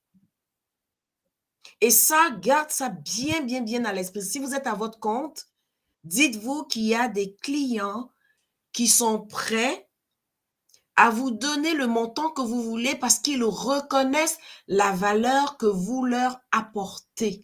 Et 1.80 1.90
ça, 1.90 2.30
garde 2.40 2.70
ça 2.70 2.88
bien, 2.88 3.40
bien, 3.40 3.62
bien 3.62 3.84
à 3.84 3.92
l'esprit. 3.92 4.22
Si 4.22 4.38
vous 4.38 4.54
êtes 4.54 4.68
à 4.68 4.74
votre 4.74 5.00
compte, 5.00 5.48
dites-vous 6.04 6.66
qu'il 6.66 6.84
y 6.84 6.94
a 6.94 7.08
des 7.08 7.34
clients 7.34 8.12
qui 8.72 8.86
sont 8.86 9.26
prêts 9.26 9.90
à 10.94 11.10
vous 11.10 11.32
donner 11.32 11.74
le 11.74 11.88
montant 11.88 12.30
que 12.30 12.42
vous 12.42 12.62
voulez 12.62 12.94
parce 12.94 13.18
qu'ils 13.18 13.42
reconnaissent 13.42 14.38
la 14.68 14.92
valeur 14.92 15.56
que 15.56 15.66
vous 15.66 16.04
leur 16.04 16.38
apportez. 16.52 17.42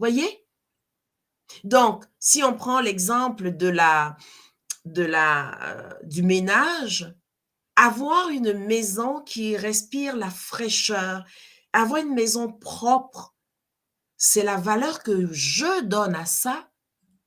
Voyez? 0.00 0.44
Donc, 1.62 2.04
si 2.18 2.42
on 2.42 2.56
prend 2.56 2.80
l'exemple 2.80 3.56
de 3.56 3.68
la, 3.68 4.16
de 4.86 5.04
la, 5.04 5.68
euh, 5.68 5.94
du 6.02 6.24
ménage, 6.24 7.14
avoir 7.76 8.28
une 8.28 8.52
maison 8.52 9.20
qui 9.22 9.56
respire 9.56 10.16
la 10.16 10.30
fraîcheur, 10.30 11.24
avoir 11.72 12.00
une 12.00 12.14
maison 12.14 12.52
propre, 12.52 13.34
c'est 14.16 14.44
la 14.44 14.56
valeur 14.56 15.02
que 15.02 15.32
je 15.32 15.82
donne 15.82 16.14
à 16.14 16.26
ça 16.26 16.70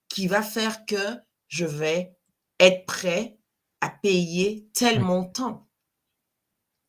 qui 0.08 0.28
va 0.28 0.42
faire 0.42 0.86
que 0.86 1.18
je 1.48 1.66
vais 1.66 2.16
être 2.60 2.86
prêt 2.86 3.38
à 3.82 3.90
payer 3.90 4.70
tel 4.74 5.02
montant. 5.02 5.68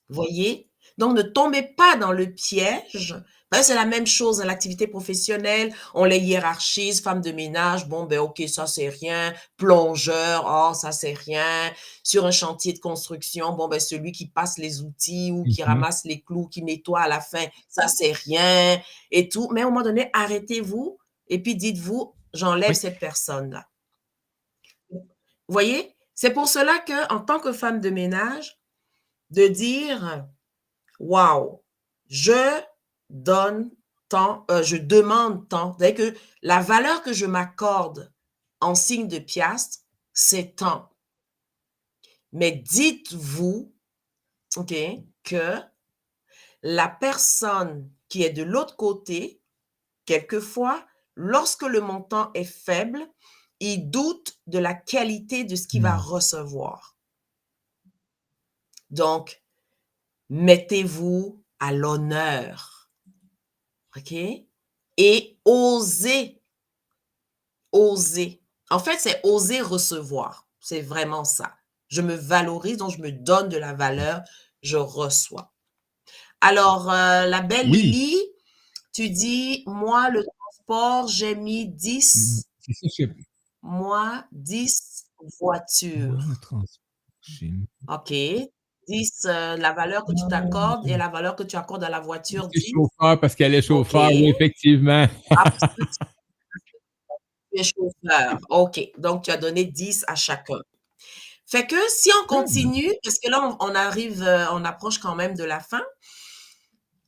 Voyez? 0.08 0.70
Donc, 0.98 1.16
ne 1.16 1.22
tombez 1.22 1.62
pas 1.62 1.96
dans 1.96 2.12
le 2.12 2.32
piège. 2.32 3.16
Ben, 3.52 3.62
c'est 3.62 3.76
la 3.76 3.84
même 3.84 4.06
chose 4.08 4.38
dans 4.38 4.44
l'activité 4.44 4.88
professionnelle. 4.88 5.72
On 5.94 6.04
les 6.04 6.18
hiérarchise, 6.18 7.00
femme 7.00 7.20
de 7.20 7.30
ménage, 7.30 7.86
bon, 7.86 8.02
ben, 8.04 8.18
OK, 8.18 8.42
ça, 8.48 8.66
c'est 8.66 8.88
rien. 8.88 9.32
Plongeur, 9.56 10.44
oh, 10.48 10.74
ça, 10.74 10.90
c'est 10.90 11.12
rien. 11.12 11.72
Sur 12.02 12.26
un 12.26 12.32
chantier 12.32 12.72
de 12.72 12.80
construction, 12.80 13.52
bon, 13.52 13.68
ben, 13.68 13.78
celui 13.78 14.10
qui 14.10 14.26
passe 14.26 14.58
les 14.58 14.80
outils 14.82 15.30
ou 15.30 15.44
qui 15.44 15.62
Mhm. 15.62 15.68
ramasse 15.68 16.04
les 16.04 16.20
clous, 16.22 16.48
qui 16.48 16.62
nettoie 16.64 17.02
à 17.02 17.08
la 17.08 17.20
fin, 17.20 17.44
ça, 17.68 17.86
c'est 17.86 18.10
rien 18.12 18.80
et 19.12 19.28
tout. 19.28 19.48
Mais 19.52 19.60
à 19.62 19.66
un 19.66 19.70
moment 19.70 19.82
donné, 19.84 20.10
arrêtez-vous 20.12 20.98
et 21.28 21.40
puis 21.40 21.54
dites-vous, 21.54 22.14
j'enlève 22.34 22.70
Oui. 22.70 22.74
cette 22.76 22.98
personne-là. 22.98 23.68
Vous 24.90 25.02
voyez? 25.52 25.94
C'est 26.14 26.30
pour 26.32 26.48
cela 26.48 26.78
que, 26.80 27.12
en 27.14 27.20
tant 27.20 27.38
que 27.38 27.52
femme 27.52 27.80
de 27.80 27.90
ménage, 27.90 28.58
de 29.30 29.46
dire, 29.46 30.24
waouh, 30.98 31.62
je 32.08 32.60
donne 33.10 33.70
tant, 34.08 34.44
euh, 34.50 34.62
je 34.62 34.76
demande 34.76 35.48
tant. 35.48 35.76
C'est-à-dire 35.78 36.12
que 36.12 36.18
la 36.42 36.60
valeur 36.60 37.02
que 37.02 37.12
je 37.12 37.26
m'accorde 37.26 38.12
en 38.60 38.74
signe 38.74 39.08
de 39.08 39.18
piastre, 39.18 39.78
c'est 40.12 40.56
tant. 40.56 40.90
Mais 42.32 42.52
dites-vous, 42.52 43.72
OK, 44.56 44.74
que 45.24 45.60
la 46.62 46.88
personne 46.88 47.90
qui 48.08 48.22
est 48.22 48.30
de 48.30 48.42
l'autre 48.42 48.76
côté, 48.76 49.42
quelquefois, 50.06 50.86
lorsque 51.14 51.62
le 51.62 51.80
montant 51.80 52.30
est 52.34 52.44
faible, 52.44 53.06
il 53.60 53.90
doute 53.90 54.38
de 54.46 54.58
la 54.58 54.74
qualité 54.74 55.44
de 55.44 55.56
ce 55.56 55.66
qu'il 55.66 55.82
va 55.82 55.96
Mm. 55.96 56.00
recevoir. 56.00 56.96
Donc, 58.90 59.42
mettez-vous 60.30 61.44
à 61.60 61.72
l'honneur. 61.72 62.75
OK? 63.96 64.12
Et 64.98 65.38
osez, 65.44 66.40
osez 67.72 68.42
En 68.70 68.78
fait, 68.78 68.98
c'est 68.98 69.20
oser 69.24 69.60
recevoir. 69.60 70.48
C'est 70.60 70.80
vraiment 70.80 71.24
ça. 71.24 71.54
Je 71.88 72.02
me 72.02 72.14
valorise, 72.14 72.78
donc 72.78 72.90
je 72.96 73.00
me 73.00 73.12
donne 73.12 73.48
de 73.48 73.56
la 73.56 73.72
valeur, 73.74 74.22
je 74.62 74.76
reçois. 74.76 75.52
Alors, 76.40 76.90
euh, 76.90 77.26
la 77.26 77.40
belle 77.42 77.70
Oui. 77.70 77.82
Lily, 77.82 78.22
tu 78.92 79.10
dis, 79.10 79.62
moi, 79.66 80.10
le 80.10 80.24
transport, 80.24 81.08
j'ai 81.08 81.34
mis 81.34 81.66
Mhm. 81.68 81.74
10, 81.76 82.44
C'est 82.60 82.72
ça, 82.72 82.86
je 82.98 83.04
sais. 83.06 83.14
moi, 83.62 84.24
10 84.32 85.06
voitures. 85.40 86.12
Moi, 86.14 86.24
le 86.28 86.36
transport, 86.40 86.82
mis- 87.42 87.68
OK. 87.88 88.12
10, 88.88 89.22
euh, 89.26 89.56
la 89.56 89.72
valeur 89.72 90.04
que 90.04 90.12
tu 90.12 90.26
t'accordes 90.28 90.86
et 90.88 90.96
la 90.96 91.08
valeur 91.08 91.34
que 91.36 91.42
tu 91.42 91.56
accordes 91.56 91.84
à 91.84 91.88
la 91.90 92.00
voiture, 92.00 92.48
C'est 92.52 92.60
10. 92.60 92.72
chauffeur 92.72 93.20
parce 93.20 93.34
qu'elle 93.34 93.54
est 93.54 93.62
chauffeur, 93.62 94.08
oui, 94.08 94.28
effectivement. 94.30 95.06
Ah, 95.30 95.44
parce 95.44 95.74
que 95.74 95.82
tu 97.52 97.60
es 97.60 97.62
chauffeur. 97.64 98.38
OK. 98.50 98.80
Donc, 98.98 99.22
tu 99.24 99.30
as 99.30 99.36
donné 99.36 99.64
10 99.64 100.04
à 100.08 100.14
chacun. 100.14 100.58
Fait 101.46 101.66
que 101.66 101.76
si 101.88 102.10
on 102.20 102.24
Hmm. 102.24 102.26
continue, 102.26 102.92
parce 103.04 103.18
que 103.18 103.30
là, 103.30 103.40
on, 103.60 103.70
on 103.70 103.74
arrive, 103.74 104.22
euh, 104.22 104.46
on 104.52 104.64
approche 104.64 104.98
quand 104.98 105.14
même 105.14 105.34
de 105.36 105.44
la 105.44 105.60
fin. 105.60 105.82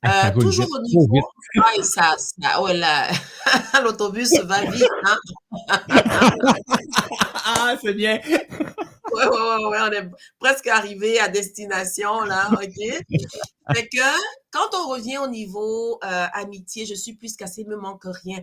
Ah, 0.03 0.23
ça 0.23 0.29
Euh, 0.29 0.41
toujours 0.41 0.67
au 0.73 0.81
niveau. 0.83 1.19
Ah, 1.59 1.71
et 1.79 1.83
ça, 1.83 2.15
ça, 2.19 2.63
ouais, 2.63 2.75
là, 2.75 3.09
l'autobus 3.83 4.33
va 4.45 4.61
vite, 4.65 4.87
hein? 5.05 5.17
Ah, 7.45 7.75
c'est 7.83 7.95
bien. 7.95 8.21
Ouais, 9.13 9.27
ouais, 9.27 9.65
ouais, 9.67 9.79
on 9.81 9.93
est 9.93 10.11
presque 10.39 10.67
arrivé 10.67 11.19
à 11.21 11.29
destination, 11.29 12.23
là, 12.23 12.51
OK? 12.53 13.07
Fait 13.75 13.89
que 13.89 14.03
quand 14.51 14.69
on 14.75 14.89
revient 14.89 15.19
au 15.19 15.29
niveau 15.29 15.99
euh, 16.05 16.27
amitié, 16.33 16.87
je 16.87 16.95
suis 16.95 17.15
plus 17.15 17.37
cassé, 17.37 17.65
me 17.65 17.77
manque 17.77 18.05
rien. 18.05 18.41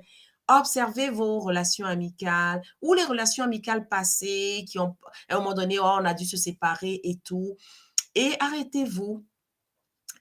Observez 0.48 1.10
vos 1.10 1.40
relations 1.40 1.88
amicales 1.88 2.62
ou 2.82 2.94
les 2.94 3.04
relations 3.04 3.44
amicales 3.44 3.88
passées 3.88 4.64
qui 4.68 4.78
ont, 4.78 4.96
à 5.30 5.36
un 5.36 5.40
moment 5.40 5.54
donné, 5.54 5.80
oh, 5.80 5.84
on 5.84 6.06
a 6.06 6.14
dû 6.14 6.26
se 6.26 6.38
séparer 6.38 7.00
et 7.04 7.20
tout. 7.24 7.58
Et 8.14 8.34
arrêtez-vous 8.40 9.26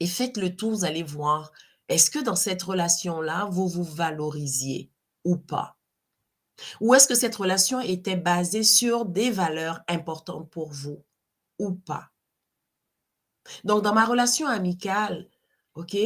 et 0.01 0.07
faites 0.07 0.37
le 0.37 0.57
tour, 0.57 0.73
vous 0.73 0.85
allez 0.85 1.03
voir. 1.03 1.53
Est-ce 1.89 2.11
que 2.11 2.19
dans 2.19 2.37
cette 2.37 2.63
relation-là, 2.63 3.47
vous 3.51 3.69
vous 3.69 3.85
valorisiez 3.85 4.91
ou 5.25 5.37
pas? 5.37 5.77
Ou 6.81 6.95
est-ce 6.95 7.09
que 7.09 7.15
cette 7.15 7.35
relation 7.35 7.81
était 7.81 8.17
basée 8.17 8.63
sur 8.63 9.05
des 9.05 9.31
valeurs 9.31 9.83
importantes 9.89 10.51
pour 10.51 10.71
vous 10.71 11.05
ou 11.59 11.73
pas? 11.73 12.11
Donc, 13.65 13.83
dans 13.83 13.95
ma 13.95 14.05
relation 14.05 14.47
amicale, 14.47 15.29
OK, 15.75 15.97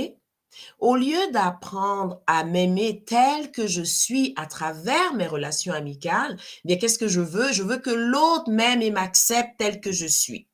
au 0.78 0.96
lieu 0.96 1.30
d'apprendre 1.30 2.22
à 2.26 2.44
m'aimer 2.44 3.04
tel 3.04 3.52
que 3.52 3.66
je 3.66 3.82
suis 3.82 4.32
à 4.36 4.46
travers 4.46 5.14
mes 5.14 5.26
relations 5.26 5.72
amicales, 5.72 6.38
bien, 6.64 6.76
qu'est-ce 6.76 6.98
que 6.98 7.08
je 7.08 7.20
veux? 7.20 7.52
Je 7.52 7.62
veux 7.62 7.78
que 7.78 7.90
l'autre 7.90 8.50
m'aime 8.50 8.82
et 8.82 8.90
m'accepte 8.90 9.58
tel 9.58 9.80
que 9.80 9.92
je 9.92 10.06
suis. 10.06 10.48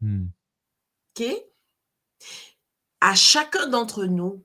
Hmm. 0.00 0.26
OK? 1.16 1.26
À 3.00 3.14
chacun 3.14 3.68
d'entre 3.68 4.04
nous, 4.04 4.44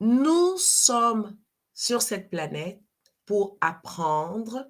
nous 0.00 0.56
sommes 0.58 1.36
sur 1.72 2.02
cette 2.02 2.28
planète 2.28 2.80
pour 3.26 3.56
apprendre 3.60 4.66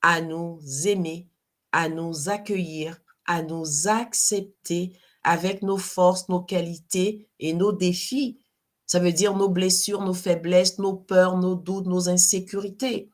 à 0.00 0.20
nous 0.20 0.60
aimer, 0.86 1.28
à 1.72 1.88
nous 1.88 2.28
accueillir, 2.28 3.00
à 3.26 3.42
nous 3.42 3.88
accepter 3.88 4.96
avec 5.22 5.62
nos 5.62 5.78
forces, 5.78 6.28
nos 6.28 6.42
qualités 6.42 7.28
et 7.38 7.52
nos 7.52 7.72
défis. 7.72 8.40
Ça 8.86 8.98
veut 8.98 9.12
dire 9.12 9.36
nos 9.36 9.48
blessures, 9.48 10.02
nos 10.02 10.14
faiblesses, 10.14 10.78
nos 10.78 10.94
peurs, 10.94 11.38
nos 11.38 11.54
doutes, 11.54 11.86
nos 11.86 12.08
insécurités. 12.08 13.10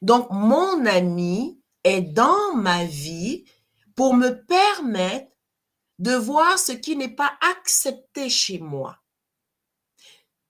Donc, 0.00 0.28
mon 0.30 0.86
ami 0.86 1.60
est 1.84 2.02
dans 2.02 2.54
ma 2.54 2.84
vie 2.84 3.44
pour 3.96 4.14
me 4.14 4.30
permettre 4.30 5.30
de 5.98 6.14
voir 6.14 6.58
ce 6.58 6.72
qui 6.72 6.96
n'est 6.96 7.14
pas 7.14 7.32
accepté 7.40 8.28
chez 8.28 8.58
moi. 8.58 8.98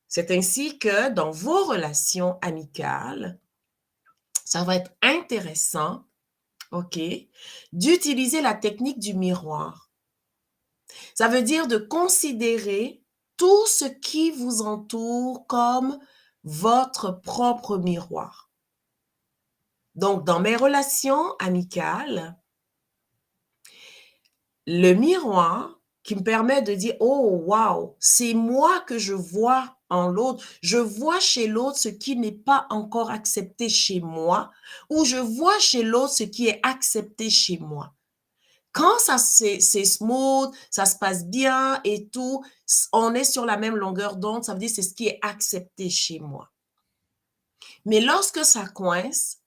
C'est 0.08 0.30
ainsi 0.30 0.78
que 0.78 1.10
dans 1.10 1.30
vos 1.30 1.64
relations 1.64 2.38
amicales, 2.42 3.38
ça 4.52 4.64
va 4.64 4.76
être 4.76 4.94
intéressant, 5.00 6.04
d'utiliser 7.72 8.42
la 8.42 8.52
technique 8.52 8.98
du 8.98 9.14
miroir. 9.14 9.90
Ça 11.14 11.28
veut 11.28 11.40
dire 11.40 11.68
de 11.68 11.78
considérer 11.78 13.02
tout 13.38 13.66
ce 13.66 13.86
qui 13.86 14.30
vous 14.30 14.60
entoure 14.60 15.46
comme 15.46 15.98
votre 16.44 17.12
propre 17.12 17.78
miroir. 17.78 18.50
Donc, 19.94 20.26
dans 20.26 20.40
mes 20.40 20.56
relations 20.56 21.34
amicales, 21.38 22.38
le 24.66 24.92
miroir 24.92 25.80
qui 26.02 26.14
me 26.14 26.22
permet 26.22 26.60
de 26.60 26.74
dire, 26.74 26.96
oh, 27.00 27.42
wow, 27.46 27.96
c'est 28.00 28.34
moi 28.34 28.80
que 28.80 28.98
je 28.98 29.14
vois 29.14 29.78
en 29.92 30.08
l'autre. 30.08 30.44
Je 30.62 30.78
vois 30.78 31.20
chez 31.20 31.46
l'autre 31.46 31.78
ce 31.78 31.88
qui 31.88 32.16
n'est 32.16 32.32
pas 32.32 32.66
encore 32.70 33.10
accepté 33.10 33.68
chez 33.68 34.00
moi, 34.00 34.50
ou 34.90 35.04
je 35.04 35.16
vois 35.16 35.58
chez 35.58 35.82
l'autre 35.82 36.14
ce 36.14 36.24
qui 36.24 36.48
est 36.48 36.60
accepté 36.62 37.30
chez 37.30 37.58
moi. 37.58 37.94
Quand 38.72 38.98
ça 38.98 39.18
c'est 39.18 39.60
smooth, 39.84 40.54
ça 40.70 40.86
se 40.86 40.96
passe 40.96 41.26
bien 41.26 41.80
et 41.84 42.08
tout, 42.08 42.42
on 42.92 43.14
est 43.14 43.24
sur 43.24 43.44
la 43.44 43.58
même 43.58 43.76
longueur 43.76 44.16
d'onde, 44.16 44.44
ça 44.44 44.54
veut 44.54 44.60
dire 44.60 44.70
c'est 44.70 44.82
ce 44.82 44.94
qui 44.94 45.08
est 45.08 45.18
accepté 45.22 45.90
chez 45.90 46.18
moi. 46.20 46.50
Mais 47.84 48.00
lorsque 48.00 48.44
ça 48.44 48.66
coince, 48.66 49.38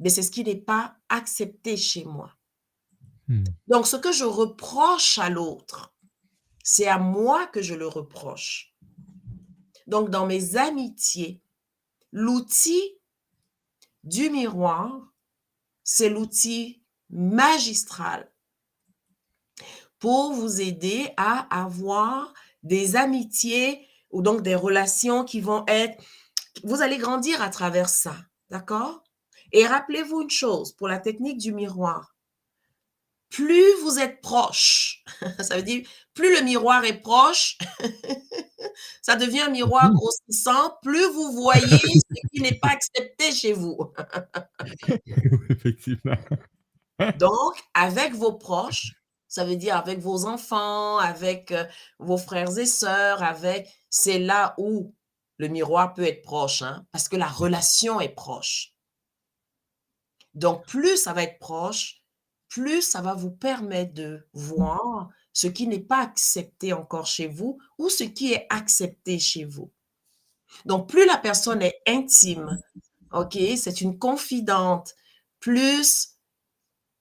ben 0.00 0.10
c'est 0.10 0.22
ce 0.22 0.30
qui 0.30 0.44
n'est 0.44 0.56
pas 0.56 0.96
accepté 1.08 1.76
chez 1.76 2.04
moi. 2.04 2.32
Hmm. 3.28 3.44
Donc, 3.68 3.86
ce 3.86 3.96
que 3.96 4.12
je 4.12 4.24
reproche 4.24 5.18
à 5.18 5.30
l'autre, 5.30 5.94
c'est 6.62 6.88
à 6.88 6.98
moi 6.98 7.46
que 7.46 7.62
je 7.62 7.74
le 7.74 7.86
reproche. 7.86 8.73
Donc, 9.86 10.10
dans 10.10 10.26
mes 10.26 10.56
amitiés, 10.56 11.40
l'outil 12.12 12.98
du 14.02 14.30
miroir, 14.30 15.12
c'est 15.82 16.08
l'outil 16.08 16.82
magistral 17.10 18.30
pour 19.98 20.32
vous 20.32 20.60
aider 20.60 21.10
à 21.16 21.46
avoir 21.62 22.34
des 22.62 22.96
amitiés 22.96 23.86
ou 24.10 24.22
donc 24.22 24.42
des 24.42 24.54
relations 24.54 25.24
qui 25.24 25.40
vont 25.40 25.64
être, 25.66 26.02
vous 26.62 26.82
allez 26.82 26.98
grandir 26.98 27.42
à 27.42 27.50
travers 27.50 27.88
ça, 27.88 28.16
d'accord? 28.50 29.02
Et 29.52 29.66
rappelez-vous 29.66 30.22
une 30.22 30.30
chose 30.30 30.72
pour 30.72 30.88
la 30.88 30.98
technique 30.98 31.38
du 31.38 31.52
miroir. 31.52 32.13
Plus 33.34 33.74
vous 33.82 33.98
êtes 33.98 34.20
proche, 34.20 35.02
ça 35.40 35.56
veut 35.56 35.62
dire 35.62 35.84
plus 36.14 36.36
le 36.36 36.42
miroir 36.44 36.84
est 36.84 37.00
proche, 37.00 37.58
ça 39.02 39.16
devient 39.16 39.40
un 39.40 39.50
miroir 39.50 39.90
Mhm. 39.90 39.94
grossissant, 39.96 40.76
plus 40.82 41.04
vous 41.08 41.32
voyez 41.32 41.66
ce 41.66 42.28
qui 42.32 42.40
n'est 42.40 42.60
pas 42.60 42.68
accepté 42.68 43.32
chez 43.32 43.52
vous. 43.52 43.92
Effectivement. 45.50 46.14
Donc, 47.18 47.60
avec 47.74 48.14
vos 48.14 48.34
proches, 48.34 48.92
ça 49.26 49.44
veut 49.44 49.56
dire 49.56 49.76
avec 49.76 49.98
vos 49.98 50.26
enfants, 50.26 50.98
avec 50.98 51.50
euh, 51.50 51.64
vos 51.98 52.18
frères 52.18 52.56
et 52.56 52.66
sœurs, 52.66 53.24
avec, 53.24 53.68
c'est 53.90 54.20
là 54.20 54.54
où 54.58 54.94
le 55.38 55.48
miroir 55.48 55.92
peut 55.92 56.06
être 56.06 56.22
proche, 56.22 56.62
hein, 56.62 56.86
parce 56.92 57.08
que 57.08 57.16
la 57.16 57.26
relation 57.26 58.00
est 58.00 58.14
proche. 58.14 58.74
Donc, 60.34 60.64
plus 60.68 60.96
ça 60.96 61.12
va 61.12 61.24
être 61.24 61.40
proche, 61.40 62.03
plus 62.54 62.82
ça 62.82 63.00
va 63.00 63.14
vous 63.14 63.32
permettre 63.32 63.94
de 63.94 64.24
voir 64.32 65.08
ce 65.32 65.48
qui 65.48 65.66
n'est 65.66 65.80
pas 65.80 66.00
accepté 66.00 66.72
encore 66.72 67.08
chez 67.08 67.26
vous 67.26 67.58
ou 67.78 67.88
ce 67.88 68.04
qui 68.04 68.32
est 68.32 68.46
accepté 68.48 69.18
chez 69.18 69.44
vous. 69.44 69.72
Donc, 70.64 70.88
plus 70.88 71.04
la 71.04 71.16
personne 71.16 71.62
est 71.62 71.80
intime, 71.88 72.60
OK, 73.12 73.36
c'est 73.56 73.80
une 73.80 73.98
confidente, 73.98 74.94
plus 75.40 76.10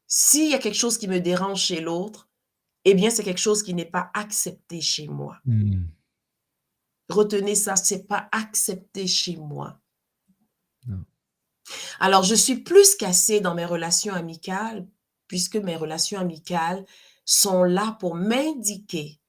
s'il 0.07 0.49
y 0.49 0.55
a 0.55 0.57
quelque 0.57 0.73
chose 0.73 0.97
qui 0.97 1.07
me 1.07 1.19
dérange 1.19 1.61
chez 1.61 1.81
l'autre, 1.81 2.27
eh 2.83 2.95
bien, 2.95 3.11
c'est 3.11 3.23
quelque 3.23 3.39
chose 3.39 3.61
qui 3.61 3.75
n'est 3.75 3.85
pas 3.85 4.09
accepté 4.15 4.81
chez 4.81 5.07
moi. 5.07 5.37
Hmm. 5.45 5.83
Retenez 7.09 7.53
ça, 7.53 7.75
c'est 7.75 8.07
pas 8.07 8.27
accepté 8.31 9.05
chez 9.05 9.37
moi. 9.37 9.79
Non. 10.87 11.05
Alors, 11.99 12.23
je 12.23 12.33
suis 12.33 12.55
plus 12.55 12.95
cassée 12.95 13.39
dans 13.39 13.53
mes 13.53 13.65
relations 13.65 14.15
amicales, 14.15 14.87
puisque 15.27 15.55
mes 15.55 15.75
relations 15.75 16.19
amicales 16.19 16.85
sont 17.25 17.63
là 17.63 17.97
pour 17.99 18.15
m'indiquer 18.15 19.19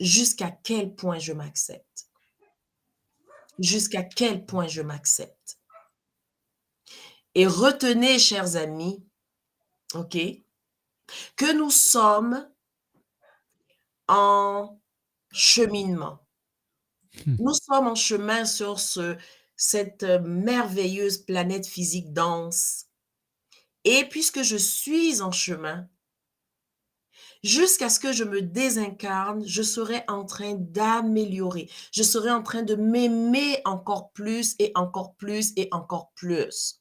jusqu'à 0.00 0.50
quel 0.50 0.94
point 0.94 1.18
je 1.18 1.32
m'accepte. 1.32 2.08
Jusqu'à 3.58 4.02
quel 4.02 4.44
point 4.44 4.66
je 4.66 4.82
m'accepte. 4.82 5.58
Et 7.34 7.46
retenez, 7.46 8.18
chers 8.18 8.56
amis, 8.56 9.06
OK, 9.94 10.16
que 11.36 11.52
nous 11.52 11.70
sommes 11.70 12.50
en 14.08 14.80
cheminement. 15.32 16.26
Hmm. 17.26 17.36
Nous 17.38 17.54
sommes 17.54 17.88
en 17.88 17.94
chemin 17.94 18.44
sur 18.44 18.80
ce, 18.80 19.16
cette 19.56 20.04
merveilleuse 20.04 21.18
planète 21.18 21.66
physique 21.66 22.12
dense. 22.12 22.85
Et 23.86 24.04
puisque 24.10 24.42
je 24.42 24.58
suis 24.58 25.22
en 25.22 25.32
chemin, 25.32 25.88
jusqu'à 27.42 27.88
ce 27.88 28.00
que 28.00 28.12
je 28.12 28.24
me 28.24 28.42
désincarne, 28.42 29.44
je 29.46 29.62
serai 29.62 30.02
en 30.08 30.24
train 30.24 30.54
d'améliorer. 30.54 31.68
Je 31.92 32.02
serai 32.02 32.30
en 32.30 32.42
train 32.42 32.62
de 32.62 32.74
m'aimer 32.74 33.60
encore 33.64 34.10
plus 34.12 34.54
et 34.58 34.72
encore 34.74 35.14
plus 35.16 35.52
et 35.56 35.68
encore 35.72 36.10
plus. 36.14 36.80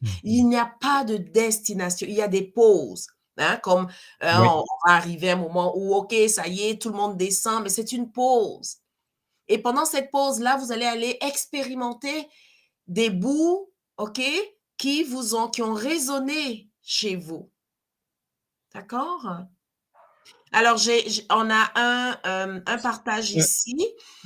Mhm. 0.00 0.20
Il 0.24 0.44
n'y 0.48 0.56
a 0.58 0.72
pas 0.80 1.04
de 1.04 1.16
destination, 1.18 2.06
il 2.08 2.14
y 2.16 2.22
a 2.22 2.28
des 2.28 2.44
pauses. 2.44 3.08
hein, 3.38 3.58
comme 3.62 3.88
euh, 4.24 4.28
Oui. 4.32 4.48
on 4.48 4.64
va 4.86 4.94
arriver 4.96 5.30
à 5.30 5.34
un 5.34 5.36
moment 5.36 5.74
où, 5.76 5.94
OK, 5.94 6.14
ça 6.28 6.48
y 6.48 6.62
est, 6.70 6.82
tout 6.82 6.90
le 6.90 6.96
monde 6.96 7.16
descend, 7.18 7.62
mais 7.64 7.70
c'est 7.70 7.92
une 7.92 8.12
pause. 8.12 8.76
Et 9.48 9.58
pendant 9.58 9.84
cette 9.86 10.10
pause-là, 10.10 10.56
vous 10.58 10.72
allez 10.72 10.86
aller 10.86 11.18
expérimenter 11.22 12.28
des 12.88 13.10
bouts, 13.10 13.70
OK, 13.98 14.20
qui 14.78 15.02
vous 15.04 15.34
ont, 15.34 15.48
qui 15.48 15.62
ont 15.62 15.74
résonné 15.74 16.70
chez 16.82 17.16
vous. 17.16 17.50
D'accord? 18.74 19.26
Alors, 20.52 20.76
j'ai, 20.76 21.08
j- 21.08 21.26
on 21.30 21.50
a 21.50 21.70
un, 21.74 22.12
euh, 22.26 22.60
un 22.66 22.78
partage 22.78 23.34
Euh, 23.34 23.38
ici. 23.40 23.76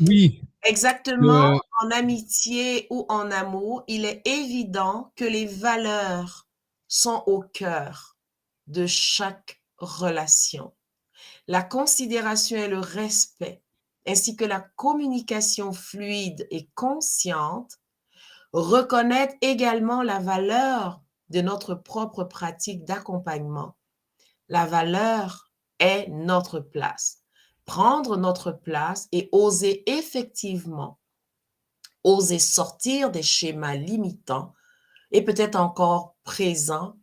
Oui. 0.01 0.40
Exactement, 0.62 1.57
Euh, 1.57 1.59
en 1.82 1.90
amitié 1.90 2.86
ou 2.90 3.07
en 3.09 3.30
amour, 3.30 3.84
il 3.88 4.05
est 4.05 4.20
évident 4.26 5.12
que 5.16 5.24
les 5.24 5.46
valeurs 5.46 6.46
sont 6.86 7.22
au 7.26 7.40
cœur 7.40 8.18
de 8.66 8.86
chaque 8.86 9.62
relation. 9.78 10.74
La 11.48 11.62
considération 11.62 12.59
et 12.59 12.68
le 12.68 12.78
respect, 12.80 13.62
ainsi 14.07 14.36
que 14.36 14.44
la 14.44 14.61
communication 14.76 15.72
fluide 15.72 16.46
et 16.51 16.68
consciente, 16.74 17.79
reconnaître 18.53 19.34
également 19.40 20.03
la 20.03 20.18
valeur 20.18 21.03
de 21.28 21.40
notre 21.40 21.74
propre 21.74 22.24
pratique 22.24 22.84
d'accompagnement. 22.84 23.76
La 24.48 24.66
valeur 24.66 25.51
est 25.78 26.09
notre 26.09 26.61
place. 26.61 27.18
Prendre 27.64 28.16
notre 28.16 28.51
place 28.51 29.09
et 29.12 29.28
oser 29.30 29.88
effectivement, 29.88 30.98
oser 32.03 32.40
sortir 32.40 33.11
des 33.11 33.22
schémas 33.22 33.76
limitants 33.76 34.55
et 35.12 35.22
peut-être 35.22 35.57
encore 35.57 36.16
présents 36.24 36.96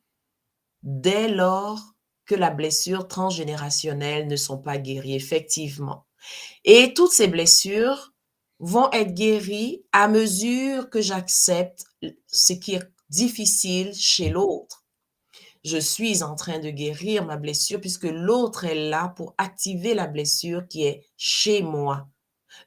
dès 0.83 1.29
lors 1.29 1.79
que 2.25 2.35
la 2.35 2.51
blessure 2.51 3.07
transgénérationnelle 3.07 4.27
ne 4.27 4.35
sont 4.35 4.57
pas 4.57 4.77
guéries, 4.77 5.15
effectivement. 5.15 6.05
Et 6.65 6.93
toutes 6.93 7.13
ces 7.13 7.27
blessures 7.27 8.13
vont 8.59 8.89
être 8.91 9.13
guéries 9.13 9.83
à 9.91 10.07
mesure 10.07 10.89
que 10.89 11.01
j'accepte 11.01 11.85
ce 12.27 12.53
qui 12.53 12.75
est 12.75 12.89
difficile 13.09 13.93
chez 13.93 14.29
l'autre. 14.29 14.85
Je 15.63 15.77
suis 15.77 16.23
en 16.23 16.35
train 16.35 16.59
de 16.59 16.69
guérir 16.69 17.25
ma 17.25 17.37
blessure 17.37 17.81
puisque 17.81 18.05
l'autre 18.05 18.63
est 18.63 18.89
là 18.89 19.09
pour 19.09 19.35
activer 19.37 19.93
la 19.93 20.07
blessure 20.07 20.67
qui 20.67 20.83
est 20.85 21.05
chez 21.17 21.61
moi. 21.61 22.07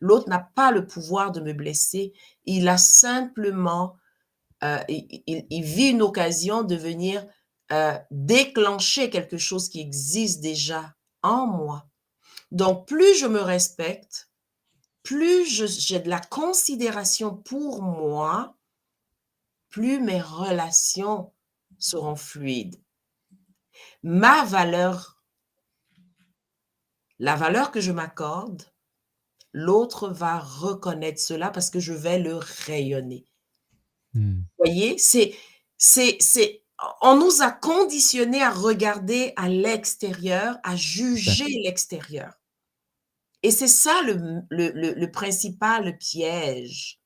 L'autre 0.01 0.29
n'a 0.29 0.39
pas 0.39 0.71
le 0.71 0.87
pouvoir 0.87 1.33
de 1.33 1.41
me 1.41 1.53
blesser. 1.53 2.13
Il 2.45 2.69
a 2.69 2.79
simplement, 2.79 3.97
euh, 4.63 4.79
il 4.89 5.63
vit 5.63 5.91
une 5.91 6.03
occasion 6.03 6.63
de 6.63 6.77
venir 6.77 7.27
euh, 7.73 7.97
déclencher 8.11 9.11
quelque 9.11 9.39
chose 9.39 9.69
qui 9.69 9.81
existe 9.81 10.41
déjà 10.41 10.95
en 11.23 11.47
moi. 11.47 11.87
Donc, 12.51 12.89
plus 12.89 13.17
je 13.17 13.27
me 13.27 13.41
respecte, 13.41 14.30
plus 15.03 15.47
j'ai 15.47 15.99
de 15.99 16.09
la 16.09 16.21
considération 16.21 17.35
pour 17.35 17.83
moi, 17.83 18.57
plus 19.69 20.01
mes 20.01 20.21
relations 20.21 21.33
seront 21.79 22.17
fluides. 22.17 22.81
Ma 24.03 24.45
valeur, 24.45 25.23
la 27.19 27.37
valeur 27.37 27.71
que 27.71 27.81
je 27.81 27.93
m'accorde, 27.93 28.63
l'autre 29.53 30.09
va 30.09 30.39
reconnaître 30.39 31.21
cela 31.21 31.51
parce 31.51 31.71
que 31.71 31.81
je 31.81 31.93
vais 31.93 32.19
le 32.19 32.37
rayonner. 32.37 33.27
Hmm. 34.15 34.43
voyez, 34.59 34.99
c'est, 34.99 35.35
c'est, 35.77 36.17
c'est, 36.21 36.65
on 37.01 37.17
nous 37.17 37.43
a 37.43 37.51
conditionnés 37.51 38.43
à 38.43 38.51
regarder 38.51 39.33
à 39.37 39.49
l'extérieur, 39.49 40.59
à 40.65 40.77
juger 40.77 41.47
l'extérieur. 41.63 42.40
Et 43.43 43.51
c'est 43.51 43.69
ça 43.69 44.03
le, 44.03 45.07
principal 45.07 45.97
piège. 45.99 47.01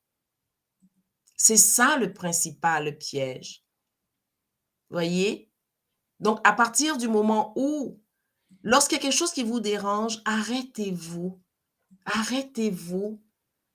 C'est 1.37 1.57
ça 1.57 1.97
le 1.97 2.13
principal 2.13 2.97
piège. 2.99 3.65
Voyez? 4.91 5.51
Donc, 6.21 6.41
à 6.45 6.53
partir 6.53 6.97
du 6.97 7.09
moment 7.09 7.53
où, 7.57 8.01
lorsqu'il 8.63 8.97
y 8.97 9.01
a 9.01 9.03
quelque 9.03 9.17
chose 9.17 9.33
qui 9.33 9.43
vous 9.43 9.61
dérange, 9.61 10.21
arrêtez-vous. 10.25 11.41
Arrêtez-vous. 12.05 13.23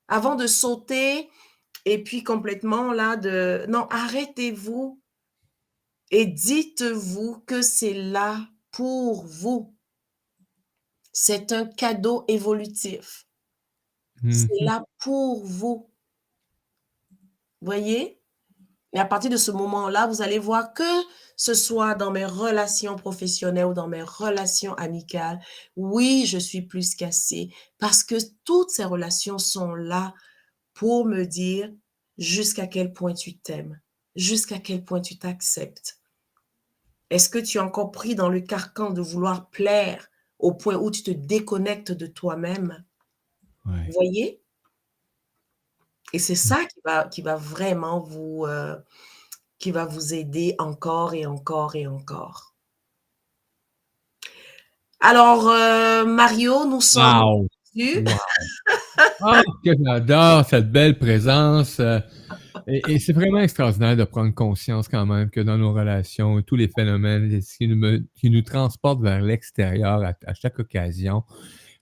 Avant 0.08 0.36
de 0.36 0.48
sauter 0.48 1.30
et 1.86 2.04
puis 2.04 2.24
complètement 2.24 2.92
là 2.92 3.16
de... 3.16 3.66
Non, 3.70 3.88
arrêtez-vous 3.90 5.02
et 6.12 6.26
dites-vous 6.26 7.40
que 7.42 7.62
c'est 7.62 7.94
là 7.94 8.48
pour 8.72 9.26
vous. 9.26 9.76
C'est 11.12 11.52
un 11.52 11.66
cadeau 11.66 12.26
évolutif. 12.28 13.26
C'est 14.32 14.48
Mhm. 14.60 14.66
là 14.66 14.86
pour 15.00 15.46
vous. 15.46 15.90
Voyez? 17.62 18.22
Et 18.94 19.00
à 19.00 19.06
partir 19.06 19.30
de 19.30 19.38
ce 19.38 19.52
moment-là, 19.52 20.08
vous 20.08 20.22
allez 20.22 20.40
voir 20.40 20.74
que 20.74 20.84
ce 21.38 21.54
soit 21.54 21.94
dans 21.96 22.12
mes 22.12 22.26
relations 22.26 22.96
professionnelles 22.96 23.66
ou 23.66 23.74
dans 23.74 23.88
mes 23.88 24.02
relations 24.02 24.74
amicales, 24.76 25.40
oui, 25.76 26.26
je 26.26 26.38
suis 26.38 26.64
plus 26.64 26.96
qu'assez 26.96 27.54
parce 27.78 28.04
que 28.04 28.16
toutes 28.46 28.72
ces 28.72 28.84
relations 28.86 29.38
sont 29.38 29.74
là 29.76 30.14
pour 30.74 31.06
me 31.06 31.26
dire 31.26 31.72
jusqu'à 32.18 32.68
quel 32.68 32.92
point 32.92 33.14
tu 33.14 33.38
t'aimes, 33.38 33.80
jusqu'à 34.16 34.60
quel 34.60 34.84
point 34.84 35.02
tu 35.02 35.18
t'acceptes. 35.20 36.00
Est-ce 37.10 37.30
que 37.30 37.40
tu 37.40 37.58
es 37.58 37.62
encore 37.62 37.92
pris 37.92 38.16
dans 38.16 38.30
le 38.30 38.42
carcan 38.42 38.90
de 38.90 39.02
vouloir 39.02 39.50
plaire 39.50 40.10
au 40.40 40.54
point 40.54 40.76
où 40.76 40.90
tu 40.90 41.04
te 41.04 41.12
déconnectes 41.12 41.92
de 41.92 42.08
toi-même? 42.08 42.84
Ouais. 43.66 43.86
Vous 43.86 43.92
voyez? 43.94 44.42
Et 46.14 46.20
c'est 46.20 46.36
ça 46.36 46.66
qui 46.66 46.80
va, 46.84 47.08
qui 47.08 47.22
va 47.22 47.36
vraiment 47.36 48.00
vous, 48.00 48.46
euh, 48.48 48.76
qui 49.60 49.72
va 49.72 49.86
vous 49.86 50.14
aider 50.14 50.56
encore 50.58 51.14
et 51.14 51.26
encore 51.26 51.76
et 51.76 51.86
encore. 51.86 52.56
Alors, 55.02 55.48
euh, 55.48 56.06
Mario, 56.06 56.66
nous 56.66 56.82
sommes 56.82 57.22
Wow. 57.22 57.48
dessus. 57.76 58.04
Wow. 58.04 58.18
Ah, 59.22 59.42
que 59.64 59.72
j'adore 59.84 60.46
cette 60.46 60.72
belle 60.72 60.98
présence. 60.98 61.80
Et 62.72 62.82
et 62.88 63.00
c'est 63.00 63.14
vraiment 63.14 63.40
extraordinaire 63.40 63.96
de 63.98 64.04
prendre 64.04 64.34
conscience 64.34 64.88
quand 64.88 65.06
même 65.06 65.30
que 65.30 65.40
dans 65.40 65.58
nos 65.58 65.74
relations, 65.74 66.42
tous 66.42 66.56
les 66.56 66.68
phénomènes 66.68 67.40
qui 67.58 67.68
nous, 67.68 68.00
qui 68.16 68.30
nous 68.30 68.42
transportent 68.42 69.02
vers 69.02 69.22
l'extérieur 69.22 70.04
à, 70.04 70.14
à 70.26 70.34
chaque 70.34 70.60
occasion. 70.60 71.24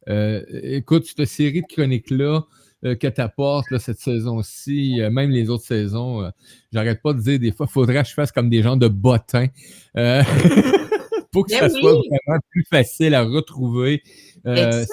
Euh, 0.09 0.43
écoute, 0.63 1.05
cette 1.05 1.25
série 1.27 1.61
de 1.61 1.67
chroniques-là 1.67 2.43
euh, 2.85 2.95
que 2.95 3.07
tu 3.07 3.21
apportes 3.21 3.77
cette 3.79 3.99
saison-ci, 3.99 5.01
euh, 5.01 5.09
même 5.09 5.31
les 5.31 5.49
autres 5.49 5.65
saisons, 5.65 6.31
j'arrête 6.71 7.01
pas 7.01 7.13
de 7.13 7.21
dire 7.21 7.39
des 7.39 7.51
fois, 7.51 7.65
il 7.69 7.73
faudrait 7.73 8.03
que 8.03 8.09
je 8.09 8.13
fasse 8.13 8.31
comme 8.31 8.49
des 8.49 8.61
gens 8.61 8.77
de 8.77 8.87
bottins 8.87 9.47
pour 11.31 11.45
que 11.45 11.51
Mais 11.51 11.59
ça 11.59 11.69
soit 11.69 11.93
vraiment 11.93 12.39
plus 12.49 12.65
facile 12.69 13.15
à 13.15 13.23
retrouver. 13.23 14.01
Euh, 14.45 14.85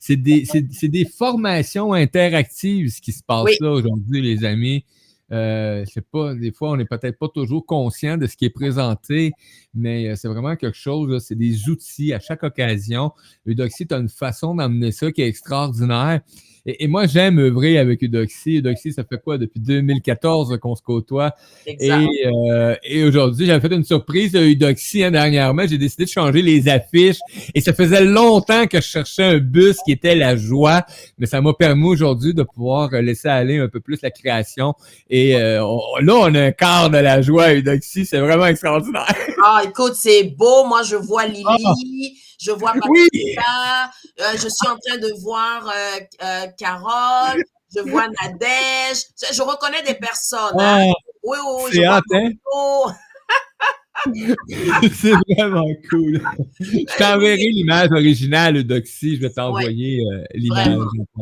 c'est 0.00 0.16
des- 0.16 0.46
des, 0.82 1.04
formations 1.04 1.92
interactives 1.92 2.90
ce 2.90 3.00
qui 3.00 3.12
se 3.12 3.22
passe 3.22 3.44
Oui. 3.44 3.56
là 3.60 3.70
aujourd'hui, 3.70 4.20
les 4.20 4.44
amis. 4.44 4.84
Euh, 5.32 5.84
sais 5.86 6.02
pas, 6.02 6.34
des 6.34 6.52
fois, 6.52 6.70
on 6.70 6.76
n'est 6.76 6.84
peut-être 6.84 7.18
pas 7.18 7.28
toujours 7.28 7.64
conscient 7.64 8.16
de 8.18 8.26
ce 8.26 8.36
qui 8.36 8.44
est 8.44 8.50
présenté, 8.50 9.32
mais 9.74 10.08
euh, 10.08 10.16
c'est 10.16 10.28
vraiment 10.28 10.54
quelque 10.56 10.76
chose, 10.76 11.24
c'est 11.24 11.34
des 11.34 11.68
outils 11.68 12.12
à 12.12 12.20
chaque 12.20 12.42
occasion. 12.42 13.12
Eudoxie, 13.46 13.86
tu 13.86 13.94
as 13.94 13.98
une 13.98 14.08
façon 14.08 14.54
d'amener 14.54 14.92
ça 14.92 15.10
qui 15.12 15.22
est 15.22 15.28
extraordinaire. 15.28 16.20
Et, 16.66 16.84
et 16.84 16.86
moi, 16.88 17.06
j'aime 17.06 17.38
œuvrer 17.38 17.78
avec 17.78 18.02
Eudoxie. 18.02 18.58
Eudoxie, 18.58 18.92
ça 18.92 19.04
fait 19.04 19.20
quoi 19.22 19.36
depuis 19.38 19.60
2014 19.60 20.58
qu'on 20.60 20.74
se 20.74 20.82
côtoie? 20.82 21.32
Exact. 21.66 22.02
Et, 22.02 22.26
euh, 22.26 22.74
et 22.82 23.04
aujourd'hui, 23.04 23.46
j'avais 23.46 23.66
fait 23.68 23.74
une 23.74 23.84
surprise 23.84 24.34
à 24.36 24.40
Eudoxie 24.40 25.04
hein, 25.04 25.10
dernièrement. 25.10 25.62
J'ai 25.66 25.78
décidé 25.78 26.04
de 26.04 26.10
changer 26.10 26.42
les 26.42 26.68
affiches. 26.68 27.18
Et 27.54 27.60
ça 27.60 27.72
faisait 27.72 28.04
longtemps 28.04 28.66
que 28.66 28.78
je 28.80 28.86
cherchais 28.86 29.24
un 29.24 29.38
bus 29.38 29.76
qui 29.84 29.92
était 29.92 30.14
la 30.14 30.36
joie. 30.36 30.84
Mais 31.18 31.26
ça 31.26 31.40
m'a 31.40 31.52
permis 31.52 31.86
aujourd'hui 31.86 32.32
de 32.34 32.42
pouvoir 32.42 32.88
euh, 32.94 33.00
laisser 33.02 33.28
aller 33.28 33.58
un 33.58 33.68
peu 33.68 33.80
plus 33.80 34.00
la 34.02 34.10
création. 34.10 34.74
Et 35.10 35.36
euh, 35.36 35.64
on- 35.64 35.80
là, 36.00 36.14
on 36.16 36.34
a 36.34 36.40
un 36.44 36.52
quart 36.52 36.88
de 36.90 36.98
la 36.98 37.20
joie 37.20 37.44
à 37.44 37.54
Eudoxie. 37.54 38.06
C'est 38.06 38.18
vraiment 38.20 38.46
extraordinaire. 38.46 39.06
Ah, 39.44 39.62
écoute, 39.68 39.94
c'est 39.96 40.24
beau. 40.24 40.64
Moi, 40.66 40.82
je 40.82 40.96
vois 40.96 41.26
Lily, 41.26 42.14
je 42.44 42.50
vois 42.52 42.72
Oui! 42.88 43.08
Patricia, 43.10 43.90
euh, 44.20 44.32
je 44.34 44.48
suis 44.48 44.68
en 44.68 44.76
train 44.78 44.98
de 44.98 45.12
voir 45.22 45.68
euh, 45.68 46.00
euh, 46.22 46.46
Carole, 46.58 47.42
je 47.74 47.80
vois 47.90 48.06
Nadège. 48.22 48.98
Je, 49.22 49.34
je 49.34 49.42
reconnais 49.42 49.82
des 49.82 49.94
personnes. 49.94 50.58
hein. 50.60 50.86
Ah, 50.88 50.92
Oui, 51.22 51.38
oui, 51.44 51.62
oui. 51.64 51.70
c'est 51.72 51.84
hâte, 51.84 52.04
hein? 52.12 52.28
C'est 54.92 55.12
vraiment 55.36 55.66
cool. 55.88 56.20
Je 56.60 56.98
t'enverrai 56.98 57.36
l'image 57.36 57.90
originale, 57.92 58.62
Doxy. 58.64 59.16
Je 59.16 59.20
vais 59.22 59.30
t'envoyer 59.30 60.00
euh, 60.00 60.24
l'image. 60.34 60.78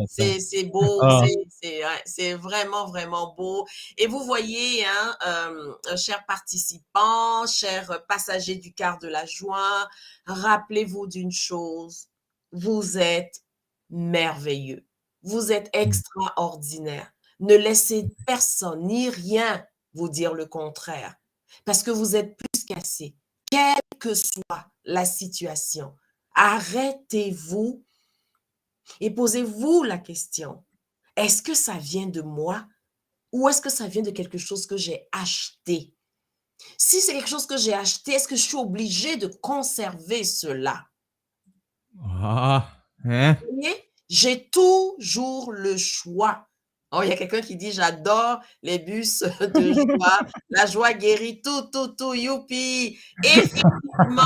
C'est 0.09 0.65
beau, 0.65 1.01
Ah. 1.03 1.23
c'est 2.05 2.35
vraiment, 2.35 2.87
vraiment 2.87 3.35
beau. 3.37 3.67
Et 3.99 4.07
vous 4.07 4.25
voyez, 4.25 4.85
hein, 4.85 5.17
euh, 5.27 5.97
chers 5.97 6.25
participants, 6.27 7.47
chers 7.47 8.05
passagers 8.09 8.57
du 8.57 8.73
quart 8.73 8.99
de 8.99 9.09
la 9.09 9.27
joie, 9.27 9.89
rappelez-vous 10.27 11.07
d'une 11.07 11.33
chose, 11.33 12.07
vous 12.53 12.99
êtes 12.99 13.43
merveilleux, 13.91 14.85
vous 15.23 15.53
êtes 15.53 15.71
extraordinaire. 15.73 17.13
Ne 17.41 17.57
laissez 17.57 18.07
personne 18.27 18.87
ni 18.87 19.09
rien 19.11 19.65
vous 19.95 20.09
dire 20.09 20.33
le 20.35 20.47
contraire, 20.47 21.15
parce 21.65 21.83
que 21.83 21.91
vous 21.91 22.17
êtes 22.17 22.37
plus 22.37 22.65
qu'assez, 22.65 23.17
quelle 23.51 23.81
que 23.99 24.15
soit 24.15 24.71
la 24.85 25.05
situation. 25.05 25.97
Arrêtez-vous 26.35 27.85
et 29.01 29.11
posez-vous 29.11 29.83
la 29.83 29.99
question, 29.99 30.65
est-ce 31.17 31.43
que 31.43 31.55
ça 31.55 31.79
vient 31.79 32.07
de 32.07 32.23
moi 32.23 32.67
ou 33.33 33.49
est-ce 33.49 33.61
que 33.63 33.71
ça 33.71 33.87
vient 33.87 34.03
de 34.03 34.11
quelque 34.11 34.39
chose 34.39 34.67
que 34.67 34.77
j'ai 34.77 35.09
acheté? 35.13 35.95
Si 36.79 37.01
c'est 37.01 37.13
quelque 37.13 37.29
chose 37.29 37.47
que 37.47 37.57
j'ai 37.57 37.75
acheté, 37.75 38.13
est-ce 38.13 38.29
que 38.29 38.37
je 38.37 38.43
suis 38.43 38.57
obligée 38.57 39.17
de 39.17 39.27
conserver 39.27 40.25
cela? 40.25 40.87
Ah, 42.01 42.71
hein? 43.05 43.37
J'ai 44.09 44.49
toujours 44.51 45.53
le 45.53 45.77
choix. 45.77 46.49
Oh, 46.93 47.01
il 47.03 47.09
y 47.09 47.13
a 47.13 47.17
quelqu'un 47.17 47.41
qui 47.41 47.57
dit 47.57 47.73
J'adore 47.73 48.41
les 48.63 48.79
bus 48.79 49.21
de 49.41 49.73
joie. 49.73 50.21
La 50.51 50.67
joie 50.67 50.93
guérit 50.93 51.41
tout, 51.41 51.63
tout, 51.73 51.89
tout. 51.89 52.13
Youpi! 52.13 52.99
Effectivement. 53.25 54.23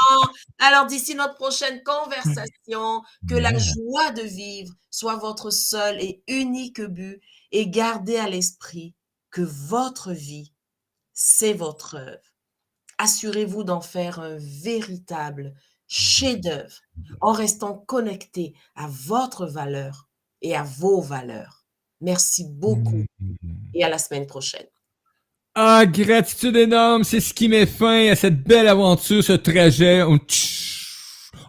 Alors, 0.58 0.86
d'ici 0.86 1.14
notre 1.14 1.34
prochaine 1.34 1.82
conversation, 1.84 3.02
que 3.28 3.34
la 3.36 3.56
joie 3.56 4.10
de 4.10 4.22
vivre 4.22 4.72
soit 4.90 5.16
votre 5.16 5.50
seul 5.50 6.00
et 6.00 6.22
unique 6.26 6.80
but 6.80 7.20
et 7.52 7.68
gardez 7.68 8.16
à 8.16 8.28
l'esprit 8.28 8.94
que 9.30 9.42
votre 9.42 10.12
vie, 10.12 10.52
c'est 11.12 11.52
votre 11.52 11.96
œuvre. 11.96 12.34
Assurez-vous 12.98 13.62
d'en 13.62 13.80
faire 13.80 14.18
un 14.18 14.36
véritable 14.38 15.54
chef-d'œuvre 15.86 16.80
en 17.20 17.32
restant 17.32 17.74
connecté 17.74 18.54
à 18.74 18.88
votre 18.88 19.46
valeur 19.46 20.08
et 20.42 20.56
à 20.56 20.64
vos 20.64 21.00
valeurs. 21.00 21.55
Merci 22.00 22.44
beaucoup 22.48 23.04
et 23.74 23.84
à 23.84 23.88
la 23.88 23.98
semaine 23.98 24.26
prochaine. 24.26 24.66
Ah, 25.54 25.86
gratitude 25.86 26.56
énorme, 26.56 27.02
c'est 27.02 27.20
ce 27.20 27.32
qui 27.32 27.48
met 27.48 27.64
fin 27.64 28.08
à 28.08 28.14
cette 28.14 28.42
belle 28.42 28.68
aventure, 28.68 29.24
ce 29.24 29.32
trajet. 29.32 30.02
On, 30.02 30.18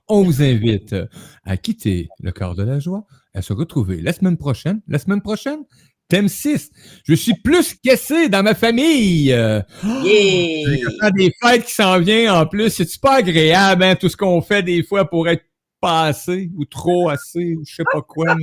on 0.07 0.23
vous 0.23 0.41
invite 0.41 0.95
à 1.43 1.57
quitter 1.57 2.07
le 2.21 2.31
corps 2.31 2.55
de 2.55 2.63
la 2.63 2.79
joie, 2.79 3.05
à 3.33 3.41
se 3.41 3.51
retrouver 3.51 4.01
la 4.01 4.13
semaine 4.13 4.37
prochaine. 4.37 4.81
La 4.87 4.97
semaine 4.97 5.21
prochaine, 5.21 5.59
thème 6.07 6.29
6. 6.29 6.71
Je 7.03 7.13
suis 7.15 7.33
plus 7.33 7.75
cassé 7.83 8.29
dans 8.29 8.43
ma 8.43 8.55
famille. 8.55 9.25
Yeah! 9.25 9.65
Ah, 11.01 11.11
des 11.11 11.33
fêtes 11.41 11.65
qui 11.65 11.73
s'en 11.73 11.99
viennent 11.99 12.29
en 12.29 12.45
plus. 12.45 12.69
C'est 12.69 13.01
pas 13.01 13.15
agréable, 13.15 13.83
hein, 13.83 13.95
tout 13.95 14.07
ce 14.07 14.15
qu'on 14.15 14.41
fait 14.41 14.63
des 14.63 14.83
fois 14.83 15.09
pour 15.09 15.27
être 15.27 15.43
pas 15.79 16.05
assez 16.05 16.49
ou 16.55 16.65
trop 16.65 17.09
assez 17.09 17.55
ou 17.55 17.63
je 17.65 17.75
sais 17.75 17.83
pas 17.91 18.01
quoi. 18.01 18.35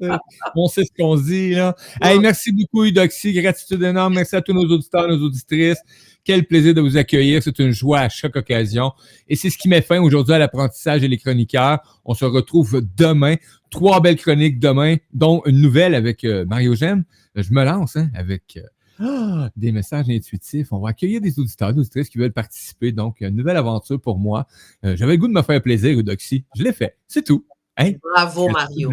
là, 0.00 0.18
on 0.54 0.66
sait 0.66 0.84
ce 0.84 0.90
qu'on 0.96 1.16
dit. 1.16 1.50
Là. 1.54 1.74
Hey, 2.00 2.18
merci 2.18 2.52
beaucoup, 2.52 2.84
Eudoxie. 2.84 3.32
Gratitude 3.32 3.82
énorme. 3.82 4.14
Merci 4.14 4.36
à 4.36 4.42
tous 4.42 4.52
nos 4.52 4.64
auditeurs, 4.64 5.08
nos 5.08 5.24
auditrices. 5.24 5.80
Quel 6.24 6.46
plaisir 6.46 6.74
de 6.74 6.80
vous 6.80 6.96
accueillir. 6.96 7.42
C'est 7.42 7.58
une 7.58 7.70
joie 7.70 8.00
à 8.00 8.08
chaque 8.08 8.36
occasion. 8.36 8.92
Et 9.28 9.36
c'est 9.36 9.50
ce 9.50 9.58
qui 9.58 9.68
met 9.68 9.82
fin 9.82 10.00
aujourd'hui 10.00 10.34
à 10.34 10.38
l'apprentissage 10.38 11.04
et 11.04 11.08
les 11.08 11.18
chroniqueurs. 11.18 11.80
On 12.04 12.14
se 12.14 12.24
retrouve 12.24 12.82
demain. 12.96 13.36
Trois 13.70 14.00
belles 14.00 14.16
chroniques 14.16 14.58
demain, 14.58 14.96
dont 15.12 15.42
une 15.46 15.60
nouvelle 15.60 15.94
avec 15.94 16.24
euh, 16.24 16.44
Mario 16.46 16.74
Gem. 16.74 17.04
Je 17.34 17.52
me 17.52 17.64
lance 17.64 17.96
hein, 17.96 18.08
avec 18.14 18.56
euh, 18.56 18.62
ah, 19.00 19.50
des 19.56 19.72
messages 19.72 20.08
intuitifs. 20.08 20.72
On 20.72 20.78
va 20.78 20.90
accueillir 20.90 21.20
des 21.20 21.38
auditeurs, 21.38 21.72
des 21.72 21.80
auditrices 21.80 22.08
qui 22.08 22.18
veulent 22.18 22.32
participer. 22.32 22.92
Donc, 22.92 23.20
une 23.20 23.36
nouvelle 23.36 23.56
aventure 23.56 24.00
pour 24.00 24.18
moi. 24.18 24.46
Euh, 24.84 24.96
J'avais 24.96 25.12
le 25.12 25.18
goût 25.18 25.28
de 25.28 25.32
me 25.32 25.42
faire 25.42 25.60
plaisir, 25.62 25.98
Eudoxie. 25.98 26.44
Je 26.54 26.62
l'ai 26.62 26.72
fait. 26.72 26.96
C'est 27.08 27.24
tout. 27.24 27.44
Hey, 27.76 27.98
Bravo, 28.02 28.48
Mario. 28.48 28.90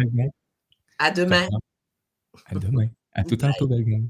À 0.98 1.06
À 1.06 1.10
demain. 1.10 1.48
demain. 2.52 2.88
À 3.12 3.22
tout 3.24 3.36
belle 3.66 3.84
gang. 3.84 4.08